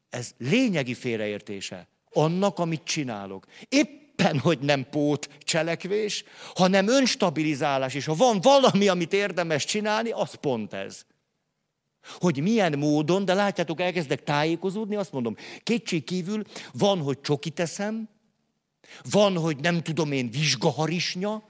Ez 0.09 0.31
lényegi 0.37 0.93
félreértése 0.93 1.87
annak, 2.11 2.59
amit 2.59 2.83
csinálok. 2.83 3.45
Éppen, 3.69 4.39
hogy 4.39 4.59
nem 4.59 4.89
pót 4.89 5.29
cselekvés, 5.39 6.23
hanem 6.55 6.87
önstabilizálás. 6.87 7.93
És 7.93 8.05
ha 8.05 8.15
van 8.15 8.41
valami, 8.41 8.87
amit 8.87 9.13
érdemes 9.13 9.65
csinálni, 9.65 10.09
az 10.09 10.33
pont 10.33 10.73
ez. 10.73 11.05
Hogy 12.19 12.41
milyen 12.41 12.77
módon, 12.77 13.25
de 13.25 13.33
látjátok, 13.33 13.81
elkezdek 13.81 14.23
tájékozódni, 14.23 14.95
azt 14.95 15.11
mondom, 15.11 15.35
kétség 15.63 16.03
kívül 16.03 16.43
van, 16.73 16.99
hogy 16.99 17.21
csoki 17.21 17.49
teszem, 17.49 18.09
van, 19.09 19.37
hogy 19.37 19.57
nem 19.57 19.81
tudom 19.81 20.11
én, 20.11 20.29
vizsgaharisnya. 20.29 21.43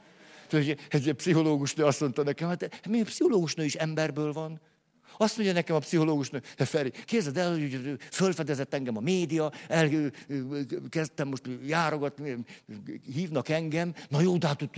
Egy 0.90 1.14
pszichológusnő 1.14 1.84
azt 1.84 2.00
mondta 2.00 2.24
nekem, 2.24 2.48
hát 2.48 2.88
mi 2.88 3.02
pszichológusnő 3.02 3.64
is 3.64 3.76
emberből 3.76 4.34
van. 4.34 4.62
Azt 5.18 5.36
mondja 5.36 5.54
nekem 5.56 5.76
a 5.76 5.80
pszichológus, 5.80 6.30
Feri, 6.58 6.92
képzeld 7.06 7.38
el, 7.38 7.52
hogy 7.52 7.98
fölfedezett 8.12 8.74
engem 8.74 8.98
a 8.98 9.00
média, 9.00 9.52
elkezdtem 9.68 11.28
most 11.28 11.44
járogatni, 11.66 12.36
hívnak 13.14 13.50
engem, 13.50 13.94
na 14.10 14.22
jó, 14.22 14.38
de 14.38 14.48
hát 14.48 14.70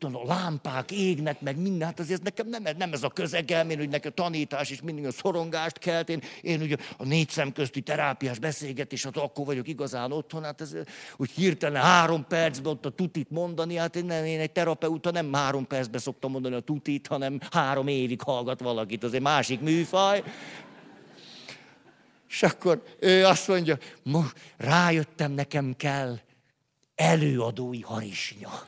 a 0.00 0.26
lámpák 0.26 0.90
égnek, 0.90 1.40
meg 1.40 1.60
minden, 1.60 1.88
hát 1.88 2.00
azért 2.00 2.22
nekem 2.22 2.48
nem, 2.48 2.62
nem 2.78 2.92
ez 2.92 3.02
a 3.02 3.08
közegem, 3.08 3.70
én, 3.70 3.78
hogy 3.78 3.88
nekem 3.88 4.12
tanítás 4.14 4.70
és 4.70 4.82
mindig 4.82 5.06
a 5.06 5.12
szorongást 5.12 5.78
kelt, 5.78 6.08
én, 6.08 6.20
én 6.42 6.60
ugye 6.60 6.76
a 6.96 7.04
négy 7.04 7.28
szem 7.28 7.52
közti 7.52 7.80
terápiás 7.80 8.38
beszélgetés, 8.38 9.04
hát 9.04 9.16
akkor 9.16 9.44
vagyok 9.44 9.68
igazán 9.68 10.12
otthon, 10.12 10.42
hát 10.42 10.60
ez 10.60 10.74
úgy 11.16 11.30
hirtelen 11.30 11.82
három 11.82 12.26
percben 12.26 12.72
ott 12.72 12.86
a 12.86 12.90
tutit 12.90 13.30
mondani, 13.30 13.76
hát 13.76 13.96
én, 13.96 14.04
nem, 14.04 14.24
én 14.24 14.40
egy 14.40 14.52
terapeuta 14.52 15.10
nem 15.10 15.32
három 15.32 15.66
percben 15.66 16.00
szoktam 16.00 16.30
mondani 16.30 16.54
a 16.54 16.60
tutit, 16.60 17.06
hanem 17.06 17.38
három 17.50 17.88
évig 17.88 18.22
hallgat 18.22 18.60
valakit, 18.60 19.04
az 19.04 19.14
egy 19.14 19.20
másik 19.20 19.60
műfaj. 19.86 20.22
És 22.28 22.42
akkor 22.42 22.82
ő 22.98 23.24
azt 23.24 23.48
mondja, 23.48 23.78
rájöttem, 24.56 25.32
nekem 25.32 25.74
kell 25.76 26.18
előadói 26.94 27.80
harisnya. 27.80 28.66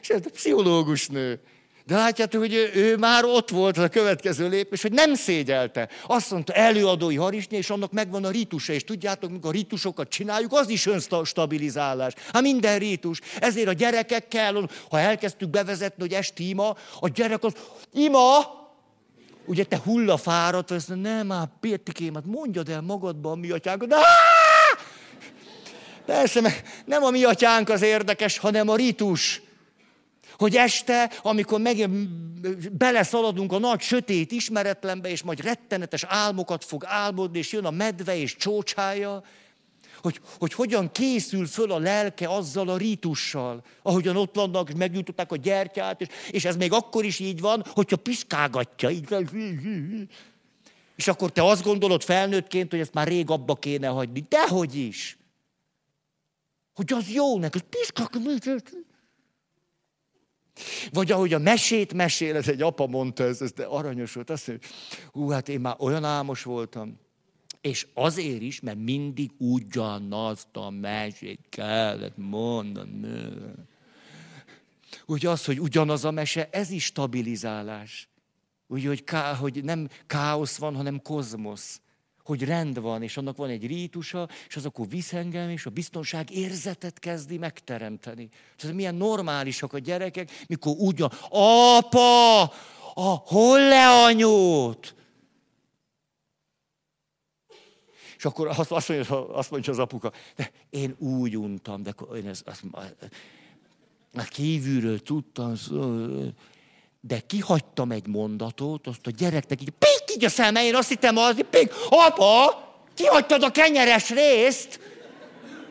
És 0.00 0.08
ez 0.08 0.20
a 0.26 0.30
pszichológus 0.30 1.06
nő. 1.06 1.40
De 1.86 1.96
látjátok, 1.96 2.40
hogy 2.40 2.54
ő, 2.54 2.70
ő 2.74 2.96
már 2.96 3.24
ott 3.24 3.50
volt 3.50 3.78
a 3.78 3.88
következő 3.88 4.48
lépés, 4.48 4.82
hogy 4.82 4.92
nem 4.92 5.14
szégyelte. 5.14 5.88
Azt 6.06 6.30
mondta, 6.30 6.52
előadói 6.52 7.16
harisnya, 7.16 7.58
és 7.58 7.70
annak 7.70 7.92
megvan 7.92 8.24
a 8.24 8.30
ritusa, 8.30 8.72
és 8.72 8.84
tudjátok, 8.84 9.30
mikor 9.30 9.50
a 9.50 9.52
ritusokat 9.52 10.08
csináljuk, 10.08 10.52
az 10.52 10.68
is 10.68 10.86
önstabilizálás. 10.86 12.12
Hát 12.32 12.42
minden 12.42 12.78
ritus. 12.78 13.20
Ezért 13.40 13.68
a 13.68 13.72
gyerekekkel, 13.72 14.68
ha 14.90 14.98
elkezdtük 14.98 15.50
bevezetni, 15.50 16.02
hogy 16.02 16.12
esti 16.12 16.56
a 17.00 17.08
gyerek 17.08 17.44
az, 17.44 17.52
ima, 17.92 18.59
ugye 19.50 19.64
te 19.64 19.80
hullafáradt, 19.84 20.70
azt 20.70 20.88
mondja, 20.88 21.12
nem 21.12 21.26
már, 21.26 21.48
Pétikém, 21.60 22.14
hát 22.14 22.24
mondjad 22.26 22.68
el 22.68 22.80
magadban 22.80 23.32
a 23.32 23.34
mi 23.34 23.50
atyánkat. 23.50 23.94
Persze, 26.06 26.62
nem 26.84 27.02
a 27.02 27.10
mi 27.10 27.24
atyánk 27.24 27.68
az 27.68 27.82
érdekes, 27.82 28.38
hanem 28.38 28.68
a 28.68 28.76
ritus 28.76 29.42
hogy 30.38 30.56
este, 30.56 31.10
amikor 31.22 31.60
meg 31.60 31.90
beleszaladunk 32.72 33.52
a 33.52 33.58
nagy 33.58 33.80
sötét 33.80 34.32
ismeretlenbe, 34.32 35.08
és 35.08 35.22
majd 35.22 35.40
rettenetes 35.40 36.04
álmokat 36.08 36.64
fog 36.64 36.84
álmodni, 36.86 37.38
és 37.38 37.52
jön 37.52 37.64
a 37.64 37.70
medve 37.70 38.16
és 38.16 38.36
csócsája, 38.36 39.22
hogy, 40.02 40.20
hogy 40.38 40.52
hogyan 40.52 40.92
készül 40.92 41.46
föl 41.46 41.72
a 41.72 41.78
lelke 41.78 42.28
azzal 42.28 42.68
a 42.68 42.76
rítussal, 42.76 43.64
ahogyan 43.82 44.16
ott 44.16 44.34
vannak, 44.34 44.68
és 44.68 44.74
megjutották 44.74 45.32
a 45.32 45.36
gyertyát, 45.36 46.00
és, 46.00 46.08
és 46.30 46.44
ez 46.44 46.56
még 46.56 46.72
akkor 46.72 47.04
is 47.04 47.18
így 47.18 47.40
van, 47.40 47.64
hogyha 47.66 47.96
piszkálgatja. 47.96 48.90
Így, 48.90 49.08
és 50.96 51.08
akkor 51.08 51.30
te 51.30 51.44
azt 51.44 51.62
gondolod 51.62 52.02
felnőttként, 52.02 52.70
hogy 52.70 52.80
ezt 52.80 52.94
már 52.94 53.08
rég 53.08 53.30
abba 53.30 53.54
kéne 53.54 53.86
hagyni. 53.86 54.24
Dehogy 54.28 54.74
is. 54.74 55.18
Hogy 56.74 56.92
az 56.92 57.08
jó 57.08 57.38
neked, 57.38 57.62
piszkálgatja. 57.62 58.56
Vagy 60.92 61.12
ahogy 61.12 61.32
a 61.32 61.38
mesét 61.38 61.94
mesél, 61.94 62.36
ez 62.36 62.48
egy 62.48 62.62
apa 62.62 62.86
mondta, 62.86 63.24
ez, 63.24 63.40
ez 63.40 63.52
de 63.52 63.64
aranyos 63.64 64.12
volt, 64.12 64.30
azt 64.30 64.46
mondja, 64.46 64.68
hú, 65.12 65.28
hát 65.28 65.48
én 65.48 65.60
már 65.60 65.74
olyan 65.78 66.04
álmos 66.04 66.42
voltam, 66.42 66.98
és 67.60 67.86
azért 67.94 68.42
is, 68.42 68.60
mert 68.60 68.78
mindig 68.78 69.30
ugyanazt 69.38 70.48
a 70.52 70.70
mesét 70.70 71.40
kellett 71.48 72.16
mondani. 72.16 73.28
Úgy 75.06 75.26
az, 75.26 75.44
hogy 75.44 75.60
ugyanaz 75.60 76.04
a 76.04 76.10
mese, 76.10 76.48
ez 76.52 76.70
is 76.70 76.84
stabilizálás. 76.84 78.08
Úgy, 78.66 78.84
hogy, 78.84 79.04
ká, 79.04 79.34
hogy 79.34 79.64
nem 79.64 79.88
káosz 80.06 80.56
van, 80.56 80.76
hanem 80.76 81.02
kozmosz 81.02 81.80
hogy 82.24 82.44
rend 82.44 82.80
van, 82.80 83.02
és 83.02 83.16
annak 83.16 83.36
van 83.36 83.48
egy 83.48 83.66
rítusa, 83.66 84.28
és 84.48 84.56
az 84.56 84.64
akkor 84.64 84.88
visz 84.88 85.12
engem, 85.12 85.48
és 85.48 85.66
a 85.66 85.70
biztonság 85.70 86.30
érzetet 86.30 86.98
kezdi 86.98 87.38
megteremteni. 87.38 88.28
Tehát 88.56 88.76
milyen 88.76 88.94
normálisak 88.94 89.72
a 89.72 89.78
gyerekek, 89.78 90.30
mikor 90.46 90.76
úgy 90.76 91.02
a, 91.02 91.10
apa, 91.78 92.42
a, 92.94 93.22
hol 93.24 93.58
le 93.58 94.04
anyót? 94.04 94.94
És 98.20 98.26
akkor 98.26 98.48
azt, 98.48 98.70
azt, 98.70 98.88
mondja, 98.88 99.28
azt 99.28 99.50
mondja 99.50 99.72
az 99.72 99.78
apuka, 99.78 100.12
de 100.36 100.50
én 100.70 100.96
úgy 100.98 101.36
untam, 101.36 101.82
de 101.82 101.94
én 102.14 102.28
ezt, 102.28 102.42
azt, 102.46 102.62
azt 104.14 104.28
kívülről 104.28 105.02
tudtam, 105.02 105.54
de 107.00 107.20
kihagytam 107.20 107.90
egy 107.90 108.06
mondatot, 108.06 108.86
azt 108.86 109.06
a 109.06 109.10
gyereknek 109.10 109.60
így 109.60 109.70
pik, 109.70 110.16
így 110.16 110.24
a 110.24 110.28
szeme, 110.28 110.64
én 110.64 110.74
azt 110.74 110.88
hittem 110.88 111.16
az, 111.16 111.34
pik, 111.50 111.72
apa, 111.88 112.64
kihagytad 112.94 113.42
a 113.42 113.50
kenyeres 113.50 114.10
részt, 114.10 114.80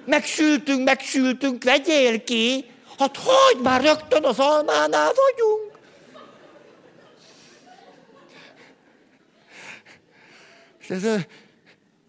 megsültünk, 0.05 0.83
megsültünk, 0.83 1.63
vegyél 1.63 2.23
ki, 2.23 2.65
hát 2.97 3.17
hagyd 3.17 3.63
már, 3.63 3.81
rögtön 3.81 4.23
az 4.23 4.39
almánál 4.39 5.11
vagyunk. 5.13 5.79
És 10.79 10.89
ez 10.89 11.25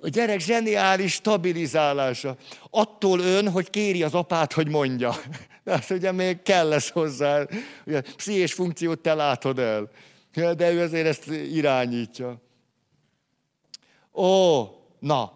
a, 0.00 0.08
gyerek 0.08 0.40
zseniális 0.40 1.12
stabilizálása. 1.12 2.36
Attól 2.70 3.20
ön, 3.20 3.50
hogy 3.50 3.70
kéri 3.70 4.02
az 4.02 4.14
apát, 4.14 4.52
hogy 4.52 4.68
mondja. 4.68 5.14
De 5.64 5.72
azt 5.72 5.90
ugye 5.90 6.12
még 6.12 6.42
kell 6.42 6.68
lesz 6.68 6.90
hozzá. 6.90 7.46
Ugye, 7.86 8.00
pszichés 8.00 8.52
funkciót 8.52 8.98
te 8.98 9.14
látod 9.14 9.58
el. 9.58 9.90
De 10.32 10.72
ő 10.72 10.80
azért 10.80 11.06
ezt 11.06 11.26
irányítja. 11.26 12.40
Ó, 14.12 14.62
na. 14.98 15.32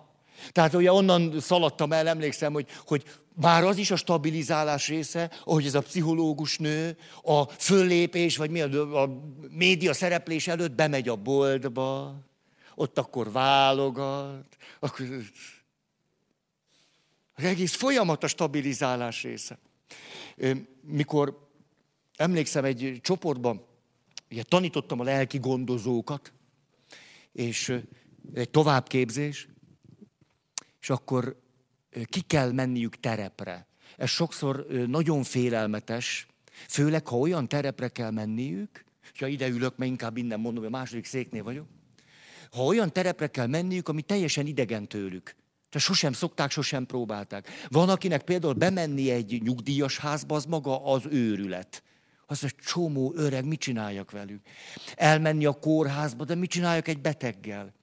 Tehát 0.52 0.74
ugye 0.74 0.92
onnan 0.92 1.40
szaladtam 1.40 1.92
el, 1.92 2.08
emlékszem, 2.08 2.52
hogy, 2.52 2.66
hogy 2.86 3.02
már 3.34 3.64
az 3.64 3.76
is 3.76 3.90
a 3.90 3.96
stabilizálás 3.96 4.88
része, 4.88 5.30
ahogy 5.44 5.66
ez 5.66 5.74
a 5.74 5.80
pszichológus 5.80 6.58
nő 6.58 6.96
a 7.22 7.42
föllépés, 7.42 8.36
vagy 8.36 8.50
mi 8.50 8.60
a, 8.60 9.02
a 9.02 9.08
média 9.50 9.92
szereplés 9.92 10.48
előtt 10.48 10.72
bemegy 10.72 11.08
a 11.08 11.16
boltba, 11.16 12.14
ott 12.74 12.98
akkor 12.98 13.32
válogat, 13.32 14.56
akkor 14.80 15.06
az 17.34 17.44
egész 17.44 17.74
folyamat 17.74 18.24
a 18.24 18.26
stabilizálás 18.26 19.22
része. 19.22 19.58
Mikor 20.80 21.48
emlékszem 22.16 22.64
egy 22.64 22.98
csoportban, 23.02 23.64
ugye 24.30 24.42
tanítottam 24.42 25.00
a 25.00 25.04
lelki 25.04 25.38
gondozókat, 25.38 26.32
és 27.32 27.80
egy 28.34 28.50
továbbképzés, 28.50 29.48
és 30.80 30.90
akkor 30.90 31.42
ki 32.04 32.20
kell 32.20 32.52
menniük 32.52 33.00
terepre. 33.00 33.66
Ez 33.96 34.08
sokszor 34.08 34.66
nagyon 34.86 35.22
félelmetes, 35.22 36.26
főleg, 36.68 37.06
ha 37.06 37.16
olyan 37.16 37.48
terepre 37.48 37.88
kell 37.88 38.10
menniük, 38.10 38.84
ha 39.18 39.26
ide 39.26 39.48
ülök, 39.48 39.76
mert 39.76 39.90
inkább 39.90 40.16
innen 40.16 40.40
mondom, 40.40 40.64
hogy 40.64 40.72
a 40.72 40.76
második 40.76 41.04
széknél 41.04 41.42
vagyok, 41.42 41.66
ha 42.54 42.64
olyan 42.64 42.92
terepre 42.92 43.26
kell 43.26 43.46
menniük, 43.46 43.88
ami 43.88 44.02
teljesen 44.02 44.46
idegen 44.46 44.88
tőlük. 44.88 45.24
Tehát 45.68 45.88
sosem 45.88 46.12
szokták, 46.12 46.50
sosem 46.50 46.86
próbálták. 46.86 47.48
Van, 47.68 47.88
akinek 47.88 48.22
például 48.22 48.52
bemenni 48.52 49.10
egy 49.10 49.42
nyugdíjas 49.42 49.98
házba, 49.98 50.36
az 50.36 50.44
maga 50.44 50.84
az 50.84 51.02
őrület. 51.10 51.82
Az 52.26 52.44
egy 52.44 52.54
csomó 52.56 53.12
öreg, 53.16 53.44
mit 53.44 53.60
csináljak 53.60 54.10
velük? 54.10 54.46
Elmenni 54.94 55.44
a 55.44 55.52
kórházba, 55.52 56.24
de 56.24 56.34
mit 56.34 56.50
csináljak 56.50 56.88
egy 56.88 57.00
beteggel? 57.00 57.74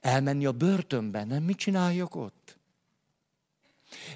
Elmenni 0.00 0.46
a 0.46 0.52
börtönbe, 0.52 1.24
nem 1.24 1.42
mit 1.42 1.56
csináljak 1.56 2.14
ott? 2.14 2.58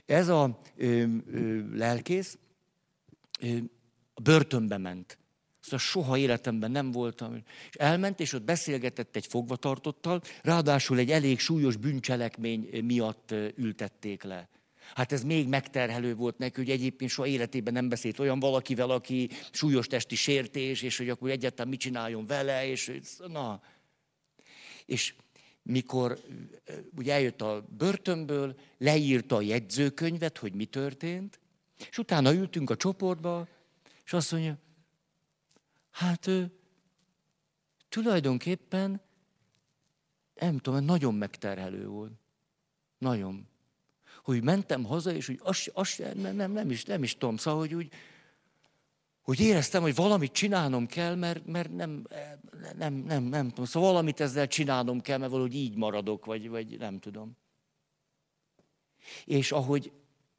Ez 0.06 0.28
a 0.28 0.60
ö, 0.76 1.04
ö, 1.26 1.76
lelkész 1.76 2.38
ö, 3.40 3.56
börtönbe 4.22 4.78
ment. 4.78 5.18
Szóval 5.64 5.78
soha 5.78 6.18
életemben 6.18 6.70
nem 6.70 6.90
voltam. 6.90 7.42
És 7.70 7.74
elment, 7.74 8.20
és 8.20 8.32
ott 8.32 8.42
beszélgetett 8.42 9.16
egy 9.16 9.26
fogvatartottal, 9.26 10.22
ráadásul 10.42 10.98
egy 10.98 11.10
elég 11.10 11.38
súlyos 11.38 11.76
bűncselekmény 11.76 12.84
miatt 12.84 13.34
ültették 13.56 14.22
le. 14.22 14.48
Hát 14.94 15.12
ez 15.12 15.24
még 15.24 15.48
megterhelő 15.48 16.14
volt 16.14 16.38
neki, 16.38 16.60
hogy 16.60 16.70
egyébként 16.70 17.10
soha 17.10 17.28
életében 17.28 17.72
nem 17.72 17.88
beszélt 17.88 18.18
olyan 18.18 18.40
valakivel, 18.40 18.90
aki 18.90 19.30
súlyos 19.50 19.86
testi 19.86 20.14
sértés, 20.14 20.82
és 20.82 20.96
hogy 20.96 21.08
akkor 21.08 21.30
egyáltalán 21.30 21.68
mit 21.68 21.80
csináljon 21.80 22.26
vele, 22.26 22.66
és 22.66 22.92
na. 23.26 23.62
És 24.86 25.14
mikor 25.62 26.18
ugye 26.96 27.12
eljött 27.12 27.40
a 27.40 27.66
börtönből, 27.76 28.54
leírta 28.78 29.36
a 29.36 29.40
jegyzőkönyvet, 29.40 30.38
hogy 30.38 30.54
mi 30.54 30.64
történt, 30.64 31.40
és 31.90 31.98
utána 31.98 32.32
ültünk 32.32 32.70
a 32.70 32.76
csoportba, 32.76 33.48
és 34.04 34.12
azt 34.12 34.32
mondja, 34.32 34.58
Hát 35.94 36.26
ő 36.26 36.52
tulajdonképpen, 37.88 39.00
nem 40.34 40.58
tudom, 40.58 40.84
nagyon 40.84 41.14
megterhelő 41.14 41.86
volt. 41.86 42.12
Nagyon. 42.98 43.48
Hogy 44.22 44.42
mentem 44.42 44.84
haza, 44.84 45.12
és 45.12 45.28
úgy 45.28 45.40
azt, 45.42 45.70
azt 45.74 46.14
nem, 46.14 46.36
nem, 46.36 46.52
nem, 46.52 46.70
is, 46.70 46.84
nem 46.84 47.02
is 47.02 47.16
tudom, 47.16 47.36
szóval, 47.36 47.60
hogy 47.60 47.74
úgy, 47.74 47.92
hogy 49.22 49.40
éreztem, 49.40 49.82
hogy 49.82 49.94
valamit 49.94 50.32
csinálnom 50.32 50.86
kell, 50.86 51.14
mert, 51.14 51.46
mert 51.46 51.70
nem, 51.70 52.06
nem, 52.76 52.94
nem, 52.94 53.22
nem 53.22 53.48
tudom. 53.48 53.64
Szóval 53.64 53.88
valamit 53.88 54.20
ezzel 54.20 54.46
csinálnom 54.46 55.00
kell, 55.00 55.18
mert 55.18 55.30
valahogy 55.30 55.54
így 55.54 55.76
maradok, 55.76 56.24
vagy, 56.24 56.48
vagy 56.48 56.78
nem 56.78 56.98
tudom. 56.98 57.36
És 59.24 59.52
ahogy 59.52 59.92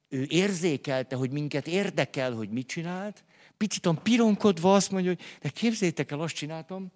ő 0.09 0.25
érzékelte, 0.29 1.15
hogy 1.15 1.31
minket 1.31 1.67
érdekel, 1.67 2.33
hogy 2.33 2.49
mit 2.49 2.67
csinált, 2.67 3.23
picit 3.57 3.99
pironkodva 4.03 4.73
azt 4.73 4.91
mondja, 4.91 5.09
hogy 5.09 5.23
de 5.41 5.49
képzétek 5.49 6.11
el, 6.11 6.21
azt 6.21 6.35
csináltam, 6.35 6.91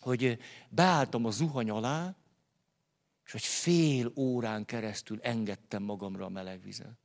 hogy 0.00 0.38
beálltam 0.68 1.24
a 1.24 1.30
zuhany 1.30 1.70
alá, 1.70 2.14
és 3.24 3.32
hogy 3.32 3.42
fél 3.42 4.12
órán 4.16 4.64
keresztül 4.64 5.20
engedtem 5.22 5.82
magamra 5.82 6.24
a 6.24 6.28
meleg 6.28 6.62
vizet. 6.62 6.98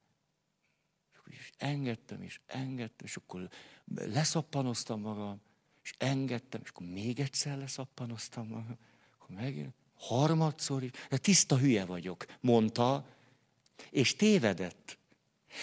És 1.25 1.51
engedtem, 1.57 2.21
és 2.21 2.39
engedtem, 2.45 3.05
és 3.05 3.15
akkor 3.15 3.49
leszappanoztam 3.95 5.01
magam, 5.01 5.41
és 5.83 5.93
engedtem, 5.97 6.61
és 6.63 6.69
akkor 6.69 6.87
még 6.87 7.19
egyszer 7.19 7.57
leszappanoztam 7.57 8.47
magam, 8.47 8.77
akkor 9.13 9.35
megint, 9.35 9.73
harmadszor 9.95 10.83
is, 10.83 10.89
de 11.09 11.17
tiszta 11.17 11.57
hülye 11.57 11.85
vagyok, 11.85 12.25
mondta, 12.41 13.05
és 13.89 14.15
tévedett. 14.15 14.97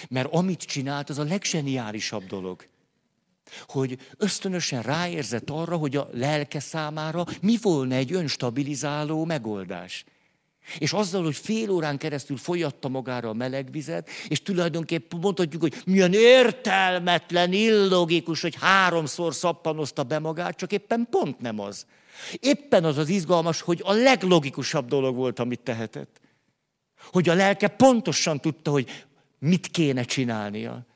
Mert 0.08 0.32
amit 0.32 0.62
csinált, 0.62 1.08
az 1.08 1.18
a 1.18 1.24
leggeniálisabb 1.24 2.24
dolog. 2.24 2.66
Hogy 3.66 3.98
ösztönösen 4.16 4.82
ráérzett 4.82 5.50
arra, 5.50 5.76
hogy 5.76 5.96
a 5.96 6.08
lelke 6.12 6.60
számára 6.60 7.24
mi 7.40 7.56
volna 7.62 7.94
egy 7.94 8.12
önstabilizáló 8.12 9.24
megoldás. 9.24 10.04
És 10.78 10.92
azzal, 10.92 11.22
hogy 11.22 11.36
fél 11.36 11.70
órán 11.70 11.98
keresztül 11.98 12.36
folyatta 12.36 12.88
magára 12.88 13.28
a 13.28 13.32
meleg 13.32 13.70
vizet, 13.70 14.10
és 14.28 14.42
tulajdonképpen 14.42 15.18
mondhatjuk, 15.18 15.62
hogy 15.62 15.74
milyen 15.86 16.12
értelmetlen, 16.12 17.52
illogikus, 17.52 18.40
hogy 18.40 18.56
háromszor 18.60 19.34
szappanozta 19.34 20.02
be 20.02 20.18
magát, 20.18 20.56
csak 20.56 20.72
éppen 20.72 21.06
pont 21.10 21.40
nem 21.40 21.60
az. 21.60 21.86
Éppen 22.40 22.84
az 22.84 22.98
az 22.98 23.08
izgalmas, 23.08 23.60
hogy 23.60 23.80
a 23.84 23.92
leglogikusabb 23.92 24.88
dolog 24.88 25.16
volt, 25.16 25.38
amit 25.38 25.60
tehetett. 25.60 26.20
Hogy 27.12 27.28
a 27.28 27.34
lelke 27.34 27.68
pontosan 27.68 28.40
tudta, 28.40 28.70
hogy 28.70 29.04
mit 29.38 29.66
kéne 29.66 30.02
csinálnia. 30.02 30.86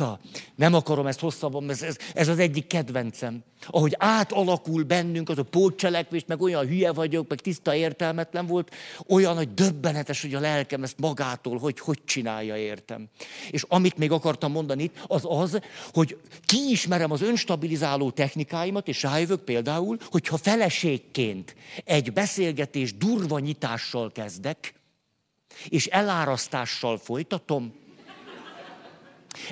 Szóval 0.00 0.20
nem 0.54 0.74
akarom 0.74 1.06
ezt 1.06 1.20
hosszabban, 1.20 1.70
ez, 1.70 1.82
ez, 1.82 1.96
ez 2.14 2.28
az 2.28 2.38
egyik 2.38 2.66
kedvencem. 2.66 3.42
Ahogy 3.66 3.94
átalakul 3.98 4.82
bennünk 4.82 5.28
az 5.28 5.38
a 5.38 5.42
pótcselekvés, 5.42 6.24
meg 6.26 6.40
olyan 6.40 6.66
hülye 6.66 6.92
vagyok, 6.92 7.28
meg 7.28 7.40
tiszta 7.40 7.74
értelmetlen 7.74 8.46
volt, 8.46 8.74
olyan, 9.08 9.36
hogy 9.36 9.54
döbbenetes, 9.54 10.22
hogy 10.22 10.34
a 10.34 10.40
lelkem 10.40 10.82
ezt 10.82 10.98
magától, 10.98 11.58
hogy 11.58 11.78
hogy 11.80 12.04
csinálja, 12.04 12.56
értem. 12.56 13.08
És 13.50 13.64
amit 13.68 13.96
még 13.96 14.12
akartam 14.12 14.52
mondani 14.52 14.82
itt, 14.82 15.04
az 15.06 15.22
az, 15.24 15.60
hogy 15.92 16.16
kiismerem 16.44 17.10
az 17.10 17.22
önstabilizáló 17.22 18.10
technikáimat, 18.10 18.88
és 18.88 19.02
rájövök 19.02 19.40
például, 19.40 19.98
hogyha 20.10 20.36
feleségként 20.36 21.56
egy 21.84 22.12
beszélgetés 22.12 22.96
durva 22.96 23.38
nyitással 23.38 24.12
kezdek, 24.12 24.74
és 25.68 25.86
elárasztással 25.86 26.98
folytatom, 26.98 27.72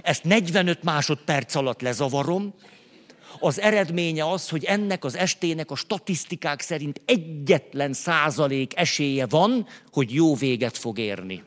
ezt 0.02 0.24
45 0.24 0.82
másodperc 0.82 1.54
alatt 1.54 1.80
lezavarom, 1.80 2.54
az 3.40 3.60
eredménye 3.60 4.30
az, 4.30 4.48
hogy 4.48 4.64
ennek 4.64 5.04
az 5.04 5.16
estének 5.16 5.70
a 5.70 5.76
statisztikák 5.76 6.60
szerint 6.60 7.00
egyetlen 7.04 7.92
százalék 7.92 8.78
esélye 8.78 9.26
van, 9.26 9.66
hogy 9.92 10.14
jó 10.14 10.34
véget 10.34 10.78
fog 10.78 10.98
érni. 10.98 11.42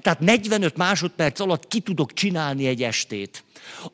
Tehát 0.00 0.20
45 0.20 0.76
másodperc 0.76 1.40
alatt 1.40 1.68
ki 1.68 1.80
tudok 1.80 2.12
csinálni 2.12 2.66
egy 2.66 2.82
estét. 2.82 3.44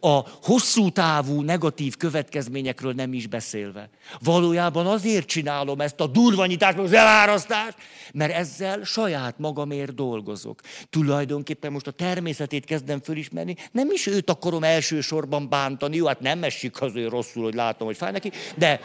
A 0.01 0.21
hosszú 0.43 0.91
távú 0.91 1.41
negatív 1.41 1.97
következményekről 1.97 2.93
nem 2.93 3.13
is 3.13 3.27
beszélve. 3.27 3.89
Valójában 4.21 4.87
azért 4.87 5.27
csinálom 5.27 5.81
ezt 5.81 6.01
a 6.01 6.07
durvanyítást, 6.07 6.79
az 6.79 6.93
elárasztást, 6.93 7.77
mert 8.13 8.33
ezzel 8.33 8.85
saját 8.85 9.39
magamért 9.39 9.95
dolgozok. 9.95 10.61
Tulajdonképpen 10.91 11.73
most 11.73 11.87
a 11.87 11.91
természetét 11.91 12.65
kezdem 12.65 13.01
fölismerni, 13.01 13.57
nem 13.73 13.91
is 13.91 14.07
őt 14.07 14.31
akarom 14.31 14.65
elsősorban 14.65 15.49
bántani, 15.49 15.97
jó, 15.97 16.07
hát 16.07 16.21
nem 16.21 16.43
esik 16.43 16.81
az 16.81 16.93
ő 16.95 17.09
rosszul, 17.09 17.43
hogy 17.43 17.55
látom, 17.55 17.87
hogy 17.87 17.97
fáj 17.97 18.13
neki, 18.13 18.31
de 18.57 18.81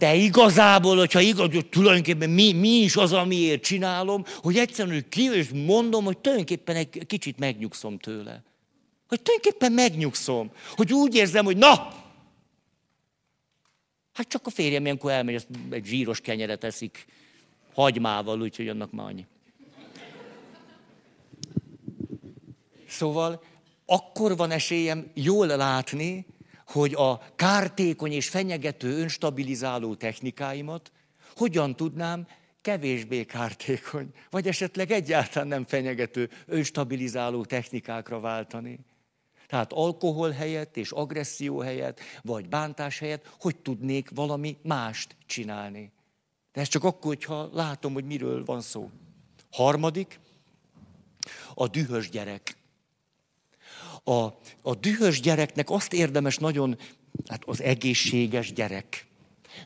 de 0.00 0.14
igazából, 0.14 0.96
hogyha 0.96 1.20
igaz, 1.20 1.52
hogy 1.52 1.68
tulajdonképpen 1.68 2.30
mi, 2.30 2.52
mi 2.52 2.68
is 2.68 2.96
az, 2.96 3.12
amiért 3.12 3.62
csinálom, 3.62 4.24
hogy 4.36 4.56
egyszerűen 4.56 5.08
ki, 5.08 5.22
és 5.22 5.48
mondom, 5.48 6.04
hogy 6.04 6.18
tulajdonképpen 6.18 6.76
egy 6.76 7.06
kicsit 7.06 7.38
megnyugszom 7.38 7.98
tőle. 7.98 8.42
Hogy 9.08 9.22
tulajdonképpen 9.22 9.72
megnyugszom. 9.72 10.50
Hogy 10.76 10.92
úgy 10.92 11.14
érzem, 11.14 11.44
hogy 11.44 11.56
na, 11.56 11.92
hát 14.12 14.28
csak 14.28 14.46
a 14.46 14.50
férjem 14.50 14.84
ilyenkor 14.84 15.10
elmegy, 15.10 15.34
azt 15.34 15.48
egy 15.70 15.84
zsíros 15.84 16.20
kenyeret 16.20 16.64
eszik 16.64 17.06
hagymával, 17.74 18.40
úgyhogy 18.40 18.68
annak 18.68 18.92
már 18.92 19.06
annyi. 19.06 19.26
Szóval 22.88 23.42
akkor 23.86 24.36
van 24.36 24.50
esélyem 24.50 25.10
jól 25.14 25.46
látni, 25.46 26.26
hogy 26.70 26.94
a 26.94 27.20
kártékony 27.36 28.12
és 28.12 28.28
fenyegető 28.28 28.98
önstabilizáló 28.98 29.94
technikáimat 29.94 30.92
hogyan 31.36 31.76
tudnám 31.76 32.26
kevésbé 32.60 33.24
kártékony, 33.24 34.10
vagy 34.30 34.46
esetleg 34.46 34.90
egyáltalán 34.90 35.48
nem 35.48 35.64
fenyegető 35.64 36.30
önstabilizáló 36.46 37.44
technikákra 37.44 38.20
váltani. 38.20 38.78
Tehát 39.46 39.72
alkohol 39.72 40.30
helyett 40.30 40.76
és 40.76 40.90
agresszió 40.90 41.58
helyett, 41.58 42.00
vagy 42.22 42.48
bántás 42.48 42.98
helyett, 42.98 43.34
hogy 43.40 43.56
tudnék 43.56 44.10
valami 44.14 44.56
mást 44.62 45.16
csinálni. 45.26 45.92
De 46.52 46.60
ez 46.60 46.68
csak 46.68 46.84
akkor, 46.84 47.14
hogyha 47.14 47.50
látom, 47.52 47.92
hogy 47.92 48.04
miről 48.04 48.44
van 48.44 48.60
szó. 48.60 48.90
Harmadik, 49.50 50.20
a 51.54 51.68
dühös 51.68 52.10
gyerek 52.10 52.56
a, 54.04 54.20
a 54.62 54.74
dühös 54.80 55.20
gyereknek 55.20 55.70
azt 55.70 55.92
érdemes 55.92 56.36
nagyon, 56.36 56.78
hát 57.28 57.42
az 57.44 57.62
egészséges 57.62 58.52
gyerek. 58.52 59.06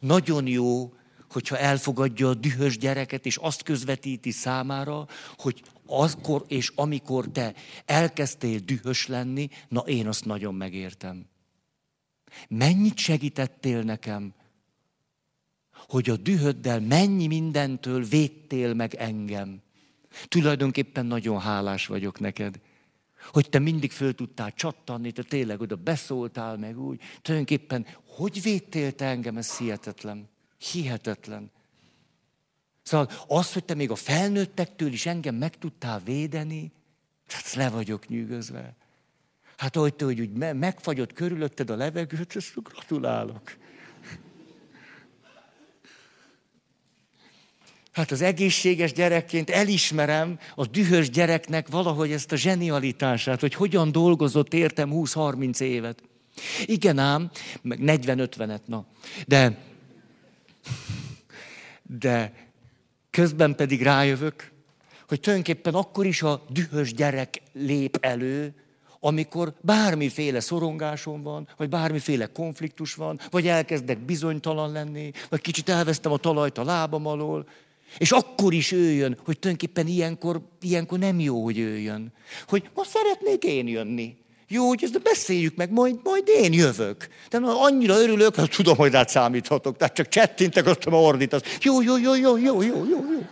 Nagyon 0.00 0.46
jó, 0.46 0.92
hogyha 1.30 1.58
elfogadja 1.58 2.28
a 2.28 2.34
dühös 2.34 2.78
gyereket, 2.78 3.26
és 3.26 3.36
azt 3.36 3.62
közvetíti 3.62 4.30
számára, 4.30 5.08
hogy 5.36 5.62
azkor 5.86 6.44
és 6.48 6.72
amikor 6.74 7.28
te 7.28 7.54
elkezdtél 7.84 8.58
dühös 8.58 9.06
lenni, 9.06 9.48
na 9.68 9.80
én 9.80 10.08
azt 10.08 10.24
nagyon 10.24 10.54
megértem. 10.54 11.26
Mennyit 12.48 12.98
segítettél 12.98 13.82
nekem, 13.82 14.34
hogy 15.88 16.10
a 16.10 16.16
dühöddel 16.16 16.80
mennyi 16.80 17.26
mindentől 17.26 18.04
védtél 18.04 18.74
meg 18.74 18.94
engem. 18.94 19.62
Tulajdonképpen 20.28 21.06
nagyon 21.06 21.40
hálás 21.40 21.86
vagyok 21.86 22.20
neked 22.20 22.60
hogy 23.32 23.48
te 23.48 23.58
mindig 23.58 23.92
föl 23.92 24.14
tudtál 24.14 24.52
csattanni, 24.52 25.12
te 25.12 25.22
tényleg 25.22 25.60
oda 25.60 25.76
beszóltál 25.76 26.56
meg 26.56 26.80
úgy. 26.80 27.00
Tulajdonképpen, 27.22 27.86
hogy 28.06 28.42
védtél 28.42 28.92
te 28.92 29.04
engem, 29.04 29.36
ez 29.36 29.56
hihetetlen. 29.56 30.28
Hihetetlen. 30.58 31.50
Szóval 32.82 33.10
az, 33.26 33.52
hogy 33.52 33.64
te 33.64 33.74
még 33.74 33.90
a 33.90 33.94
felnőttektől 33.96 34.92
is 34.92 35.06
engem 35.06 35.34
meg 35.34 35.58
tudtál 35.58 36.00
védeni, 36.00 36.72
tehát 37.26 37.52
le 37.52 37.70
vagyok 37.70 38.08
nyűgözve. 38.08 38.76
Hát 39.56 39.76
ahogy 39.76 39.94
te, 39.94 40.04
hogy 40.04 40.20
úgy 40.20 40.32
megfagyott 40.54 41.12
körülötted 41.12 41.70
a 41.70 41.76
levegőt, 41.76 42.36
ezt 42.36 42.62
gratulálok. 42.62 43.56
Hát 47.94 48.10
az 48.10 48.22
egészséges 48.22 48.92
gyerekként 48.92 49.50
elismerem 49.50 50.38
a 50.54 50.66
dühös 50.66 51.10
gyereknek 51.10 51.68
valahogy 51.68 52.12
ezt 52.12 52.32
a 52.32 52.36
zsenialitását, 52.36 53.40
hogy 53.40 53.54
hogyan 53.54 53.92
dolgozott 53.92 54.54
értem 54.54 54.90
20-30 54.92 55.60
évet. 55.60 56.02
Igen 56.64 56.98
ám, 56.98 57.30
meg 57.62 57.78
40-50-et, 57.82 58.64
na. 58.66 58.86
De, 59.26 59.58
de 61.82 62.32
közben 63.10 63.54
pedig 63.54 63.82
rájövök, 63.82 64.52
hogy 65.08 65.20
tulajdonképpen 65.20 65.74
akkor 65.74 66.06
is 66.06 66.22
a 66.22 66.44
dühös 66.48 66.94
gyerek 66.94 67.42
lép 67.52 67.98
elő, 68.00 68.54
amikor 69.00 69.54
bármiféle 69.60 70.40
szorongásom 70.40 71.22
van, 71.22 71.48
vagy 71.56 71.68
bármiféle 71.68 72.26
konfliktus 72.26 72.94
van, 72.94 73.20
vagy 73.30 73.46
elkezdek 73.46 73.98
bizonytalan 73.98 74.72
lenni, 74.72 75.10
vagy 75.28 75.40
kicsit 75.40 75.68
elvesztem 75.68 76.12
a 76.12 76.16
talajt 76.16 76.58
a 76.58 76.64
lábam 76.64 77.06
alól, 77.06 77.46
és 77.98 78.10
akkor 78.10 78.52
is 78.52 78.72
ő 78.72 78.90
jön, 78.90 79.18
hogy 79.24 79.38
tulajdonképpen 79.38 79.86
ilyenkor, 79.86 80.40
ilyenkor 80.60 80.98
nem 80.98 81.20
jó, 81.20 81.44
hogy 81.44 81.58
ő 81.58 81.78
jön. 81.78 82.12
Hogy 82.48 82.70
ma 82.74 82.84
szeretnék 82.84 83.44
én 83.44 83.68
jönni. 83.68 84.16
Jó, 84.48 84.66
hogy 84.66 84.80
ezt 84.82 85.02
beszéljük 85.02 85.56
meg, 85.56 85.72
majd, 85.72 85.98
majd 86.02 86.28
én 86.28 86.52
jövök. 86.52 87.08
De 87.30 87.38
annyira 87.38 88.00
örülök, 88.00 88.34
hogy 88.34 88.50
tudom, 88.50 88.76
hogy 88.76 88.92
rád 88.92 89.08
számíthatok. 89.08 89.76
Tehát 89.76 89.94
csak 89.94 90.08
csettintek, 90.08 90.66
azt 90.66 90.90
ma 90.90 91.00
ordítasz. 91.00 91.58
Jó, 91.62 91.82
jó, 91.82 91.98
jó, 91.98 92.14
jó, 92.14 92.36
jó, 92.36 92.62
jó, 92.62 92.84
jó, 92.84 92.84
jó. 92.84 93.26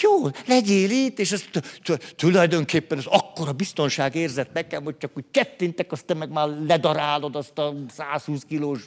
jó, 0.00 0.30
legyél 0.46 0.90
itt, 0.90 1.18
és 1.18 1.32
ez 1.32 1.44
tulajdonképpen 2.16 2.98
az 2.98 3.06
akkora 3.06 3.52
biztonság 3.52 4.14
érzett 4.14 4.52
nekem, 4.52 4.84
hogy 4.84 4.96
csak 4.96 5.10
úgy 5.16 5.24
kettintek, 5.30 5.92
aztán 5.92 6.16
meg 6.16 6.30
már 6.30 6.48
ledarálod 6.48 7.36
azt 7.36 7.58
a 7.58 7.74
120 7.88 8.42
kilós 8.48 8.86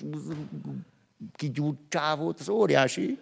kigyúrt 1.36 1.78
csávót, 1.90 2.40
az 2.40 2.50
óriási. 2.50 3.18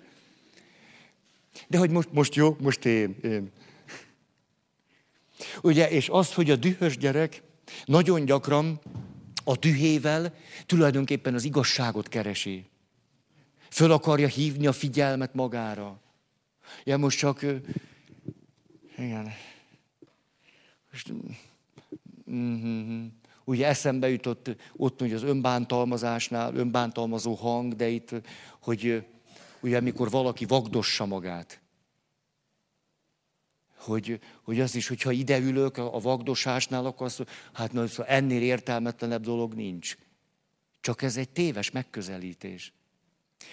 De 1.68 1.78
hogy 1.78 1.90
most, 1.90 2.12
most 2.12 2.36
jó, 2.36 2.56
most 2.60 2.86
én, 2.86 3.16
én. 3.24 3.52
Ugye, 5.62 5.90
és 5.90 6.10
az, 6.10 6.34
hogy 6.34 6.50
a 6.50 6.56
dühös 6.56 6.98
gyerek 6.98 7.44
nagyon 7.86 8.26
gyakran 8.26 8.80
a 9.44 9.56
dühével 9.56 10.34
tulajdonképpen 10.66 11.34
az 11.34 11.44
igazságot 11.44 12.08
keresi. 12.08 12.66
Föl 13.70 13.92
akarja 13.92 14.28
hívni 14.28 14.68
a 14.68 14.72
figyelmet 14.72 15.34
magára. 15.34 16.00
Ja, 16.84 16.98
most 16.98 17.18
csak... 17.18 17.46
Igen. 18.98 19.34
Most, 20.92 21.14
mm-hmm. 22.32 23.06
Ugye 23.44 23.68
eszembe 23.68 24.10
jutott 24.10 24.56
ott 24.76 25.00
hogy 25.00 25.14
az 25.14 25.24
önbántalmazásnál, 25.24 26.56
önbántalmazó 26.56 27.34
hang, 27.34 27.74
de 27.74 27.88
itt, 27.88 28.10
hogy 28.62 29.06
ugye 29.66 29.78
amikor 29.78 30.10
valaki 30.10 30.46
vagdossa 30.46 31.06
magát, 31.06 31.62
hogy, 33.78 34.20
hogy 34.44 34.60
az 34.60 34.76
is, 34.76 34.88
hogyha 34.88 35.12
ide 35.12 35.40
ülök 35.40 35.78
a 35.78 36.00
vagdosásnál, 36.00 36.86
akkor 36.86 37.06
azt 37.06 37.24
hát 37.54 37.74
na, 37.74 37.88
szóval 37.88 38.06
ennél 38.06 38.42
értelmetlenebb 38.42 39.24
dolog 39.24 39.54
nincs. 39.54 39.98
Csak 40.82 41.02
ez 41.02 41.18
egy 41.18 41.30
téves 41.30 41.72
megközelítés. 41.72 42.74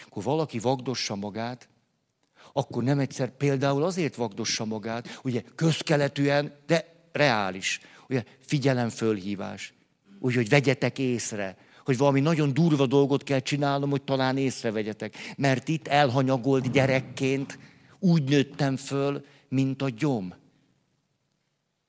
Akkor 0.07 0.23
valaki 0.23 0.59
vagdossa 0.59 1.15
magát, 1.15 1.69
akkor 2.53 2.83
nem 2.83 2.99
egyszer 2.99 3.37
például 3.37 3.83
azért 3.83 4.15
vagdossa 4.15 4.65
magát, 4.65 5.21
ugye 5.23 5.43
közkeletűen, 5.55 6.55
de 6.67 7.09
reális. 7.13 7.81
Ugye 8.09 8.25
figyelemfölhívás. 8.41 9.75
Úgy, 10.19 10.35
hogy 10.35 10.49
vegyetek 10.49 10.99
észre, 10.99 11.57
hogy 11.85 11.97
valami 11.97 12.21
nagyon 12.21 12.55
durva 12.55 12.87
dolgot 12.87 13.23
kell 13.23 13.41
csinálnom, 13.41 13.91
hogy 13.91 14.03
talán 14.03 14.37
észrevegyetek. 14.37 15.15
Mert 15.37 15.69
itt 15.69 15.89
elhanyagolt 15.89 16.71
gyerekként 16.71 17.59
úgy 17.99 18.23
nőttem 18.23 18.77
föl, 18.77 19.25
mint 19.49 19.83
a 19.83 19.89
gyom. 19.89 20.35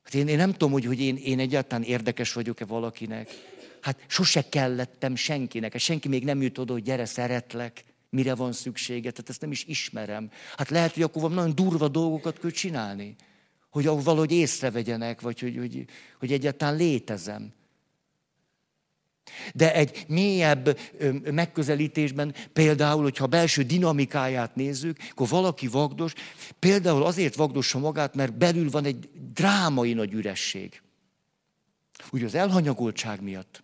Hát 0.04 0.14
én, 0.14 0.28
én 0.28 0.38
nem 0.38 0.52
tudom, 0.52 0.72
hogy, 0.72 0.86
hogy 0.86 1.00
én, 1.00 1.16
én 1.16 1.40
egyáltalán 1.40 1.84
érdekes 1.84 2.34
vagyok-e 2.34 2.66
valakinek. 2.66 3.30
Hát 3.82 4.00
sose 4.08 4.50
kellettem 4.50 5.16
senkinek. 5.16 5.72
Hát 5.72 5.82
senki 5.82 6.08
még 6.08 6.24
nem 6.24 6.42
jut 6.42 6.58
oda, 6.58 6.74
hogy 6.74 6.84
gyere, 6.84 7.06
szeretlek, 7.06 7.84
mire 8.10 8.36
van 8.36 8.52
szüksége. 8.52 9.12
Tehát 9.12 9.30
ezt 9.30 9.42
nem 9.42 9.52
is 9.52 9.64
ismerem. 9.64 10.30
Hát 10.58 10.70
lehet, 10.70 10.94
hogy 10.94 11.04
akkor 11.04 11.22
van 11.22 11.32
nagyon 11.32 11.56
durva 11.56 11.88
dolgokat 11.88 12.40
kell 12.40 12.50
csinálni. 12.50 13.16
Hogy 13.70 13.86
valahogy 13.86 14.32
észrevegyenek, 14.32 15.22
vagy 15.22 15.40
hogy, 15.40 15.58
hogy, 15.58 15.86
hogy 16.20 16.32
egyáltalán 16.32 16.76
létezem. 16.76 17.54
De 19.54 19.74
egy 19.74 20.06
mélyebb 20.08 20.80
megközelítésben, 21.32 22.36
például, 22.54 23.02
hogyha 23.02 23.28
belső 23.28 23.64
dinamikáját 23.64 24.56
nézzük, 24.56 24.98
akkor 25.12 25.28
valaki 25.28 25.68
vagdos, 25.68 26.14
például 26.60 27.04
azért 27.04 27.36
vagdossa 27.36 27.80
magát, 27.80 28.16
mert 28.16 28.38
belül 28.38 28.70
van 28.70 28.86
egy 28.86 29.10
drámai 29.34 29.94
nagy 29.94 30.14
üresség. 30.14 30.82
Ugye 32.12 32.26
az 32.26 32.36
elhanyagoltság 32.36 33.22
miatt. 33.22 33.64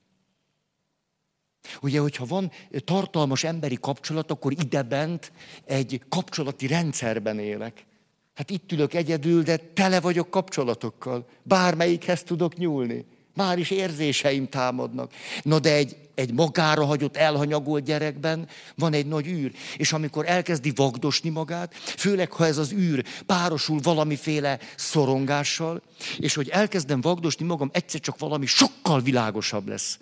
Ugye, 1.82 2.00
hogyha 2.00 2.26
van 2.26 2.52
tartalmas 2.84 3.44
emberi 3.44 3.78
kapcsolat, 3.82 4.32
akkor 4.32 4.52
idebent 4.52 5.32
egy 5.66 6.02
kapcsolati 6.10 6.68
rendszerben 6.68 7.40
élek. 7.40 7.86
Hát 8.34 8.50
itt 8.50 8.72
ülök 8.72 8.94
egyedül, 8.94 9.44
de 9.44 9.58
tele 9.58 10.00
vagyok 10.00 10.30
kapcsolatokkal. 10.30 11.28
Bármelyikhez 11.44 12.24
tudok 12.24 12.56
nyúlni. 12.56 13.06
Már 13.40 13.58
is 13.58 13.70
érzéseim 13.70 14.50
támadnak. 14.50 15.12
Na 15.42 15.60
de 15.60 15.74
egy, 15.74 15.96
egy 16.16 16.34
magára 16.34 16.86
hagyott, 16.86 17.18
elhanyagolt 17.18 17.84
gyerekben 17.84 18.48
van 18.76 18.94
egy 18.94 19.06
nagy 19.06 19.28
űr. 19.28 19.52
És 19.78 19.94
amikor 19.94 20.26
elkezdi 20.28 20.72
vagdosni 20.76 21.30
magát, 21.30 21.74
főleg 21.76 22.32
ha 22.32 22.46
ez 22.46 22.58
az 22.58 22.72
űr 22.72 23.04
párosul 23.26 23.80
valamiféle 23.84 24.60
szorongással, 24.76 25.82
és 26.18 26.34
hogy 26.34 26.50
elkezdem 26.50 27.02
vagdosni 27.02 27.46
magam, 27.46 27.70
egyszer 27.74 28.00
csak 28.00 28.20
valami 28.20 28.46
sokkal 28.46 29.02
világosabb 29.02 29.68
lesz. 29.68 30.00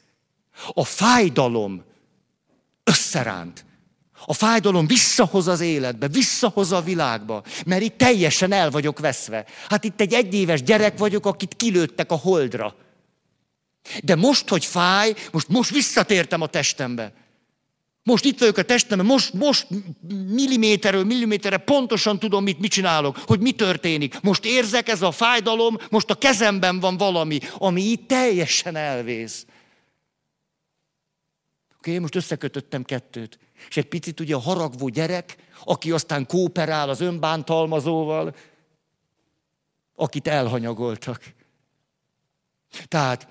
A 0.73 0.83
fájdalom 0.83 1.83
összeránt. 2.83 3.65
A 4.25 4.33
fájdalom 4.33 4.87
visszahoz 4.87 5.47
az 5.47 5.59
életbe, 5.59 6.07
visszahoz 6.07 6.71
a 6.71 6.81
világba, 6.81 7.43
mert 7.65 7.81
itt 7.81 7.97
teljesen 7.97 8.51
el 8.51 8.69
vagyok 8.69 8.99
veszve. 8.99 9.45
Hát 9.69 9.83
itt 9.83 10.01
egy 10.01 10.13
egyéves 10.13 10.63
gyerek 10.63 10.97
vagyok, 10.97 11.25
akit 11.25 11.55
kilőttek 11.55 12.11
a 12.11 12.15
holdra. 12.15 12.75
De 14.03 14.15
most, 14.15 14.49
hogy 14.49 14.65
fáj, 14.65 15.13
most, 15.31 15.47
most 15.47 15.69
visszatértem 15.69 16.41
a 16.41 16.47
testembe. 16.47 17.13
Most 18.03 18.25
itt 18.25 18.39
vagyok 18.39 18.57
a 18.57 18.63
testemben, 18.63 19.07
most, 19.07 19.33
most 19.33 19.67
milliméterről 20.27 21.03
milliméterre 21.03 21.57
pontosan 21.57 22.19
tudom, 22.19 22.43
mit, 22.43 22.59
mit 22.59 22.71
csinálok, 22.71 23.17
hogy 23.17 23.39
mi 23.39 23.51
történik. 23.51 24.21
Most 24.21 24.45
érzek, 24.45 24.87
ez 24.87 25.01
a 25.01 25.11
fájdalom, 25.11 25.77
most 25.89 26.09
a 26.09 26.15
kezemben 26.15 26.79
van 26.79 26.97
valami, 26.97 27.39
ami 27.57 27.81
itt 27.81 28.07
teljesen 28.07 28.75
elvész. 28.75 29.45
Oké, 31.77 31.89
okay, 31.89 31.99
most 31.99 32.15
összekötöttem 32.15 32.83
kettőt. 32.83 33.39
És 33.69 33.77
egy 33.77 33.87
picit 33.87 34.19
ugye 34.19 34.35
a 34.35 34.39
haragvó 34.39 34.87
gyerek, 34.87 35.35
aki 35.63 35.91
aztán 35.91 36.25
kooperál 36.25 36.89
az 36.89 37.01
önbántalmazóval, 37.01 38.35
akit 39.95 40.27
elhanyagoltak. 40.27 41.33
Tehát 42.87 43.27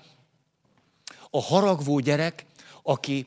a 1.29 1.41
haragvó 1.41 1.99
gyerek, 1.99 2.45
aki 2.83 3.25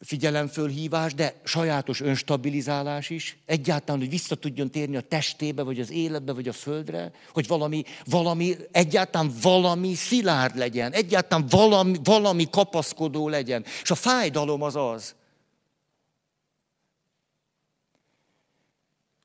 figyelemfölhívás, 0.00 1.14
de 1.14 1.40
sajátos 1.44 2.00
önstabilizálás 2.00 3.10
is, 3.10 3.38
egyáltalán, 3.46 4.00
hogy 4.00 4.10
vissza 4.10 4.34
tudjon 4.34 4.70
térni 4.70 4.96
a 4.96 5.00
testébe, 5.00 5.62
vagy 5.62 5.80
az 5.80 5.90
életbe, 5.90 6.32
vagy 6.32 6.48
a 6.48 6.52
földre, 6.52 7.12
hogy 7.32 7.46
valami, 7.46 7.84
valami 8.04 8.56
egyáltalán 8.72 9.32
valami 9.42 9.94
szilárd 9.94 10.56
legyen, 10.56 10.92
egyáltalán 10.92 11.46
valami, 11.50 11.98
valami 12.04 12.48
kapaszkodó 12.50 13.28
legyen. 13.28 13.64
És 13.82 13.90
a 13.90 13.94
fájdalom 13.94 14.62
az 14.62 14.76
az, 14.76 15.14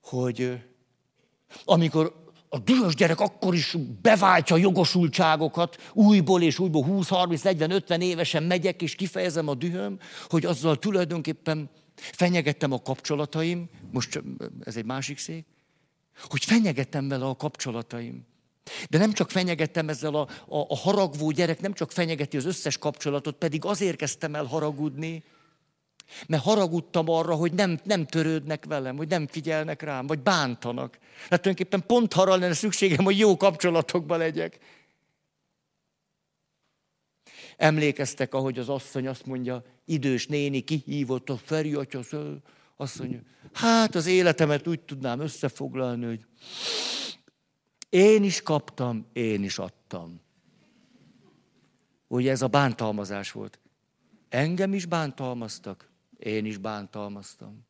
hogy 0.02 0.60
amikor 1.66 2.25
a 2.56 2.60
dühös 2.60 2.96
gyerek 2.96 3.20
akkor 3.20 3.54
is 3.54 3.76
beváltja 4.02 4.58
jogosultságokat, 4.58 5.92
újból 5.94 6.42
és 6.42 6.60
újból 6.60 6.84
20, 6.84 7.08
30, 7.08 7.42
40, 7.42 7.72
50 7.72 8.02
évesen 8.02 8.44
megyek, 8.44 8.82
és 8.82 8.96
kifejezem 8.96 9.48
a 9.48 9.54
dühöm, 9.54 10.00
hogy 10.30 10.46
azzal 10.46 10.80
tulajdonképpen 10.80 11.70
fenyegettem 11.96 12.72
a 12.72 12.82
kapcsolataim, 12.82 13.70
most 13.92 14.24
ez 14.64 14.76
egy 14.76 14.86
másik 14.86 15.18
szék, 15.18 15.46
hogy 16.22 16.44
fenyegettem 16.44 17.08
vele 17.08 17.26
a 17.26 17.36
kapcsolataim. 17.36 18.26
De 18.90 18.98
nem 18.98 19.12
csak 19.12 19.32
fenyegettem 19.32 19.90
ezzel 19.90 20.16
a, 20.16 20.28
a, 20.48 20.66
a 20.68 20.76
haragvó 20.76 21.32
gyerek, 21.32 21.62
nem 21.62 21.74
csak 21.74 21.92
fenyegeti 21.92 22.38
az 22.38 22.46
összes 22.46 22.78
kapcsolatot, 22.78 23.36
pedig 23.36 23.66
azért 23.66 23.98
kezdtem 23.98 24.36
el 24.36 24.46
haragudni, 24.46 25.24
mert 26.28 26.44
haragudtam 26.44 27.10
arra, 27.10 27.36
hogy 27.36 27.54
nem, 27.54 27.80
nem 27.84 28.06
törődnek 28.06 28.66
velem, 28.66 28.98
hogy 28.98 29.08
nem 29.08 29.28
figyelnek 29.28 29.82
rám, 29.82 30.08
vagy 30.08 30.20
bántanak. 30.20 30.98
Hát 31.30 31.42
tulajdonképpen 31.42 31.84
pont 31.88 32.14
arra 32.14 32.36
lenne 32.36 32.54
szükségem, 32.54 33.06
hogy 33.06 33.18
jó 33.18 33.38
kapcsolatokban 33.38 34.18
legyek. 34.18 34.60
Emlékeztek, 37.58 38.34
ahogy 38.34 38.60
az 38.60 38.70
asszony 38.70 39.08
azt 39.08 39.26
mondja, 39.26 39.64
idős 39.86 40.28
néni 40.28 40.62
kihívott 40.62 41.30
a 41.30 41.38
Feri 41.38 41.74
atya, 41.74 42.00
azt 42.78 43.00
mondja, 43.00 43.20
hát 43.54 43.96
az 43.96 44.06
életemet 44.06 44.68
úgy 44.68 44.80
tudnám 44.80 45.20
összefoglalni, 45.20 46.06
hogy 46.06 46.26
én 47.90 48.24
is 48.24 48.42
kaptam, 48.42 49.06
én 49.14 49.44
is 49.44 49.58
adtam. 49.58 50.22
Ugye 52.08 52.32
ez 52.32 52.42
a 52.42 52.48
bántalmazás 52.48 53.32
volt. 53.32 53.60
Engem 54.30 54.74
is 54.74 54.86
bántalmaztak, 54.86 55.92
én 56.26 56.46
is 56.46 56.58
bántalmaztam. 56.58 57.66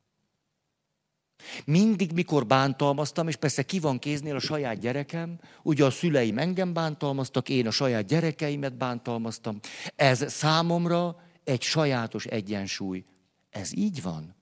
Mindig, 1.65 2.11
mikor 2.11 2.45
bántalmaztam, 2.45 3.27
és 3.27 3.35
persze 3.35 3.63
ki 3.63 3.79
van 3.79 3.99
kéznél 3.99 4.35
a 4.35 4.39
saját 4.39 4.79
gyerekem, 4.79 5.39
ugye 5.63 5.85
a 5.85 5.89
szüleim 5.89 6.37
engem 6.37 6.73
bántalmaztak, 6.73 7.49
én 7.49 7.67
a 7.67 7.71
saját 7.71 8.05
gyerekeimet 8.05 8.77
bántalmaztam. 8.77 9.59
Ez 9.95 10.31
számomra 10.31 11.15
egy 11.43 11.61
sajátos 11.61 12.25
egyensúly. 12.25 13.05
Ez 13.49 13.75
így 13.77 14.01
van. 14.01 14.35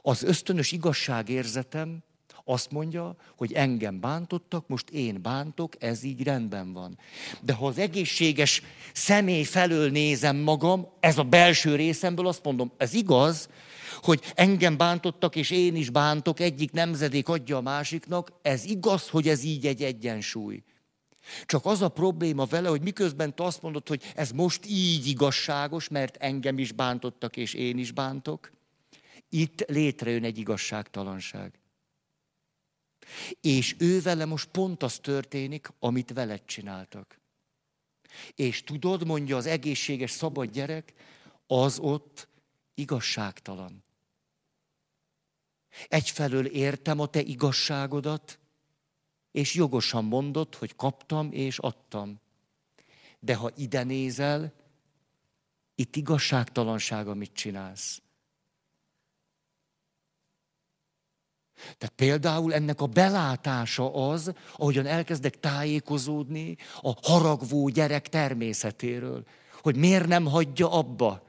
Az 0.00 0.22
ösztönös 0.22 0.72
igazságérzetem 0.72 2.02
Azt 2.44 2.70
mondja, 2.70 3.16
hogy 3.36 3.52
engem 3.52 4.00
bántottak, 4.00 4.68
most 4.68 4.90
én 4.90 5.22
bántok, 5.22 5.82
ez 5.82 6.02
így 6.02 6.22
rendben 6.22 6.72
van. 6.72 6.98
De 7.40 7.52
ha 7.52 7.66
az 7.66 7.78
egészséges 7.78 8.62
személy 8.92 9.42
felől 9.42 9.90
nézem 9.90 10.36
magam, 10.36 10.88
ez 11.00 11.18
a 11.18 11.22
belső 11.22 11.74
részemből 11.74 12.26
azt 12.26 12.44
mondom, 12.44 12.72
ez 12.76 12.94
igaz, 12.94 13.48
hogy 14.02 14.20
engem 14.34 14.76
bántottak, 14.76 15.36
és 15.36 15.50
én 15.50 15.76
is 15.76 15.90
bántok, 15.90 16.40
egyik 16.40 16.72
nemzedék 16.72 17.28
adja 17.28 17.56
a 17.56 17.60
másiknak, 17.60 18.32
ez 18.42 18.64
igaz, 18.64 19.08
hogy 19.08 19.28
ez 19.28 19.44
így 19.44 19.66
egy 19.66 19.82
egyensúly. 19.82 20.62
Csak 21.46 21.66
az 21.66 21.82
a 21.82 21.88
probléma 21.88 22.44
vele, 22.44 22.68
hogy 22.68 22.82
miközben 22.82 23.34
te 23.34 23.44
azt 23.44 23.62
mondod, 23.62 23.88
hogy 23.88 24.02
ez 24.14 24.30
most 24.30 24.66
így 24.66 25.06
igazságos, 25.06 25.88
mert 25.88 26.16
engem 26.16 26.58
is 26.58 26.72
bántottak, 26.72 27.36
és 27.36 27.54
én 27.54 27.78
is 27.78 27.92
bántok, 27.92 28.52
itt 29.28 29.64
létrejön 29.68 30.24
egy 30.24 30.38
igazságtalanság. 30.38 31.58
És 33.40 33.76
ő 33.78 34.00
vele 34.00 34.24
most 34.24 34.48
pont 34.48 34.82
az 34.82 34.98
történik, 34.98 35.68
amit 35.78 36.12
veled 36.12 36.44
csináltak. 36.44 37.18
És 38.34 38.62
tudod, 38.62 39.06
mondja 39.06 39.36
az 39.36 39.46
egészséges 39.46 40.10
szabad 40.10 40.50
gyerek, 40.50 40.92
az 41.46 41.78
ott 41.78 42.28
igazságtalan. 42.74 43.84
Egyfelől 45.88 46.46
értem 46.46 47.00
a 47.00 47.06
te 47.06 47.20
igazságodat, 47.20 48.38
és 49.30 49.54
jogosan 49.54 50.04
mondod, 50.04 50.54
hogy 50.54 50.76
kaptam 50.76 51.32
és 51.32 51.58
adtam. 51.58 52.20
De 53.20 53.34
ha 53.34 53.50
ide 53.56 53.82
nézel, 53.82 54.52
itt 55.74 55.96
igazságtalanság, 55.96 57.08
amit 57.08 57.32
csinálsz. 57.32 58.02
Tehát 61.54 61.94
például 61.96 62.54
ennek 62.54 62.80
a 62.80 62.86
belátása 62.86 64.08
az, 64.10 64.32
ahogyan 64.56 64.86
elkezdek 64.86 65.40
tájékozódni 65.40 66.56
a 66.80 66.92
haragvó 67.02 67.68
gyerek 67.68 68.08
természetéről, 68.08 69.24
hogy 69.62 69.76
miért 69.76 70.06
nem 70.06 70.24
hagyja 70.24 70.72
abba, 70.72 71.26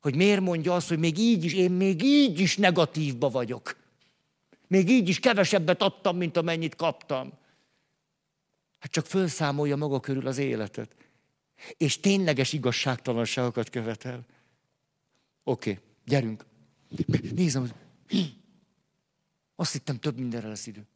hogy 0.00 0.14
miért 0.14 0.40
mondja 0.40 0.74
azt, 0.74 0.88
hogy 0.88 0.98
még 0.98 1.18
így 1.18 1.44
is, 1.44 1.54
én 1.54 1.70
még 1.70 2.02
így 2.02 2.40
is 2.40 2.56
negatívba 2.56 3.30
vagyok. 3.30 3.76
Még 4.68 4.88
így 4.88 5.08
is 5.08 5.20
kevesebbet 5.20 5.82
adtam, 5.82 6.16
mint 6.16 6.36
amennyit 6.36 6.76
kaptam. 6.76 7.32
Hát 8.78 8.90
csak 8.92 9.06
felszámolja 9.06 9.76
maga 9.76 10.00
körül 10.00 10.26
az 10.26 10.38
életet. 10.38 10.96
És 11.76 12.00
tényleges 12.00 12.52
igazságtalanságokat 12.52 13.70
követel. 13.70 14.24
Oké, 15.44 15.70
okay, 15.70 15.82
gyerünk. 16.04 16.44
Nézem, 17.34 17.70
azt 19.56 19.72
hittem, 19.72 19.98
több 19.98 20.18
mindenre 20.18 20.48
lesz 20.48 20.66
idő. 20.66 20.86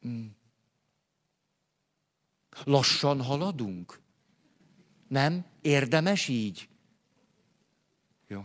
Hmm. 0.00 0.36
Lassan 2.64 3.22
haladunk? 3.22 4.00
Nem? 5.08 5.44
Érdemes 5.60 6.28
így? 6.28 6.68
Jó. 8.26 8.44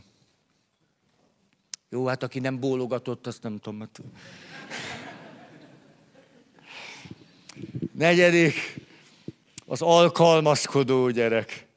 Jó, 1.89 2.05
hát 2.05 2.23
aki 2.23 2.39
nem 2.39 2.59
bólogatott, 2.59 3.27
azt 3.27 3.43
nem 3.43 3.59
tudom. 3.59 3.79
Hát... 3.79 4.01
Negyedik, 7.91 8.55
az 9.65 9.81
alkalmazkodó 9.81 11.09
gyerek. 11.09 11.67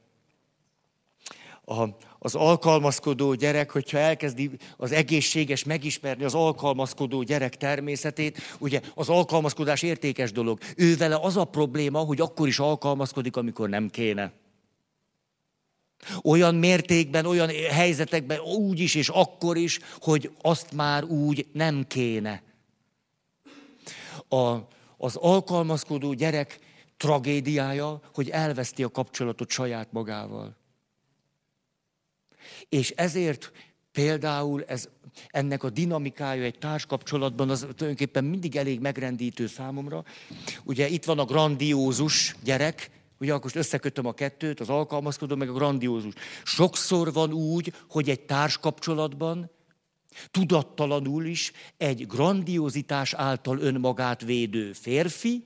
A, 1.65 1.87
az 2.19 2.35
alkalmazkodó 2.35 3.33
gyerek, 3.33 3.71
hogyha 3.71 3.97
elkezdi 3.97 4.49
az 4.77 4.91
egészséges 4.91 5.63
megismerni 5.63 6.23
az 6.23 6.33
alkalmazkodó 6.33 7.23
gyerek 7.23 7.57
természetét, 7.57 8.37
ugye 8.59 8.81
az 8.95 9.09
alkalmazkodás 9.09 9.81
értékes 9.81 10.31
dolog. 10.31 10.59
Ő 10.75 10.95
vele 10.95 11.15
az 11.21 11.37
a 11.37 11.45
probléma, 11.45 11.99
hogy 11.99 12.21
akkor 12.21 12.47
is 12.47 12.59
alkalmazkodik, 12.59 13.35
amikor 13.35 13.69
nem 13.69 13.89
kéne. 13.89 14.31
Olyan 16.23 16.55
mértékben, 16.55 17.25
olyan 17.25 17.49
helyzetekben, 17.69 18.39
úgy 18.39 18.79
is 18.79 18.95
és 18.95 19.09
akkor 19.09 19.57
is, 19.57 19.79
hogy 19.99 20.31
azt 20.41 20.71
már 20.71 21.03
úgy 21.03 21.47
nem 21.53 21.85
kéne. 21.87 22.43
A, 24.29 24.57
az 24.97 25.15
alkalmazkodó 25.15 26.13
gyerek 26.13 26.59
tragédiája, 26.97 28.01
hogy 28.13 28.29
elveszti 28.29 28.83
a 28.83 28.89
kapcsolatot 28.89 29.49
saját 29.49 29.91
magával. 29.91 30.55
És 32.69 32.89
ezért 32.89 33.51
például 33.91 34.63
ez, 34.63 34.89
ennek 35.27 35.63
a 35.63 35.69
dinamikája 35.69 36.43
egy 36.43 36.57
társkapcsolatban 36.57 37.49
az 37.49 37.59
tulajdonképpen 37.59 38.23
mindig 38.23 38.55
elég 38.55 38.79
megrendítő 38.79 39.47
számomra. 39.47 40.03
Ugye 40.63 40.87
itt 40.87 41.05
van 41.05 41.19
a 41.19 41.25
grandiózus 41.25 42.35
gyerek, 42.43 42.95
Ugye 43.19 43.31
akkor 43.31 43.43
most 43.43 43.55
összekötöm 43.55 44.05
a 44.05 44.13
kettőt, 44.13 44.59
az 44.59 44.69
alkalmazkodó, 44.69 45.35
meg 45.35 45.49
a 45.49 45.53
grandiózus. 45.53 46.13
Sokszor 46.43 47.13
van 47.13 47.33
úgy, 47.33 47.73
hogy 47.89 48.09
egy 48.09 48.21
társkapcsolatban 48.21 49.51
tudattalanul 50.31 51.25
is 51.25 51.51
egy 51.77 52.07
grandiozitás 52.07 53.13
által 53.13 53.59
önmagát 53.59 54.21
védő 54.21 54.73
férfi 54.73 55.45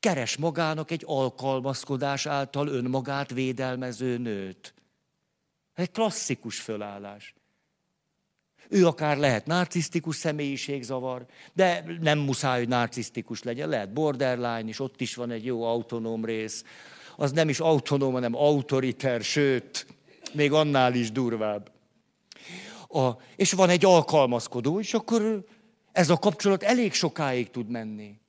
keres 0.00 0.36
magának 0.36 0.90
egy 0.90 1.02
alkalmazkodás 1.06 2.26
által 2.26 2.68
önmagát 2.68 3.30
védelmező 3.30 4.18
nőt. 4.18 4.74
Egy 5.80 5.90
klasszikus 5.90 6.60
fölállás. 6.60 7.34
Ő 8.68 8.86
akár 8.86 9.16
lehet 9.16 9.46
narcisztikus 9.46 10.16
személyiségzavar, 10.16 11.26
de 11.52 11.84
nem 12.00 12.18
muszáj, 12.18 12.58
hogy 12.58 12.68
narcisztikus 12.68 13.42
legyen. 13.42 13.68
Lehet 13.68 13.92
borderline 13.92 14.68
is, 14.68 14.80
ott 14.80 15.00
is 15.00 15.14
van 15.14 15.30
egy 15.30 15.44
jó 15.44 15.62
autonóm 15.62 16.24
rész. 16.24 16.64
Az 17.16 17.32
nem 17.32 17.48
is 17.48 17.60
autonóm, 17.60 18.12
hanem 18.12 18.34
autoriter, 18.34 19.22
sőt, 19.22 19.86
még 20.32 20.52
annál 20.52 20.94
is 20.94 21.12
durvább. 21.12 21.70
A, 22.88 23.10
és 23.36 23.52
van 23.52 23.68
egy 23.68 23.84
alkalmazkodó, 23.84 24.80
és 24.80 24.94
akkor 24.94 25.44
ez 25.92 26.10
a 26.10 26.16
kapcsolat 26.16 26.62
elég 26.62 26.92
sokáig 26.92 27.50
tud 27.50 27.68
menni. 27.68 28.20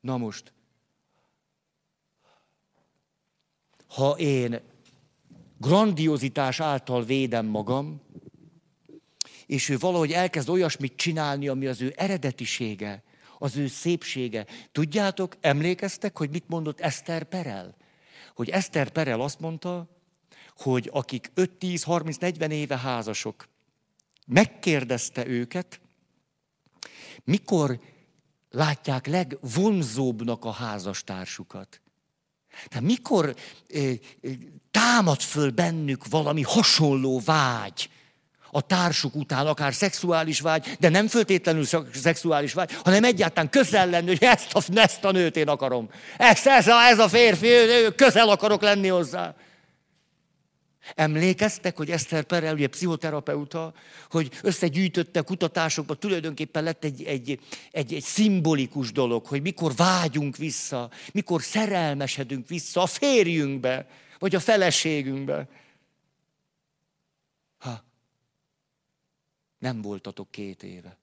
Na 0.00 0.16
most, 0.16 0.52
ha 3.86 4.10
én 4.18 4.72
grandiozitás 5.64 6.60
által 6.60 7.04
védem 7.04 7.46
magam, 7.46 8.02
és 9.46 9.68
ő 9.68 9.78
valahogy 9.78 10.12
elkezd 10.12 10.48
olyasmit 10.48 10.96
csinálni, 10.96 11.48
ami 11.48 11.66
az 11.66 11.80
ő 11.80 11.92
eredetisége, 11.96 13.02
az 13.38 13.56
ő 13.56 13.66
szépsége. 13.66 14.46
Tudjátok, 14.72 15.36
emlékeztek, 15.40 16.18
hogy 16.18 16.30
mit 16.30 16.44
mondott 16.48 16.80
Eszter 16.80 17.24
Perel? 17.24 17.76
Hogy 18.34 18.50
Eszter 18.50 18.90
Perel 18.90 19.20
azt 19.20 19.40
mondta, 19.40 19.88
hogy 20.56 20.90
akik 20.92 21.30
5, 21.34 21.50
10, 21.50 21.82
30, 21.82 22.16
40 22.16 22.50
éve 22.50 22.78
házasok, 22.78 23.48
megkérdezte 24.26 25.26
őket, 25.26 25.80
mikor 27.24 27.80
látják 28.50 29.06
legvonzóbbnak 29.06 30.44
a 30.44 30.50
házastársukat. 30.50 31.80
Tehát 32.68 32.86
mikor 32.86 33.34
támad 34.70 35.20
föl 35.20 35.50
bennük 35.50 36.08
valami 36.10 36.42
hasonló 36.42 37.20
vágy, 37.24 37.88
a 38.56 38.60
társuk 38.60 39.14
után, 39.14 39.46
akár 39.46 39.74
szexuális 39.74 40.40
vágy, 40.40 40.76
de 40.80 40.88
nem 40.88 41.08
föltétlenül 41.08 41.64
szexuális 41.94 42.52
vágy, 42.52 42.70
hanem 42.84 43.04
egyáltalán 43.04 43.50
közel 43.50 43.88
lenni, 43.88 44.06
hogy 44.06 44.22
ezt 44.22 44.54
a, 44.54 44.60
ezt 44.74 45.04
a 45.04 45.10
nőt 45.10 45.36
én 45.36 45.48
akarom. 45.48 45.88
Ezt, 46.16 46.46
ez, 46.46 46.66
a, 46.66 46.86
ez 46.86 46.98
a 46.98 47.08
férfi, 47.08 47.48
közel 47.96 48.28
akarok 48.28 48.62
lenni 48.62 48.88
hozzá. 48.88 49.34
Emlékeztek, 50.94 51.76
hogy 51.76 51.90
Eszter 51.90 52.24
Perel, 52.24 52.54
ugye 52.54 52.66
pszichoterapeuta, 52.66 53.74
hogy 54.10 54.30
összegyűjtötte 54.42 55.20
kutatásokba, 55.20 55.94
tulajdonképpen 55.94 56.64
lett 56.64 56.84
egy, 56.84 57.02
egy, 57.02 57.40
egy, 57.70 57.94
egy 57.94 58.02
szimbolikus 58.02 58.92
dolog, 58.92 59.26
hogy 59.26 59.42
mikor 59.42 59.74
vágyunk 59.74 60.36
vissza, 60.36 60.90
mikor 61.12 61.42
szerelmesedünk 61.42 62.48
vissza 62.48 62.82
a 62.82 62.86
férjünkbe, 62.86 63.88
vagy 64.18 64.34
a 64.34 64.40
feleségünkbe. 64.40 65.48
Ha, 67.58 67.84
nem 69.58 69.82
voltatok 69.82 70.30
két 70.30 70.62
éve. 70.62 70.96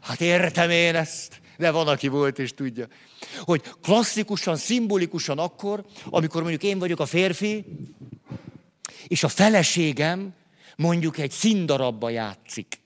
Hát 0.00 0.20
értem 0.20 0.70
én 0.70 0.94
ezt, 0.94 1.40
de 1.58 1.70
van, 1.70 1.88
aki 1.88 2.08
volt 2.08 2.38
és 2.38 2.54
tudja. 2.54 2.86
Hogy 3.38 3.62
klasszikusan, 3.82 4.56
szimbolikusan 4.56 5.38
akkor, 5.38 5.84
amikor 6.04 6.40
mondjuk 6.40 6.62
én 6.62 6.78
vagyok 6.78 7.00
a 7.00 7.06
férfi, 7.06 7.64
és 9.06 9.24
a 9.24 9.28
feleségem 9.28 10.34
mondjuk 10.76 11.18
egy 11.18 11.30
színdarabba 11.30 12.10
játszik. 12.10 12.80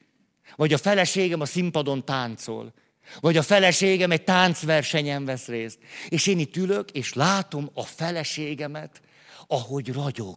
Vagy 0.57 0.73
a 0.73 0.79
feleségem 0.79 1.41
a 1.41 1.47
színpadon 1.47 2.05
táncol. 2.05 2.73
Vagy 3.21 3.37
a 3.37 3.43
feleségem 3.43 4.11
egy 4.11 4.25
táncversenyen 4.25 5.25
vesz 5.25 5.47
részt. 5.47 5.79
És 6.09 6.27
én 6.27 6.39
itt 6.39 6.57
ülök, 6.57 6.91
és 6.91 7.13
látom 7.13 7.71
a 7.75 7.83
feleségemet, 7.83 9.01
ahogy 9.47 9.93
ragyog 9.93 10.37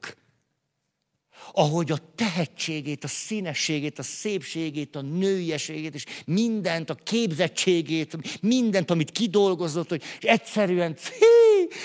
ahogy 1.54 1.92
a 1.92 1.98
tehetségét, 2.16 3.04
a 3.04 3.08
színességét, 3.08 4.00
a 4.00 4.04
szépségét, 4.04 4.96
a 4.96 5.02
nőieségét, 5.02 5.94
és 5.94 6.06
mindent, 6.26 6.90
a 6.90 6.94
képzettségét, 6.94 8.18
mindent, 8.42 8.92
amit 8.92 9.12
kidolgozott, 9.12 9.90
hogy 9.90 10.04
egyszerűen, 10.20 10.96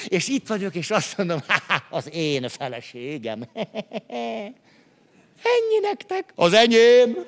és 0.06 0.28
itt 0.28 0.46
vagyok, 0.46 0.74
és 0.74 0.90
azt 0.90 1.16
mondom, 1.16 1.42
az 1.90 2.08
én 2.12 2.48
feleségem. 2.48 3.48
Ennyi 5.54 5.78
nektek, 5.80 6.32
az 6.34 6.52
enyém. 6.52 7.16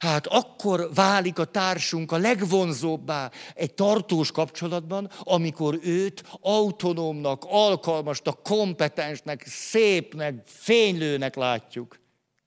Hát 0.00 0.26
akkor 0.26 0.90
válik 0.94 1.38
a 1.38 1.44
társunk 1.44 2.12
a 2.12 2.16
legvonzóbbá 2.16 3.30
egy 3.54 3.74
tartós 3.74 4.30
kapcsolatban, 4.30 5.10
amikor 5.18 5.78
őt 5.82 6.22
autonómnak, 6.40 7.44
alkalmasnak, 7.48 8.42
kompetensnek, 8.42 9.46
szépnek, 9.46 10.42
fénylőnek 10.46 11.36
látjuk. 11.36 11.98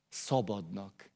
Szabadnak. 0.09 1.09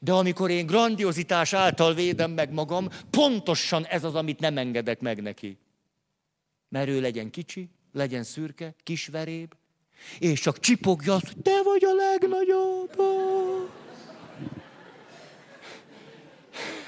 De 0.00 0.12
amikor 0.12 0.50
én 0.50 0.66
grandiozitás 0.66 1.52
által 1.52 1.94
védem 1.94 2.30
meg 2.30 2.52
magam, 2.52 2.88
pontosan 3.10 3.84
ez 3.84 4.04
az, 4.04 4.14
amit 4.14 4.40
nem 4.40 4.58
engedek 4.58 5.00
meg 5.00 5.22
neki. 5.22 5.58
Mert 6.68 6.88
ő 6.88 7.00
legyen 7.00 7.30
kicsi, 7.30 7.70
legyen 7.92 8.22
szürke, 8.22 8.74
kisveréb, 8.82 9.52
és 10.18 10.40
csak 10.40 10.60
csipogja 10.60 11.14
azt, 11.14 11.36
te 11.42 11.62
vagy 11.62 11.84
a 11.84 11.94
legnagyobb. 11.94 12.96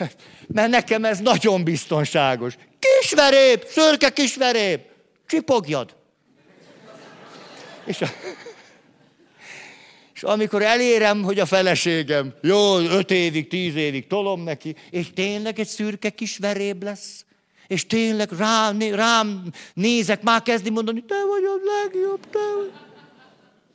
Mert 0.54 0.70
nekem 0.70 1.04
ez 1.04 1.18
nagyon 1.18 1.64
biztonságos. 1.64 2.56
Kisveréb, 2.78 3.64
szörke 3.66 4.10
kisveréb, 4.10 4.80
csipogjad. 5.26 5.96
És, 7.84 8.00
a, 8.00 8.06
és 10.14 10.22
amikor 10.22 10.62
elérem, 10.62 11.22
hogy 11.22 11.38
a 11.38 11.46
feleségem, 11.46 12.34
jó, 12.42 12.78
öt 12.78 13.10
évig, 13.10 13.48
tíz 13.48 13.74
évig 13.74 14.06
tolom 14.06 14.42
neki, 14.42 14.74
és 14.90 15.06
tényleg 15.14 15.58
egy 15.58 15.68
szürke 15.68 16.10
kisveréb 16.10 16.82
lesz, 16.82 17.24
és 17.66 17.86
tényleg 17.86 18.28
rám, 18.38 18.78
rám 18.80 19.42
nézek, 19.74 20.22
már 20.22 20.42
kezdi 20.42 20.70
mondani, 20.70 21.04
te 21.04 21.24
vagy 21.28 21.44
a 21.44 21.56
legjobb, 21.82 22.30
te 22.30 22.38
vagy. 22.56 22.72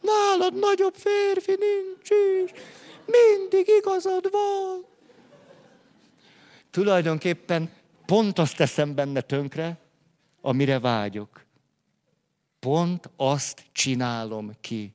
Nálad 0.01 0.59
nagyobb 0.59 0.95
férfi 0.95 1.57
nincs 1.59 2.09
is, 2.43 2.51
mindig 3.05 3.67
igazad 3.67 4.31
van 4.31 4.94
tulajdonképpen 6.75 7.69
pont 8.05 8.39
azt 8.39 8.55
teszem 8.55 8.95
benne 8.95 9.21
tönkre, 9.21 9.77
amire 10.41 10.79
vágyok. 10.79 11.45
Pont 12.59 13.09
azt 13.15 13.65
csinálom 13.71 14.51
ki, 14.61 14.93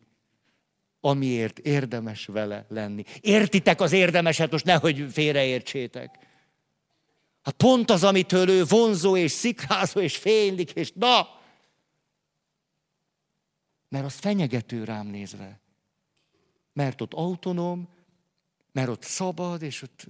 amiért 1.00 1.58
érdemes 1.58 2.26
vele 2.26 2.66
lenni. 2.68 3.04
Értitek 3.20 3.80
az 3.80 3.92
érdemeset, 3.92 4.50
most 4.50 4.64
nehogy 4.64 5.06
félreértsétek. 5.12 6.18
Hát 7.42 7.54
pont 7.54 7.90
az, 7.90 8.04
amitől 8.04 8.48
ő 8.48 8.64
vonzó 8.64 9.16
és 9.16 9.30
szikrázó 9.30 10.00
és 10.00 10.16
fénylik, 10.16 10.70
és 10.70 10.92
na! 10.94 11.28
Mert 13.88 14.04
az 14.04 14.14
fenyegető 14.14 14.84
rám 14.84 15.06
nézve. 15.06 15.60
Mert 16.72 17.00
ott 17.00 17.14
autonóm, 17.14 17.88
mert 18.72 18.88
ott 18.88 19.02
szabad, 19.02 19.62
és 19.62 19.82
ott 19.82 20.06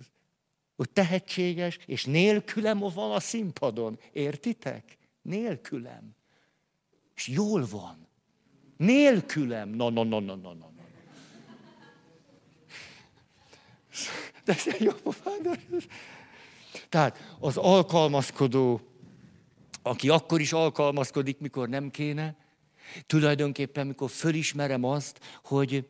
hogy 0.81 0.91
tehetséges, 0.91 1.79
és 1.87 2.05
nélkülem 2.05 2.79
van 2.79 3.13
a 3.13 3.21
színpadon. 3.21 3.99
Értitek? 4.13 4.99
Nélkülem. 5.23 6.17
És 7.15 7.29
jól 7.29 7.67
van. 7.71 8.09
Nélkülem. 8.77 9.69
Na, 9.69 9.91
na, 9.91 10.05
na, 10.05 10.21
na, 10.21 10.35
na, 10.35 10.53
na. 10.53 10.71
De 14.45 14.53
ez 14.53 14.67
jó 14.79 14.93
Tehát 16.89 17.37
az 17.41 17.57
alkalmazkodó, 17.57 18.81
aki 19.83 20.09
akkor 20.09 20.41
is 20.41 20.53
alkalmazkodik, 20.53 21.39
mikor 21.39 21.69
nem 21.69 21.91
kéne, 21.91 22.37
tulajdonképpen, 23.07 23.87
mikor 23.87 24.11
fölismerem 24.11 24.85
azt, 24.85 25.21
hogy 25.45 25.89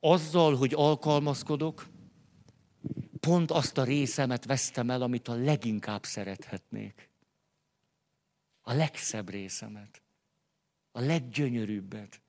azzal, 0.00 0.56
hogy 0.56 0.72
alkalmazkodok, 0.74 1.92
pont 3.24 3.50
azt 3.50 3.78
a 3.78 3.84
részemet 3.84 4.44
vesztem 4.44 4.90
el, 4.90 5.02
amit 5.02 5.28
a 5.28 5.34
leginkább 5.34 6.04
szerethetnék. 6.04 7.08
A 8.62 8.72
legszebb 8.72 9.30
részemet. 9.30 10.02
A 10.92 11.00
leggyönyörűbbet. 11.00 12.20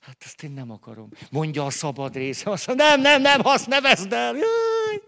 Hát 0.00 0.16
ezt 0.24 0.42
én 0.42 0.50
nem 0.50 0.70
akarom. 0.70 1.08
Mondja 1.30 1.64
a 1.64 1.70
szabad 1.70 2.14
része. 2.14 2.50
Azt 2.50 2.66
mondja, 2.66 2.86
nem, 2.86 3.00
nem, 3.00 3.20
nem, 3.20 3.40
azt 3.44 3.66
ne 3.66 3.80
veszd 3.80 4.12
el. 4.12 4.34
Jaj. 4.34 5.02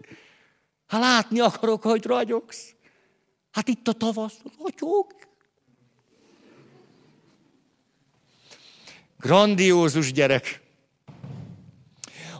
Ha 0.87 0.99
látni 0.99 1.39
akarok, 1.39 1.81
hogy 1.81 2.05
ragyogsz. 2.05 2.75
Hát 3.51 3.67
itt 3.67 3.87
a 3.87 3.93
tavasz, 3.93 4.41
ragyog. 4.63 5.15
Grandiózus 9.17 10.11
gyerek. 10.11 10.61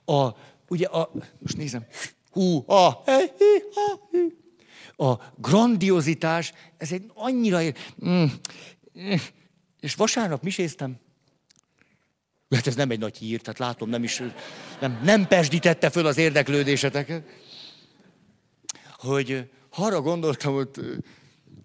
A 0.05 0.29
ugye 0.71 0.85
a, 0.85 1.11
most 1.39 1.57
nézem, 1.57 1.85
hú, 2.31 2.63
a, 2.67 3.03
a 4.95 5.33
grandiozitás, 5.37 6.53
ez 6.77 6.91
egy 6.91 7.11
annyira, 7.13 7.59
mm, 8.05 8.25
és 9.79 9.95
vasárnap 9.95 10.43
miséztem, 10.43 10.99
Hát 12.55 12.67
ez 12.67 12.75
nem 12.75 12.91
egy 12.91 12.99
nagy 12.99 13.17
hír, 13.17 13.41
tehát 13.41 13.59
látom, 13.59 13.89
nem 13.89 14.03
is, 14.03 14.21
nem, 14.79 15.01
nem 15.03 15.27
pesdítette 15.27 15.89
föl 15.89 16.05
az 16.05 16.17
érdeklődéseteket. 16.17 17.23
Hogy 18.91 19.49
arra 19.69 20.01
gondoltam, 20.01 20.53
hogy 20.53 20.69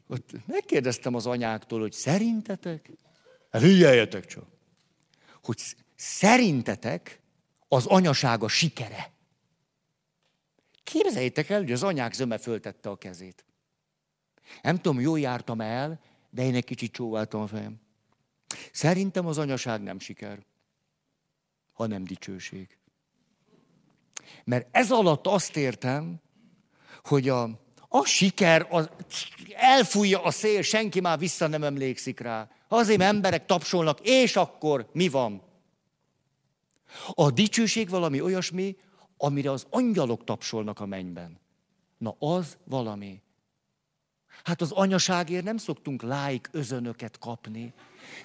ott 0.08 0.30
megkérdeztem 0.46 1.14
az 1.14 1.26
anyáktól, 1.26 1.80
hogy 1.80 1.92
szerintetek, 1.92 2.90
hát 3.50 3.62
csak, 4.26 4.44
hogy 5.42 5.58
szerintetek 5.96 7.20
az 7.68 7.86
anyasága 7.86 8.48
sikere. 8.48 9.12
Képzeljétek 10.84 11.50
el, 11.50 11.58
hogy 11.58 11.72
az 11.72 11.82
anyák 11.82 12.12
zöme 12.12 12.38
föltette 12.38 12.88
a 12.88 12.96
kezét. 12.96 13.44
Nem 14.62 14.76
tudom, 14.76 15.00
jól 15.00 15.20
jártam 15.20 15.60
el, 15.60 16.00
de 16.30 16.42
én 16.42 16.54
egy 16.54 16.64
kicsit 16.64 16.92
csóváltam 16.92 17.40
a 17.40 17.46
fejem. 17.46 17.80
Szerintem 18.72 19.26
az 19.26 19.38
anyaság 19.38 19.82
nem 19.82 19.98
siker, 19.98 20.38
hanem 21.72 22.04
dicsőség. 22.04 22.78
Mert 24.44 24.68
ez 24.70 24.90
alatt 24.90 25.26
azt 25.26 25.56
értem, 25.56 26.20
hogy 27.04 27.28
a, 27.28 27.42
a 27.88 28.04
siker 28.04 28.66
az, 28.70 28.88
elfújja 29.54 30.22
a 30.22 30.30
szél, 30.30 30.62
senki 30.62 31.00
már 31.00 31.18
vissza 31.18 31.46
nem 31.46 31.62
emlékszik 31.64 32.20
rá. 32.20 32.50
Azért 32.68 33.00
emberek 33.00 33.46
tapsolnak, 33.46 33.98
és 34.02 34.36
akkor 34.36 34.88
mi 34.92 35.08
van? 35.08 35.42
A 37.10 37.30
dicsőség 37.30 37.88
valami 37.88 38.20
olyasmi, 38.20 38.76
amire 39.16 39.50
az 39.50 39.66
angyalok 39.70 40.24
tapsolnak 40.24 40.80
a 40.80 40.86
mennyben. 40.86 41.40
Na 41.98 42.16
az 42.18 42.56
valami. 42.64 43.22
Hát 44.44 44.60
az 44.60 44.70
anyaságért 44.70 45.44
nem 45.44 45.56
szoktunk 45.56 46.02
lájk 46.02 46.48
özönöket 46.52 47.18
kapni. 47.18 47.72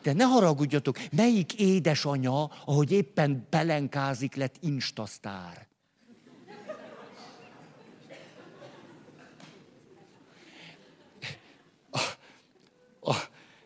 De 0.03 0.13
ne 0.13 0.23
haragudjatok, 0.23 0.97
melyik 1.11 1.53
édesanya, 1.53 2.43
ahogy 2.45 2.91
éppen 2.91 3.47
belenkázik, 3.49 4.35
lett 4.35 4.55
instasztár? 4.59 5.67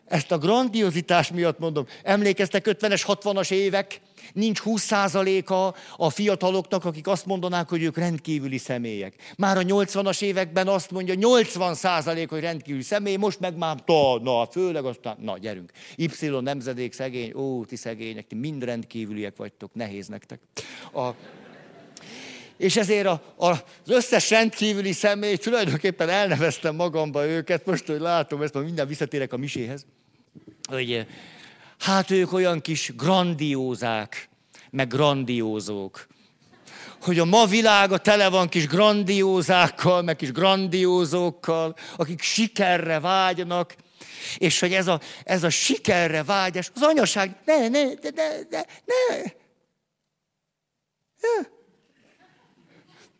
Ezt 0.06 0.32
a 0.32 0.38
grandiozitás 0.38 1.30
miatt 1.30 1.58
mondom. 1.58 1.86
Emlékeztek 2.02 2.66
50-es, 2.68 3.02
60-as 3.06 3.50
évek? 3.50 4.00
nincs 4.32 4.60
20%-a 4.64 5.74
a 5.96 6.10
fiataloknak, 6.10 6.84
akik 6.84 7.06
azt 7.06 7.26
mondanák, 7.26 7.68
hogy 7.68 7.82
ők 7.82 7.96
rendkívüli 7.96 8.58
személyek. 8.58 9.14
Már 9.36 9.56
a 9.56 9.62
80-as 9.62 10.22
években 10.22 10.68
azt 10.68 10.90
mondja, 10.90 11.14
80% 11.18 12.26
hogy 12.28 12.40
rendkívüli 12.40 12.82
személy, 12.82 13.16
most 13.16 13.40
meg 13.40 13.56
már, 13.56 13.76
ta, 13.84 14.20
na, 14.22 14.46
főleg 14.46 14.84
aztán, 14.84 15.16
na, 15.20 15.38
gyerünk. 15.38 15.72
Y 15.96 16.08
nemzedék 16.40 16.92
szegény, 16.92 17.32
ó, 17.34 17.64
ti 17.64 17.76
szegények, 17.76 18.26
ti 18.26 18.34
mind 18.34 18.64
rendkívüliek 18.64 19.36
vagytok, 19.36 19.74
nehéz 19.74 20.06
nektek. 20.06 20.40
A, 20.92 21.10
és 22.56 22.76
ezért 22.76 23.06
a, 23.06 23.22
a, 23.36 23.46
az 23.50 23.60
összes 23.86 24.30
rendkívüli 24.30 24.92
személy, 24.92 25.36
tulajdonképpen 25.36 26.08
elneveztem 26.08 26.74
magamba 26.74 27.26
őket, 27.26 27.66
most, 27.66 27.86
hogy 27.86 28.00
látom 28.00 28.42
ezt, 28.42 28.54
minden 28.54 28.86
visszatérek 28.86 29.32
a 29.32 29.36
miséhez, 29.36 29.86
hogy 30.68 31.06
Hát 31.78 32.10
ők 32.10 32.32
olyan 32.32 32.60
kis 32.60 32.92
grandiózák, 32.96 34.28
meg 34.70 34.88
grandiózók. 34.88 36.06
Hogy 37.02 37.18
a 37.18 37.24
ma 37.24 37.46
világa 37.46 37.98
tele 37.98 38.28
van 38.28 38.48
kis 38.48 38.66
grandiózákkal, 38.66 40.02
meg 40.02 40.16
kis 40.16 40.32
grandiózókkal, 40.32 41.76
akik 41.96 42.22
sikerre 42.22 43.00
vágynak, 43.00 43.74
És 44.36 44.60
hogy 44.60 44.72
ez 44.72 44.86
a, 44.86 45.00
ez 45.24 45.44
a 45.44 45.50
sikerre 45.50 46.24
vágyás, 46.24 46.70
az 46.74 46.82
anyaság, 46.82 47.36
ne, 47.44 47.68
ne, 47.68 47.84
ne, 47.84 48.10
ne, 48.14 48.28
ne, 48.50 48.60
ne. 51.20 51.54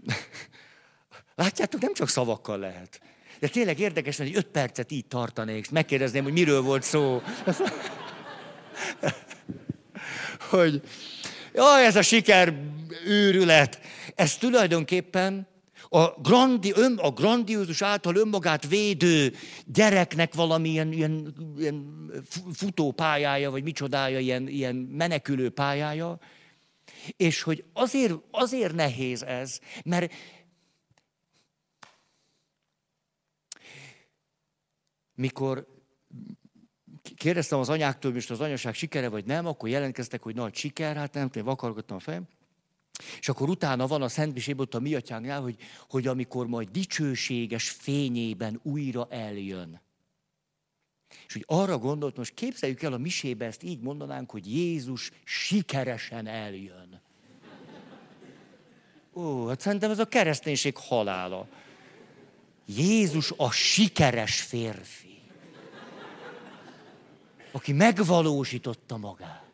Látjátok, 1.35 1.81
nem 1.81 1.95
csak 1.95 2.09
szavakkal 2.09 2.59
lehet. 2.59 3.01
De 3.39 3.49
tényleg 3.49 3.79
érdekes, 3.79 4.17
hogy 4.17 4.37
öt 4.37 4.47
percet 4.47 4.93
így 4.93 5.07
tartanék, 5.07 5.71
megkérdezném, 5.71 6.23
hogy 6.23 6.33
miről 6.33 6.63
volt 6.63 6.83
szó. 6.83 7.23
hogy 10.51 10.83
jaj, 11.55 11.87
ez 11.87 11.97
a 11.97 12.03
siker 12.03 12.55
őrület. 13.07 13.81
Ez 14.15 14.37
tulajdonképpen 14.37 15.47
a, 15.89 16.21
grandi, 16.21 16.73
ön, 16.75 16.99
a 16.99 17.11
grandiózus 17.11 17.83
által 17.83 18.17
önmagát 18.17 18.69
védő 18.69 19.33
gyereknek 19.67 20.35
valamilyen 20.35 20.93
ilyen, 20.93 21.35
ilyen 21.59 22.11
futópályája, 22.53 23.51
vagy 23.51 23.63
micsodája, 23.63 24.19
ilyen, 24.19 24.49
ilyen 24.49 24.75
menekülő 24.75 25.51
pályája, 25.51 26.19
és 27.17 27.43
hogy 27.43 27.65
azért, 27.73 28.15
azért 28.31 28.75
nehéz 28.75 29.23
ez, 29.23 29.61
mert 29.85 30.13
mikor 35.15 35.67
kérdeztem 37.17 37.59
az 37.59 37.69
anyáktól, 37.69 38.13
most 38.13 38.31
az 38.31 38.41
anyaság 38.41 38.75
sikere 38.75 39.09
vagy 39.09 39.25
nem, 39.25 39.47
akkor 39.47 39.69
jelentkeztek, 39.69 40.23
hogy 40.23 40.35
nagy 40.35 40.55
siker, 40.55 40.97
hát 40.97 41.15
nem 41.15 41.29
tudom, 41.29 41.47
vakargattam 41.47 41.97
a 41.97 42.01
fejem. 42.01 42.29
És 43.19 43.29
akkor 43.29 43.49
utána 43.49 43.87
van 43.87 44.03
a 44.03 44.09
Szent 44.09 44.49
ott 44.57 44.75
a 44.75 44.81
mi 44.81 44.95
hogy, 45.41 45.57
hogy 45.89 46.07
amikor 46.07 46.47
majd 46.47 46.69
dicsőséges 46.69 47.71
fényében 47.71 48.61
újra 48.63 49.07
eljön. 49.11 49.81
És 51.27 51.33
hogy 51.33 51.45
arra 51.47 51.79
gondolt, 51.79 52.17
most 52.17 52.35
képzeljük 52.35 52.83
el 52.83 52.93
a 52.93 52.99
misébe, 52.99 53.45
ezt 53.45 53.63
így 53.63 53.81
mondanánk, 53.81 54.31
hogy 54.31 54.55
Jézus 54.55 55.11
sikeresen 55.25 56.27
eljön. 56.27 57.01
Ó, 59.15 59.47
hát 59.47 59.61
szerintem 59.61 59.91
ez 59.91 59.99
a 59.99 60.05
kereszténység 60.05 60.77
halála. 60.77 61.47
Jézus 62.67 63.33
a 63.37 63.51
sikeres 63.51 64.41
férfi, 64.41 65.19
aki 67.53 67.73
megvalósította 67.73 68.97
magát. 68.97 69.45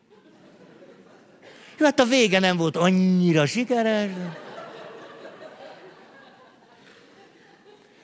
Jó, 1.79 1.85
hát 1.85 1.99
a 1.99 2.05
vége 2.05 2.39
nem 2.39 2.57
volt 2.57 2.75
annyira 2.75 3.45
sikeres. 3.45 4.11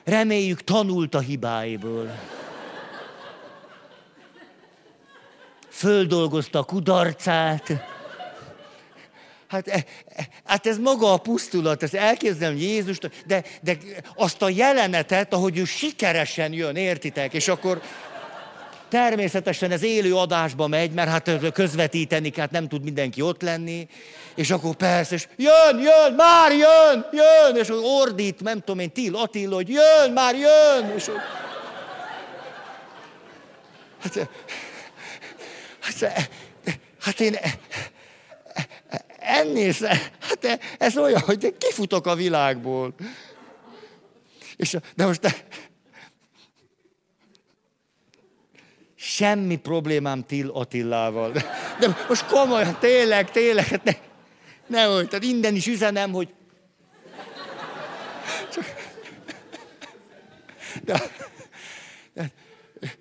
Reméljük 0.04 0.64
tanult 0.64 1.14
a 1.14 1.20
hibáiból. 1.20 2.38
Földolgozta 5.80 6.58
a 6.58 6.62
kudarcát. 6.62 7.72
Hát, 9.48 9.68
e, 9.68 9.84
e, 10.16 10.28
hát 10.44 10.66
ez 10.66 10.78
maga 10.78 11.12
a 11.12 11.16
pusztulat, 11.16 11.82
ezt 11.82 11.94
elképzelem 11.94 12.56
Jézust, 12.56 13.10
de, 13.26 13.44
de 13.62 13.76
azt 14.16 14.42
a 14.42 14.48
jelenetet, 14.48 15.32
ahogy 15.32 15.58
ő 15.58 15.64
sikeresen 15.64 16.52
jön, 16.52 16.76
értitek? 16.76 17.32
És 17.32 17.48
akkor 17.48 17.80
természetesen 18.88 19.70
ez 19.70 19.82
élő 19.82 20.14
adásba 20.14 20.66
megy, 20.66 20.92
mert 20.92 21.08
hát 21.08 21.52
közvetíteni, 21.52 22.32
hát 22.36 22.50
nem 22.50 22.68
tud 22.68 22.82
mindenki 22.82 23.20
ott 23.20 23.42
lenni. 23.42 23.88
És 24.34 24.50
akkor 24.50 24.74
persze, 24.74 25.14
és 25.14 25.28
jön, 25.36 25.80
jön, 25.80 26.12
már 26.16 26.52
jön, 26.52 27.06
jön, 27.12 27.56
és 27.56 27.68
ordít, 27.70 28.40
nem 28.40 28.58
tudom 28.58 28.78
én, 28.78 28.92
Till 28.92 29.16
Attila, 29.16 29.54
hogy 29.54 29.68
jön, 29.68 30.12
már 30.12 30.34
jön, 30.34 30.92
és 30.96 31.10
Hát, 34.02 34.28
hát, 35.80 36.28
hát 37.00 37.20
én 37.20 37.36
ennél, 39.18 39.72
hát 40.20 40.60
ez 40.78 40.96
olyan, 40.96 41.20
hogy 41.20 41.54
kifutok 41.58 42.06
a 42.06 42.14
világból. 42.14 42.94
És, 44.56 44.76
de 44.94 45.06
most 45.06 45.20
de, 45.20 45.34
semmi 48.96 49.56
problémám 49.56 50.26
Till 50.26 50.50
Attillával. 50.50 51.30
De, 51.80 51.96
most 52.08 52.26
komolyan, 52.26 52.78
tényleg, 52.78 53.30
tényleg, 53.30 53.66
hát 53.66 53.84
ne, 53.84 53.92
ne 54.66 54.82
hogy, 54.82 55.08
tehát 55.08 55.24
innen 55.24 55.54
is 55.54 55.66
üzenem, 55.66 56.12
hogy 56.12 56.34
de, 58.50 58.62
de, 60.84 61.02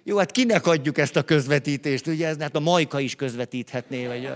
jó, 0.03 0.17
hát 0.17 0.31
kinek 0.31 0.67
adjuk 0.67 0.97
ezt 0.97 1.15
a 1.15 1.23
közvetítést, 1.23 2.07
ugye 2.07 2.27
ez, 2.27 2.37
hát 2.39 2.55
a 2.55 2.59
Majka 2.59 2.99
is 2.99 3.15
közvetíthetné, 3.15 4.07
vagy 4.07 4.29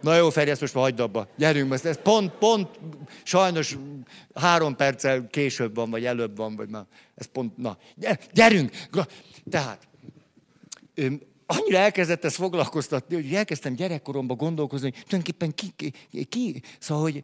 Na 0.00 0.16
jó, 0.16 0.30
Feri, 0.30 0.50
ezt 0.50 0.60
most 0.60 0.74
már 0.74 0.82
hagyd 0.84 1.00
abba. 1.00 1.28
Gyerünk, 1.36 1.72
ezt, 1.72 1.84
ez 1.84 2.02
pont, 2.02 2.32
pont, 2.32 2.68
sajnos 3.22 3.76
három 4.34 4.76
perccel 4.76 5.26
később 5.26 5.74
van, 5.74 5.90
vagy 5.90 6.04
előbb 6.04 6.36
van, 6.36 6.56
vagy 6.56 6.68
már, 6.68 6.84
ez 7.14 7.26
pont, 7.26 7.56
na, 7.56 7.78
gyerünk! 8.32 8.70
Tehát, 9.50 9.88
annyira 11.46 11.78
elkezdett 11.78 12.24
ezt 12.24 12.36
foglalkoztatni, 12.36 13.14
hogy 13.14 13.34
elkezdtem 13.34 13.74
gyerekkoromban 13.74 14.36
gondolkozni, 14.36 14.90
hogy 14.90 15.04
tulajdonképpen 15.04 15.54
ki, 15.54 15.92
ki, 16.10 16.24
ki 16.24 16.62
szóval, 16.78 17.02
hogy, 17.02 17.22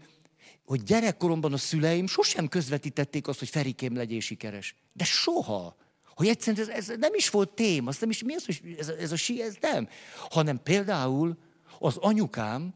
hogy 0.65 0.82
gyerekkoromban 0.82 1.53
a 1.53 1.57
szüleim 1.57 2.07
sosem 2.07 2.49
közvetítették 2.49 3.28
azt, 3.28 3.39
hogy 3.39 3.49
Ferikém 3.49 3.97
legyél 3.97 4.20
sikeres. 4.20 4.74
De 4.93 5.05
soha. 5.05 5.77
Hogy 6.23 6.31
egyszerűen 6.31 6.70
ez, 6.70 6.89
ez 6.89 6.99
nem 6.99 7.15
is 7.15 7.31
volt 7.31 7.51
tém, 7.51 7.86
azt 7.86 8.01
nem 8.01 8.11
is, 8.11 8.23
mi 8.23 8.35
az, 8.35 8.44
hogy 8.44 8.74
ez, 8.78 8.89
ez 8.89 9.12
a 9.12 9.16
si, 9.16 9.43
ez 9.43 9.57
nem. 9.61 9.89
Hanem 10.31 10.62
például 10.62 11.39
az 11.78 11.97
anyukám 11.97 12.74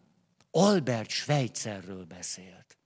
Albert 0.51 1.10
Schweitzerről 1.10 2.05
beszélt. 2.05 2.78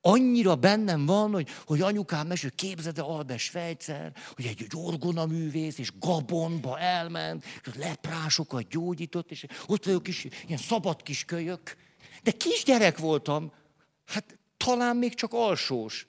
Annyira 0.00 0.56
bennem 0.56 1.06
van, 1.06 1.32
hogy, 1.32 1.48
hogy 1.66 1.80
anyukám 1.80 2.26
mesél, 2.26 2.50
képzeld 2.50 2.98
Albert 2.98 3.40
Schweitzer, 3.40 4.12
hogy 4.34 4.46
egy, 4.46 4.66
orgonaművész, 4.74 5.78
és 5.78 5.92
Gabonba 5.98 6.78
elment, 6.78 7.44
és 7.44 7.74
leprásokat 7.74 8.68
gyógyított, 8.68 9.30
és 9.30 9.46
ott 9.66 9.84
vagyok 9.84 10.02
kis, 10.02 10.26
ilyen 10.46 10.58
szabad 10.58 11.02
kis 11.02 11.24
kölyök. 11.24 11.76
De 12.22 12.30
kisgyerek 12.30 12.98
voltam, 12.98 13.52
hát 14.06 14.38
talán 14.56 14.96
még 14.96 15.14
csak 15.14 15.32
alsós. 15.32 16.06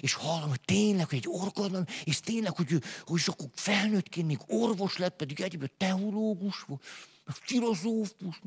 És 0.00 0.14
hallom, 0.14 0.48
hogy 0.48 0.60
tényleg, 0.60 1.08
hogy 1.08 1.18
egy 1.18 1.28
orgonom, 1.28 1.84
és 2.04 2.20
tényleg, 2.20 2.56
hogy, 2.56 2.82
hogy 3.06 3.22
akkor 3.26 3.48
felnőttként 3.54 4.26
még 4.26 4.38
orvos 4.46 4.96
lett, 4.96 5.16
pedig 5.16 5.40
egyébként 5.40 5.72
teológus 5.76 6.60
volt, 6.60 6.82
filozófus, 7.26 8.40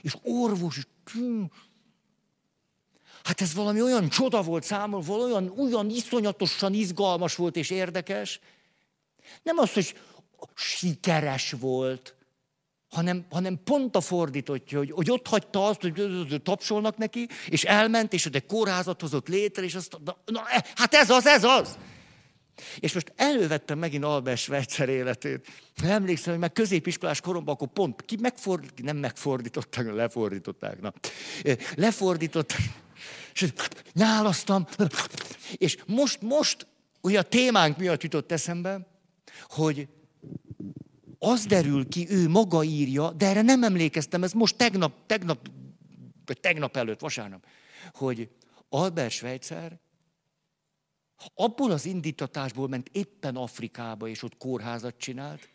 és 0.00 0.16
orvos, 0.22 0.76
és 0.76 0.86
Hát 3.22 3.40
ez 3.40 3.54
valami 3.54 3.82
olyan 3.82 4.08
csoda 4.08 4.42
volt 4.42 4.64
számomra, 4.64 5.14
olyan, 5.14 5.48
olyan 5.58 5.90
iszonyatosan 5.90 6.74
izgalmas 6.74 7.34
volt 7.34 7.56
és 7.56 7.70
érdekes. 7.70 8.40
Nem 9.42 9.58
az, 9.58 9.72
hogy 9.72 9.96
sikeres 10.54 11.50
volt, 11.50 12.14
hanem, 12.92 13.26
hanem 13.30 13.60
pont 13.64 13.96
a 13.96 14.00
fordítottja, 14.00 14.78
hogy, 14.78 14.90
hogy 14.90 15.10
ott 15.10 15.26
hagyta 15.26 15.66
azt, 15.66 15.80
hogy 15.80 16.40
tapsolnak 16.42 16.96
neki, 16.96 17.28
és 17.48 17.64
elment, 17.64 18.12
és 18.12 18.26
egy 18.26 18.46
kórházat 18.46 19.00
hozott 19.00 19.28
létre, 19.28 19.64
és 19.64 19.74
azt, 19.74 19.98
na, 20.04 20.16
na, 20.24 20.42
e, 20.48 20.64
hát 20.74 20.94
ez 20.94 21.10
az, 21.10 21.26
ez 21.26 21.44
az. 21.44 21.78
És 22.78 22.92
most 22.92 23.12
elővettem 23.16 23.78
megint 23.78 24.04
Albert 24.04 24.38
Schweitzer 24.38 24.88
életét. 24.88 25.46
Emlékszem, 25.82 26.32
hogy 26.32 26.40
meg 26.40 26.52
középiskolás 26.52 27.20
koromban 27.20 27.54
akkor 27.54 27.68
pont 27.68 28.02
ki 28.02 28.16
megfordít, 28.20 28.82
nem 28.82 28.96
megfordították, 28.96 29.92
lefordították. 29.92 30.80
Na. 30.80 30.92
Lefordították, 31.74 32.60
és 33.32 33.52
nyálasztam. 33.92 34.66
És 35.56 35.76
most, 35.86 36.20
most, 36.20 36.66
a 37.02 37.22
témánk 37.22 37.76
miatt 37.76 38.02
jutott 38.02 38.32
eszembe, 38.32 38.86
hogy 39.48 39.88
az 41.24 41.46
derül 41.46 41.88
ki, 41.88 42.06
ő 42.10 42.28
maga 42.28 42.62
írja, 42.62 43.12
de 43.12 43.26
erre 43.26 43.42
nem 43.42 43.62
emlékeztem, 43.62 44.22
ez 44.22 44.32
most 44.32 44.56
tegnap, 44.56 44.92
tegnap, 45.06 45.48
tegnap 46.40 46.76
előtt, 46.76 47.00
vasárnap, 47.00 47.46
hogy 47.92 48.30
Albert 48.68 49.10
Schweitzer 49.10 49.78
abból 51.34 51.70
az 51.70 51.86
indítatásból 51.86 52.68
ment 52.68 52.88
éppen 52.92 53.36
Afrikába, 53.36 54.08
és 54.08 54.22
ott 54.22 54.36
kórházat 54.36 54.96
csinált, 54.96 55.48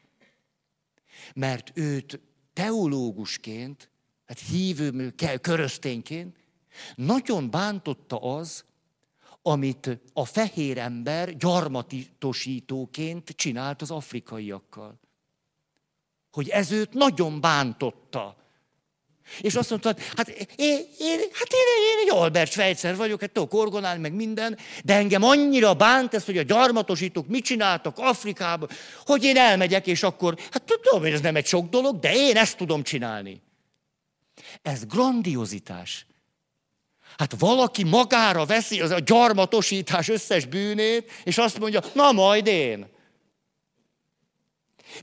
mert 1.35 1.72
őt 1.73 2.19
teológusként, 2.53 3.89
hát 4.26 4.39
hívő, 4.39 5.14
köröztényként, 5.41 6.38
nagyon 6.95 7.49
bántotta 7.49 8.22
az, 8.22 8.65
amit 9.41 9.99
a 10.14 10.26
fehér 10.26 10.77
ember 10.77 11.38
gyarmatosítóként 11.38 13.30
csinált 13.30 13.81
az 13.81 13.91
afrikaiakkal 13.91 14.99
hogy 16.32 16.49
ez 16.49 16.72
őt 16.72 16.94
nagyon 16.94 17.41
bántotta. 17.41 18.36
És 19.41 19.56
azt 19.56 19.70
mondta, 19.70 19.95
hát 20.16 20.28
én, 20.56 20.80
én, 20.99 21.20
hát 21.20 21.52
én, 21.52 21.68
én 21.91 22.06
egy 22.06 22.10
Albert 22.10 22.52
Schweitzer 22.52 22.95
vagyok, 22.95 23.22
hát 23.22 23.32
tudok 23.32 23.54
orgonálni, 23.54 24.02
meg 24.02 24.14
minden, 24.14 24.58
de 24.84 24.94
engem 24.94 25.24
annyira 25.24 25.74
bánt 25.74 26.14
ez, 26.14 26.26
hogy 26.26 26.38
a 26.38 26.44
gyarmatosítók 26.44 27.28
mit 27.28 27.44
csináltak 27.44 27.98
Afrikában, 27.98 28.70
hogy 29.06 29.24
én 29.24 29.38
elmegyek, 29.38 29.88
és 29.88 30.04
akkor, 30.04 30.36
hát 30.52 30.64
tudom, 30.64 31.02
hogy 31.02 31.12
ez 31.12 31.22
nem 31.22 31.36
egy 31.36 31.45
sok 31.45 31.70
dolog, 31.70 31.99
de 31.99 32.16
én 32.16 32.38
ezt 32.38 32.58
tudom 32.58 32.84
csinálni. 32.84 33.41
Ez 34.62 34.86
grandiozitás. 34.86 36.06
Hát 37.18 37.36
valaki 37.40 37.84
magára 37.84 38.45
veszi 38.45 38.82
az 38.82 38.91
a 38.91 38.99
gyarmatosítás 38.99 40.10
összes 40.10 40.45
bűnét, 40.45 41.12
és 41.24 41.38
azt 41.38 41.60
mondja, 41.60 41.80
na 41.94 42.12
majd 42.12 42.48
én. 42.48 42.95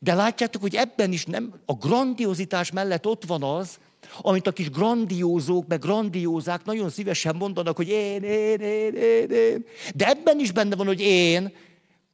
De 0.01 0.15
látjátok, 0.15 0.62
hogy 0.62 0.74
ebben 0.74 1.12
is 1.12 1.24
nem, 1.24 1.55
a 1.66 1.73
grandiozitás 1.73 2.70
mellett 2.70 3.06
ott 3.06 3.24
van 3.24 3.43
az, 3.43 3.78
amit 4.20 4.47
a 4.47 4.52
kis 4.52 4.70
grandiózók, 4.70 5.66
meg 5.66 5.81
grandiózák 5.81 6.65
nagyon 6.65 6.90
szívesen 6.90 7.36
mondanak, 7.36 7.77
hogy 7.77 7.89
én, 7.89 8.23
én, 8.23 8.61
én, 8.61 8.94
én, 8.94 9.31
én. 9.31 9.65
De 9.94 10.09
ebben 10.09 10.39
is 10.39 10.52
benne 10.52 10.77
van, 10.77 10.86
hogy 10.86 11.01
én, 11.01 11.52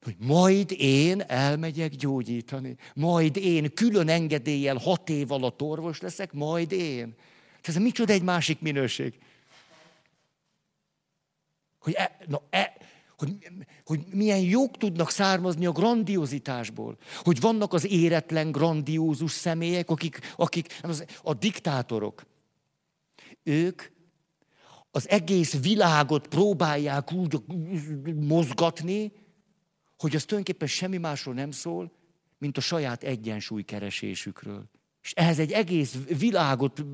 hogy 0.02 0.16
majd 0.18 0.74
én 0.78 1.20
elmegyek 1.26 1.90
gyógyítani. 1.90 2.76
Majd 2.94 3.36
én 3.36 3.74
külön 3.74 4.08
engedéllyel 4.08 4.76
hat 4.76 5.08
év 5.08 5.32
alatt 5.32 5.62
orvos 5.62 6.00
leszek, 6.00 6.32
majd 6.32 6.72
én. 6.72 7.14
Ez 7.62 7.76
micsoda 7.76 8.12
egy 8.12 8.22
másik 8.22 8.60
minőség. 8.60 9.14
Hogy, 11.78 11.92
e, 11.92 12.16
na, 12.26 12.42
e, 12.50 12.76
hogy, 13.20 13.36
hogy 13.84 14.04
milyen 14.12 14.38
jók 14.38 14.76
tudnak 14.76 15.10
származni 15.10 15.66
a 15.66 15.72
grandiozitásból. 15.72 16.96
Hogy 17.16 17.40
vannak 17.40 17.72
az 17.72 17.86
éretlen, 17.86 18.52
grandiózus 18.52 19.32
személyek, 19.32 19.90
akik, 19.90 20.34
akik 20.36 20.78
az, 20.82 21.04
a 21.22 21.34
diktátorok. 21.34 22.26
Ők 23.42 23.82
az 24.90 25.08
egész 25.08 25.60
világot 25.62 26.26
próbálják 26.26 27.12
úgy 27.12 27.42
mozgatni, 28.14 29.12
hogy 29.98 30.14
az 30.14 30.24
tulajdonképpen 30.24 30.68
semmi 30.68 30.96
másról 30.96 31.34
nem 31.34 31.50
szól, 31.50 31.92
mint 32.38 32.56
a 32.56 32.60
saját 32.60 33.02
egyensúlykeresésükről. 33.02 34.64
És 35.02 35.12
ehhez 35.12 35.38
egy 35.38 35.52
egész 35.52 35.96
világot 36.18 36.84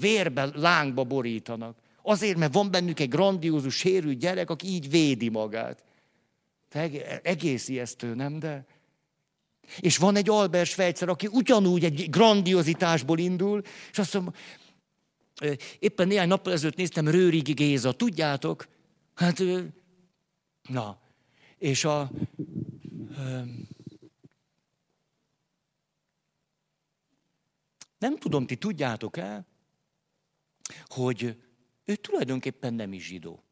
vérbe, 0.00 0.44
lángba 0.54 1.04
borítanak. 1.04 1.78
Azért, 2.08 2.36
mert 2.38 2.52
van 2.52 2.70
bennük 2.70 3.00
egy 3.00 3.08
grandiózus, 3.08 3.74
sérült 3.74 4.18
gyerek, 4.18 4.50
aki 4.50 4.66
így 4.66 4.90
védi 4.90 5.28
magát. 5.28 5.84
Egész 7.22 7.68
ijesztő, 7.68 8.14
nem? 8.14 8.38
De... 8.38 8.66
És 9.78 9.96
van 9.96 10.16
egy 10.16 10.28
Albert 10.28 10.68
Schweitzer, 10.68 11.08
aki 11.08 11.28
ugyanúgy 11.32 11.84
egy 11.84 12.10
grandiozitásból 12.10 13.18
indul, 13.18 13.62
és 13.90 13.98
azt 13.98 14.14
mondom, 14.14 14.34
éppen 15.78 16.08
néhány 16.08 16.28
nappal 16.28 16.52
ezelőtt 16.52 16.76
néztem 16.76 17.08
Rőrigi 17.08 17.52
Géza, 17.52 17.92
tudjátok? 17.92 18.68
Hát, 19.14 19.42
na, 20.68 21.00
és 21.58 21.84
a... 21.84 22.10
Nem 27.98 28.18
tudom, 28.18 28.46
ti 28.46 28.56
tudjátok-e, 28.56 29.46
hogy 30.84 31.44
ő 31.86 31.96
tulajdonképpen 31.96 32.74
nem 32.74 32.92
is 32.92 33.06
zsidó. 33.06 33.42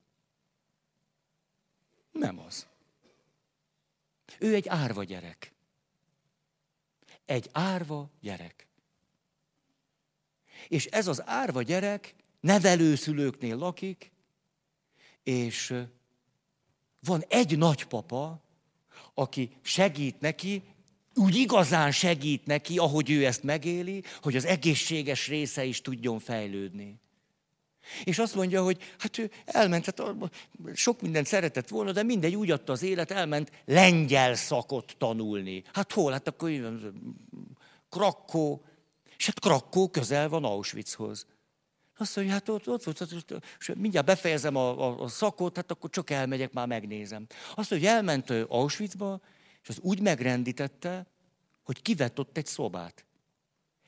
Nem 2.13 2.39
az. 2.39 2.67
Ő 4.39 4.55
egy 4.55 4.69
árva 4.69 5.05
gyerek. 5.05 5.53
Egy 7.25 7.49
árva 7.53 8.11
gyerek. 8.21 8.67
És 10.69 10.87
ez 10.87 11.07
az 11.07 11.27
árva 11.27 11.63
gyerek 11.63 12.15
nevelőszülőknél 12.41 13.57
lakik, 13.57 14.13
és 15.23 15.75
van 17.01 17.25
egy 17.29 17.59
nagypapa, 17.59 18.43
aki 19.15 19.51
segít 19.63 20.21
neki, 20.21 20.63
úgy 21.15 21.37
igazán 21.37 21.93
segít 21.93 22.47
neki, 22.47 22.79
ahogy 22.79 23.11
ő 23.11 23.27
ezt 23.27 23.43
megéli, 23.43 24.03
hogy 24.23 24.37
az 24.37 24.45
egészséges 24.45 25.29
része 25.29 25.65
is 25.65 25.81
tudjon 25.81 26.19
fejlődni. 26.19 27.01
És 28.05 28.19
azt 28.19 28.35
mondja, 28.35 28.63
hogy 28.63 28.79
hát 28.99 29.19
ő 29.19 29.31
elment, 29.45 29.85
hát 29.85 30.03
sok 30.75 31.01
mindent 31.01 31.27
szeretett 31.27 31.69
volna, 31.69 31.93
de 31.93 32.03
mindegy, 32.03 32.35
úgy 32.35 32.51
adta 32.51 32.73
az 32.73 32.83
élet, 32.83 33.11
elment 33.11 33.51
lengyel 33.65 34.35
szakot 34.35 34.95
tanulni. 34.99 35.63
Hát 35.73 35.93
hol? 35.93 36.13
Hát 36.13 36.29
akkor 36.29 36.51
Krakkó. 37.89 38.65
És 39.17 39.27
hát 39.27 39.41
Krakkó 39.41 39.89
közel 39.89 40.29
van 40.29 40.45
Auschwitzhoz. 40.45 41.27
Azt 41.97 42.17
mondja, 42.17 42.35
hát 42.35 42.49
ott, 42.49 42.69
ott, 42.69 42.87
ott, 42.87 43.01
ott, 43.01 43.33
ott 43.33 43.45
és 43.59 43.73
mindjárt 43.77 44.07
befejezem 44.07 44.57
a, 44.57 44.89
a, 44.89 45.03
a 45.03 45.09
szakot, 45.09 45.57
hát 45.57 45.71
akkor 45.71 45.91
csak 45.91 46.11
elmegyek, 46.11 46.53
már 46.53 46.67
megnézem. 46.67 47.27
Azt 47.55 47.71
mondja, 47.71 47.89
hogy 47.89 47.99
elment 47.99 48.31
Auschwitzba, 48.49 49.21
és 49.63 49.69
az 49.69 49.79
úgy 49.81 50.01
megrendítette, 50.01 51.07
hogy 51.63 51.83
kivett 51.83 52.19
ott 52.19 52.37
egy 52.37 52.47
szobát. 52.47 53.05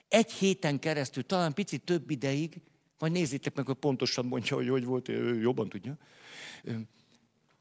Egy 0.09 0.32
héten 0.32 0.78
keresztül, 0.78 1.27
talán 1.27 1.55
picit 1.55 1.85
több 1.85 2.10
ideig, 2.10 2.62
vagy 2.98 3.12
nézzétek 3.12 3.55
meg, 3.55 3.66
hogy 3.66 3.74
pontosan 3.74 4.27
mondja, 4.27 4.56
hogy 4.56 4.68
hogy 4.68 4.85
volt, 4.85 5.09
ő 5.09 5.40
jobban 5.40 5.68
tudja. 5.68 5.97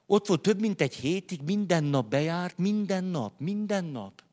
Ott 0.06 0.28
volt 0.28 0.42
több 0.42 0.60
mint 0.60 0.82
egy 0.82 0.96
hétig, 0.96 1.42
minden 1.42 1.84
nap 1.84 2.10
bejárt, 2.10 2.58
minden 2.58 3.04
nap, 3.04 3.40
minden 3.40 3.86
nap. 3.86 4.24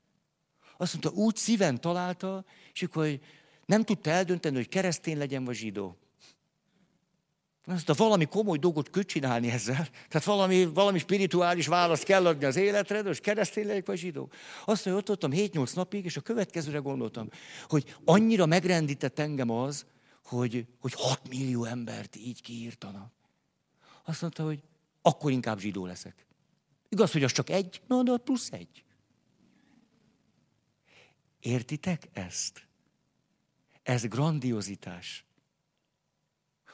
Azt 0.77 0.93
mondta, 0.93 1.23
úgy 1.23 1.37
szíven 1.37 1.81
találta, 1.81 2.45
és 2.73 2.83
akkor 2.83 3.19
nem 3.67 3.85
tudta 3.85 4.11
eldönteni, 4.11 4.57
hogy 4.57 4.69
keresztény 4.69 5.19
legyen, 5.19 5.45
vagy 5.45 5.57
zsidó. 5.57 5.97
Azt 7.65 7.87
mondta, 7.87 8.05
valami 8.05 8.25
komoly 8.25 8.59
dolgot 8.59 8.91
köt 8.91 9.07
csinálni 9.07 9.51
ezzel. 9.51 9.89
Tehát 10.09 10.25
valami, 10.25 10.65
valami 10.65 10.99
spirituális 10.99 11.67
választ 11.67 12.05
kell 12.05 12.27
adni 12.27 12.45
az 12.45 12.57
életre, 12.57 13.03
de 13.03 13.09
most 13.09 13.21
keresztény 13.21 13.67
legyek, 13.67 13.87
vagy 13.87 13.99
zsidó. 13.99 14.31
Azt 14.65 14.85
mondja, 14.85 14.97
ott 14.97 15.07
voltam 15.07 15.31
7-8 15.35 15.75
napig, 15.75 16.05
és 16.05 16.17
a 16.17 16.21
következőre 16.21 16.79
gondoltam, 16.79 17.29
hogy 17.69 17.97
annyira 18.05 18.47
megrendített 18.47 19.19
engem 19.19 19.51
az, 19.51 19.87
hogy, 20.23 20.67
hogy 20.81 20.93
6 20.93 21.29
millió 21.29 21.65
embert 21.65 22.17
így 22.17 22.43
kiírtanak. 22.43 23.13
Azt 24.05 24.21
mondta, 24.21 24.45
hogy 24.45 24.63
akkor 25.03 25.31
inkább 25.31 25.59
zsidó 25.59 25.87
leszek. 25.87 26.27
Igaz, 26.89 27.13
hogy 27.13 27.25
az 27.25 27.33
csak 27.33 27.51
egy? 27.51 27.83
Na, 27.87 28.03
de 28.03 28.17
plusz 28.17 28.53
egy. 28.53 28.85
Értitek 31.41 32.09
ezt? 32.13 32.67
Ez 33.83 34.07
grandiozitás. 34.07 35.25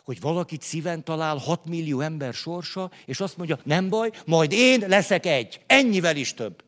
Hogy 0.05 0.21
valakit 0.21 0.63
szíven 0.63 1.05
talál 1.05 1.37
6 1.37 1.65
millió 1.65 2.01
ember 2.01 2.35
sorsa, 2.35 2.91
és 3.05 3.21
azt 3.21 3.37
mondja, 3.37 3.59
nem 3.65 3.89
baj, 3.89 4.11
majd 4.27 4.53
én 4.53 4.89
leszek 4.89 5.27
egy. 5.27 5.65
Ennyivel 5.67 6.17
is 6.17 6.35
több. 6.35 6.65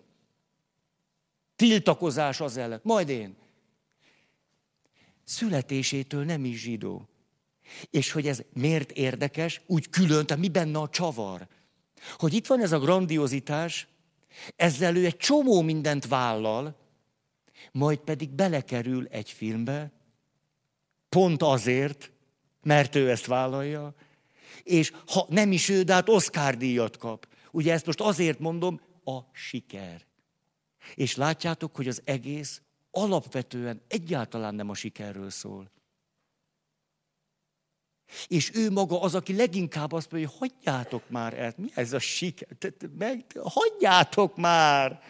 Tiltakozás 1.57 2.41
az 2.41 2.57
ellen. 2.57 2.81
Majd 2.83 3.09
én 3.09 3.37
születésétől 5.31 6.25
nem 6.25 6.45
is 6.45 6.61
zsidó. 6.61 7.09
És 7.91 8.13
hogy 8.13 8.27
ez 8.27 8.43
miért 8.53 8.91
érdekes, 8.91 9.61
úgy 9.67 9.91
külön, 9.91 10.27
tehát 10.27 10.43
mi 10.43 10.49
benne 10.49 10.79
a 10.79 10.89
csavar? 10.89 11.47
Hogy 12.19 12.35
itt 12.35 12.47
van 12.47 12.63
ez 12.63 12.73
a 12.73 12.79
grandiozitás, 12.79 13.87
ezzel 14.57 14.97
ő 14.97 15.05
egy 15.05 15.17
csomó 15.17 15.63
mindent 15.63 16.07
vállal, 16.07 16.77
majd 17.73 17.99
pedig 17.99 18.31
belekerül 18.31 19.07
egy 19.07 19.31
filmbe, 19.31 19.93
pont 21.09 21.43
azért, 21.43 22.13
mert 22.63 22.95
ő 22.95 23.11
ezt 23.11 23.27
vállalja, 23.27 23.95
és 24.63 24.93
ha 25.07 25.27
nem 25.29 25.53
is 25.53 25.69
ő, 25.69 25.83
de 25.83 25.93
hát 25.93 26.09
Oscar 26.09 26.57
díjat 26.57 26.97
kap. 26.97 27.29
Ugye 27.51 27.73
ezt 27.73 27.87
most 27.87 28.01
azért 28.01 28.39
mondom, 28.39 28.81
a 29.05 29.19
siker. 29.33 30.07
És 30.95 31.17
látjátok, 31.17 31.77
hogy 31.77 31.89
az 31.89 32.03
egész 32.05 32.63
alapvetően 32.91 33.83
egyáltalán 33.89 34.55
nem 34.55 34.69
a 34.69 34.75
sikerről 34.75 35.31
szól. 35.31 35.71
És 38.27 38.55
ő 38.55 38.71
maga 38.71 39.01
az, 39.01 39.15
aki 39.15 39.37
leginkább 39.37 39.93
azt 39.93 40.11
mondja, 40.11 40.31
hogy 40.31 40.39
hagyjátok 40.39 41.11
már 41.11 41.39
el, 41.39 41.55
mi 41.57 41.71
ez 41.75 41.93
a 41.93 41.99
siker, 41.99 42.49
meg, 42.99 43.25
hagyjátok 43.43 44.37
már. 44.37 45.01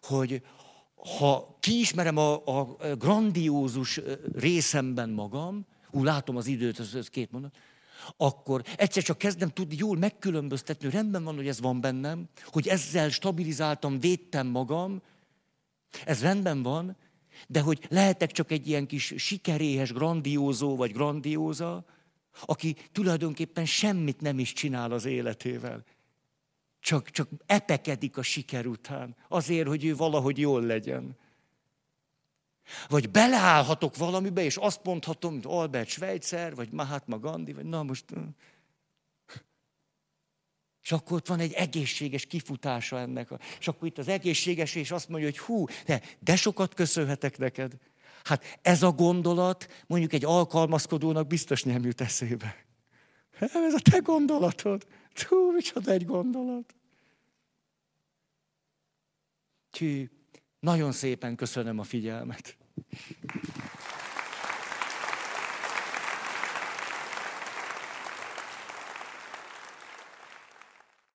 Hogy 0.00 0.42
ha 1.18 1.56
kiismerem 1.60 2.16
a, 2.16 2.46
a 2.46 2.76
grandiózus 2.96 4.00
részemben 4.32 5.10
magam, 5.10 5.66
úgy 5.90 6.04
látom 6.04 6.36
az 6.36 6.46
időt, 6.46 6.78
az, 6.78 6.94
az 6.94 7.08
két 7.08 7.30
mondat, 7.30 7.56
akkor 8.16 8.62
egyszer 8.76 9.02
csak 9.02 9.18
kezdem 9.18 9.48
tudni 9.48 9.74
jól 9.78 9.96
megkülönböztetni, 9.96 10.84
hogy 10.84 10.94
rendben 10.94 11.24
van, 11.24 11.36
hogy 11.36 11.48
ez 11.48 11.60
van 11.60 11.80
bennem, 11.80 12.28
hogy 12.44 12.68
ezzel 12.68 13.10
stabilizáltam, 13.10 14.00
védtem 14.00 14.46
magam, 14.46 15.02
ez 16.04 16.22
rendben 16.22 16.62
van, 16.62 16.96
de 17.48 17.60
hogy 17.60 17.86
lehetek 17.88 18.30
csak 18.30 18.50
egy 18.50 18.68
ilyen 18.68 18.86
kis 18.86 19.14
sikeréhes 19.16 19.92
grandiózó 19.92 20.76
vagy 20.76 20.92
grandióza, 20.92 21.84
aki 22.44 22.76
tulajdonképpen 22.92 23.66
semmit 23.66 24.20
nem 24.20 24.38
is 24.38 24.52
csinál 24.52 24.92
az 24.92 25.04
életével. 25.04 25.84
Csak, 26.80 27.10
csak 27.10 27.28
epekedik 27.46 28.16
a 28.16 28.22
siker 28.22 28.66
után, 28.66 29.16
azért, 29.28 29.68
hogy 29.68 29.84
ő 29.84 29.96
valahogy 29.96 30.38
jól 30.38 30.62
legyen. 30.62 31.16
Vagy 32.88 33.10
beleállhatok 33.10 33.96
valamibe, 33.96 34.42
és 34.42 34.56
azt 34.56 34.80
mondhatom, 34.84 35.32
mint 35.32 35.46
Albert 35.46 35.88
Schweitzer, 35.88 36.54
vagy 36.54 36.72
Mahatma 36.72 37.18
Gandhi, 37.18 37.52
vagy 37.52 37.64
na 37.64 37.82
most... 37.82 38.04
És 40.82 40.92
akkor 40.92 41.16
ott 41.16 41.26
van 41.26 41.40
egy 41.40 41.52
egészséges 41.52 42.26
kifutása 42.26 42.98
ennek. 42.98 43.28
És 43.58 43.68
akkor 43.68 43.88
itt 43.88 43.98
az 43.98 44.08
egészséges, 44.08 44.74
és 44.74 44.90
azt 44.90 45.08
mondja, 45.08 45.28
hogy 45.28 45.38
hú, 45.38 45.64
de, 45.86 46.02
de 46.18 46.36
sokat 46.36 46.74
köszönhetek 46.74 47.38
neked. 47.38 47.72
Hát 48.24 48.58
ez 48.62 48.82
a 48.82 48.92
gondolat 48.92 49.84
mondjuk 49.86 50.12
egy 50.12 50.24
alkalmazkodónak 50.24 51.26
biztos 51.26 51.62
nem 51.62 51.84
jut 51.84 52.00
eszébe. 52.00 52.56
Ez 53.38 53.74
a 53.74 53.80
te 53.90 53.98
gondolatod. 53.98 54.86
Hú, 55.28 55.52
micsoda 55.52 55.90
egy 55.90 56.06
gondolat. 56.06 56.74
Tű, 59.70 60.10
nagyon 60.60 60.92
szépen 60.92 61.36
köszönöm 61.36 61.78
a 61.78 61.82
figyelmet. 61.82 62.56
Thank 62.92 63.34
you. 63.34 63.79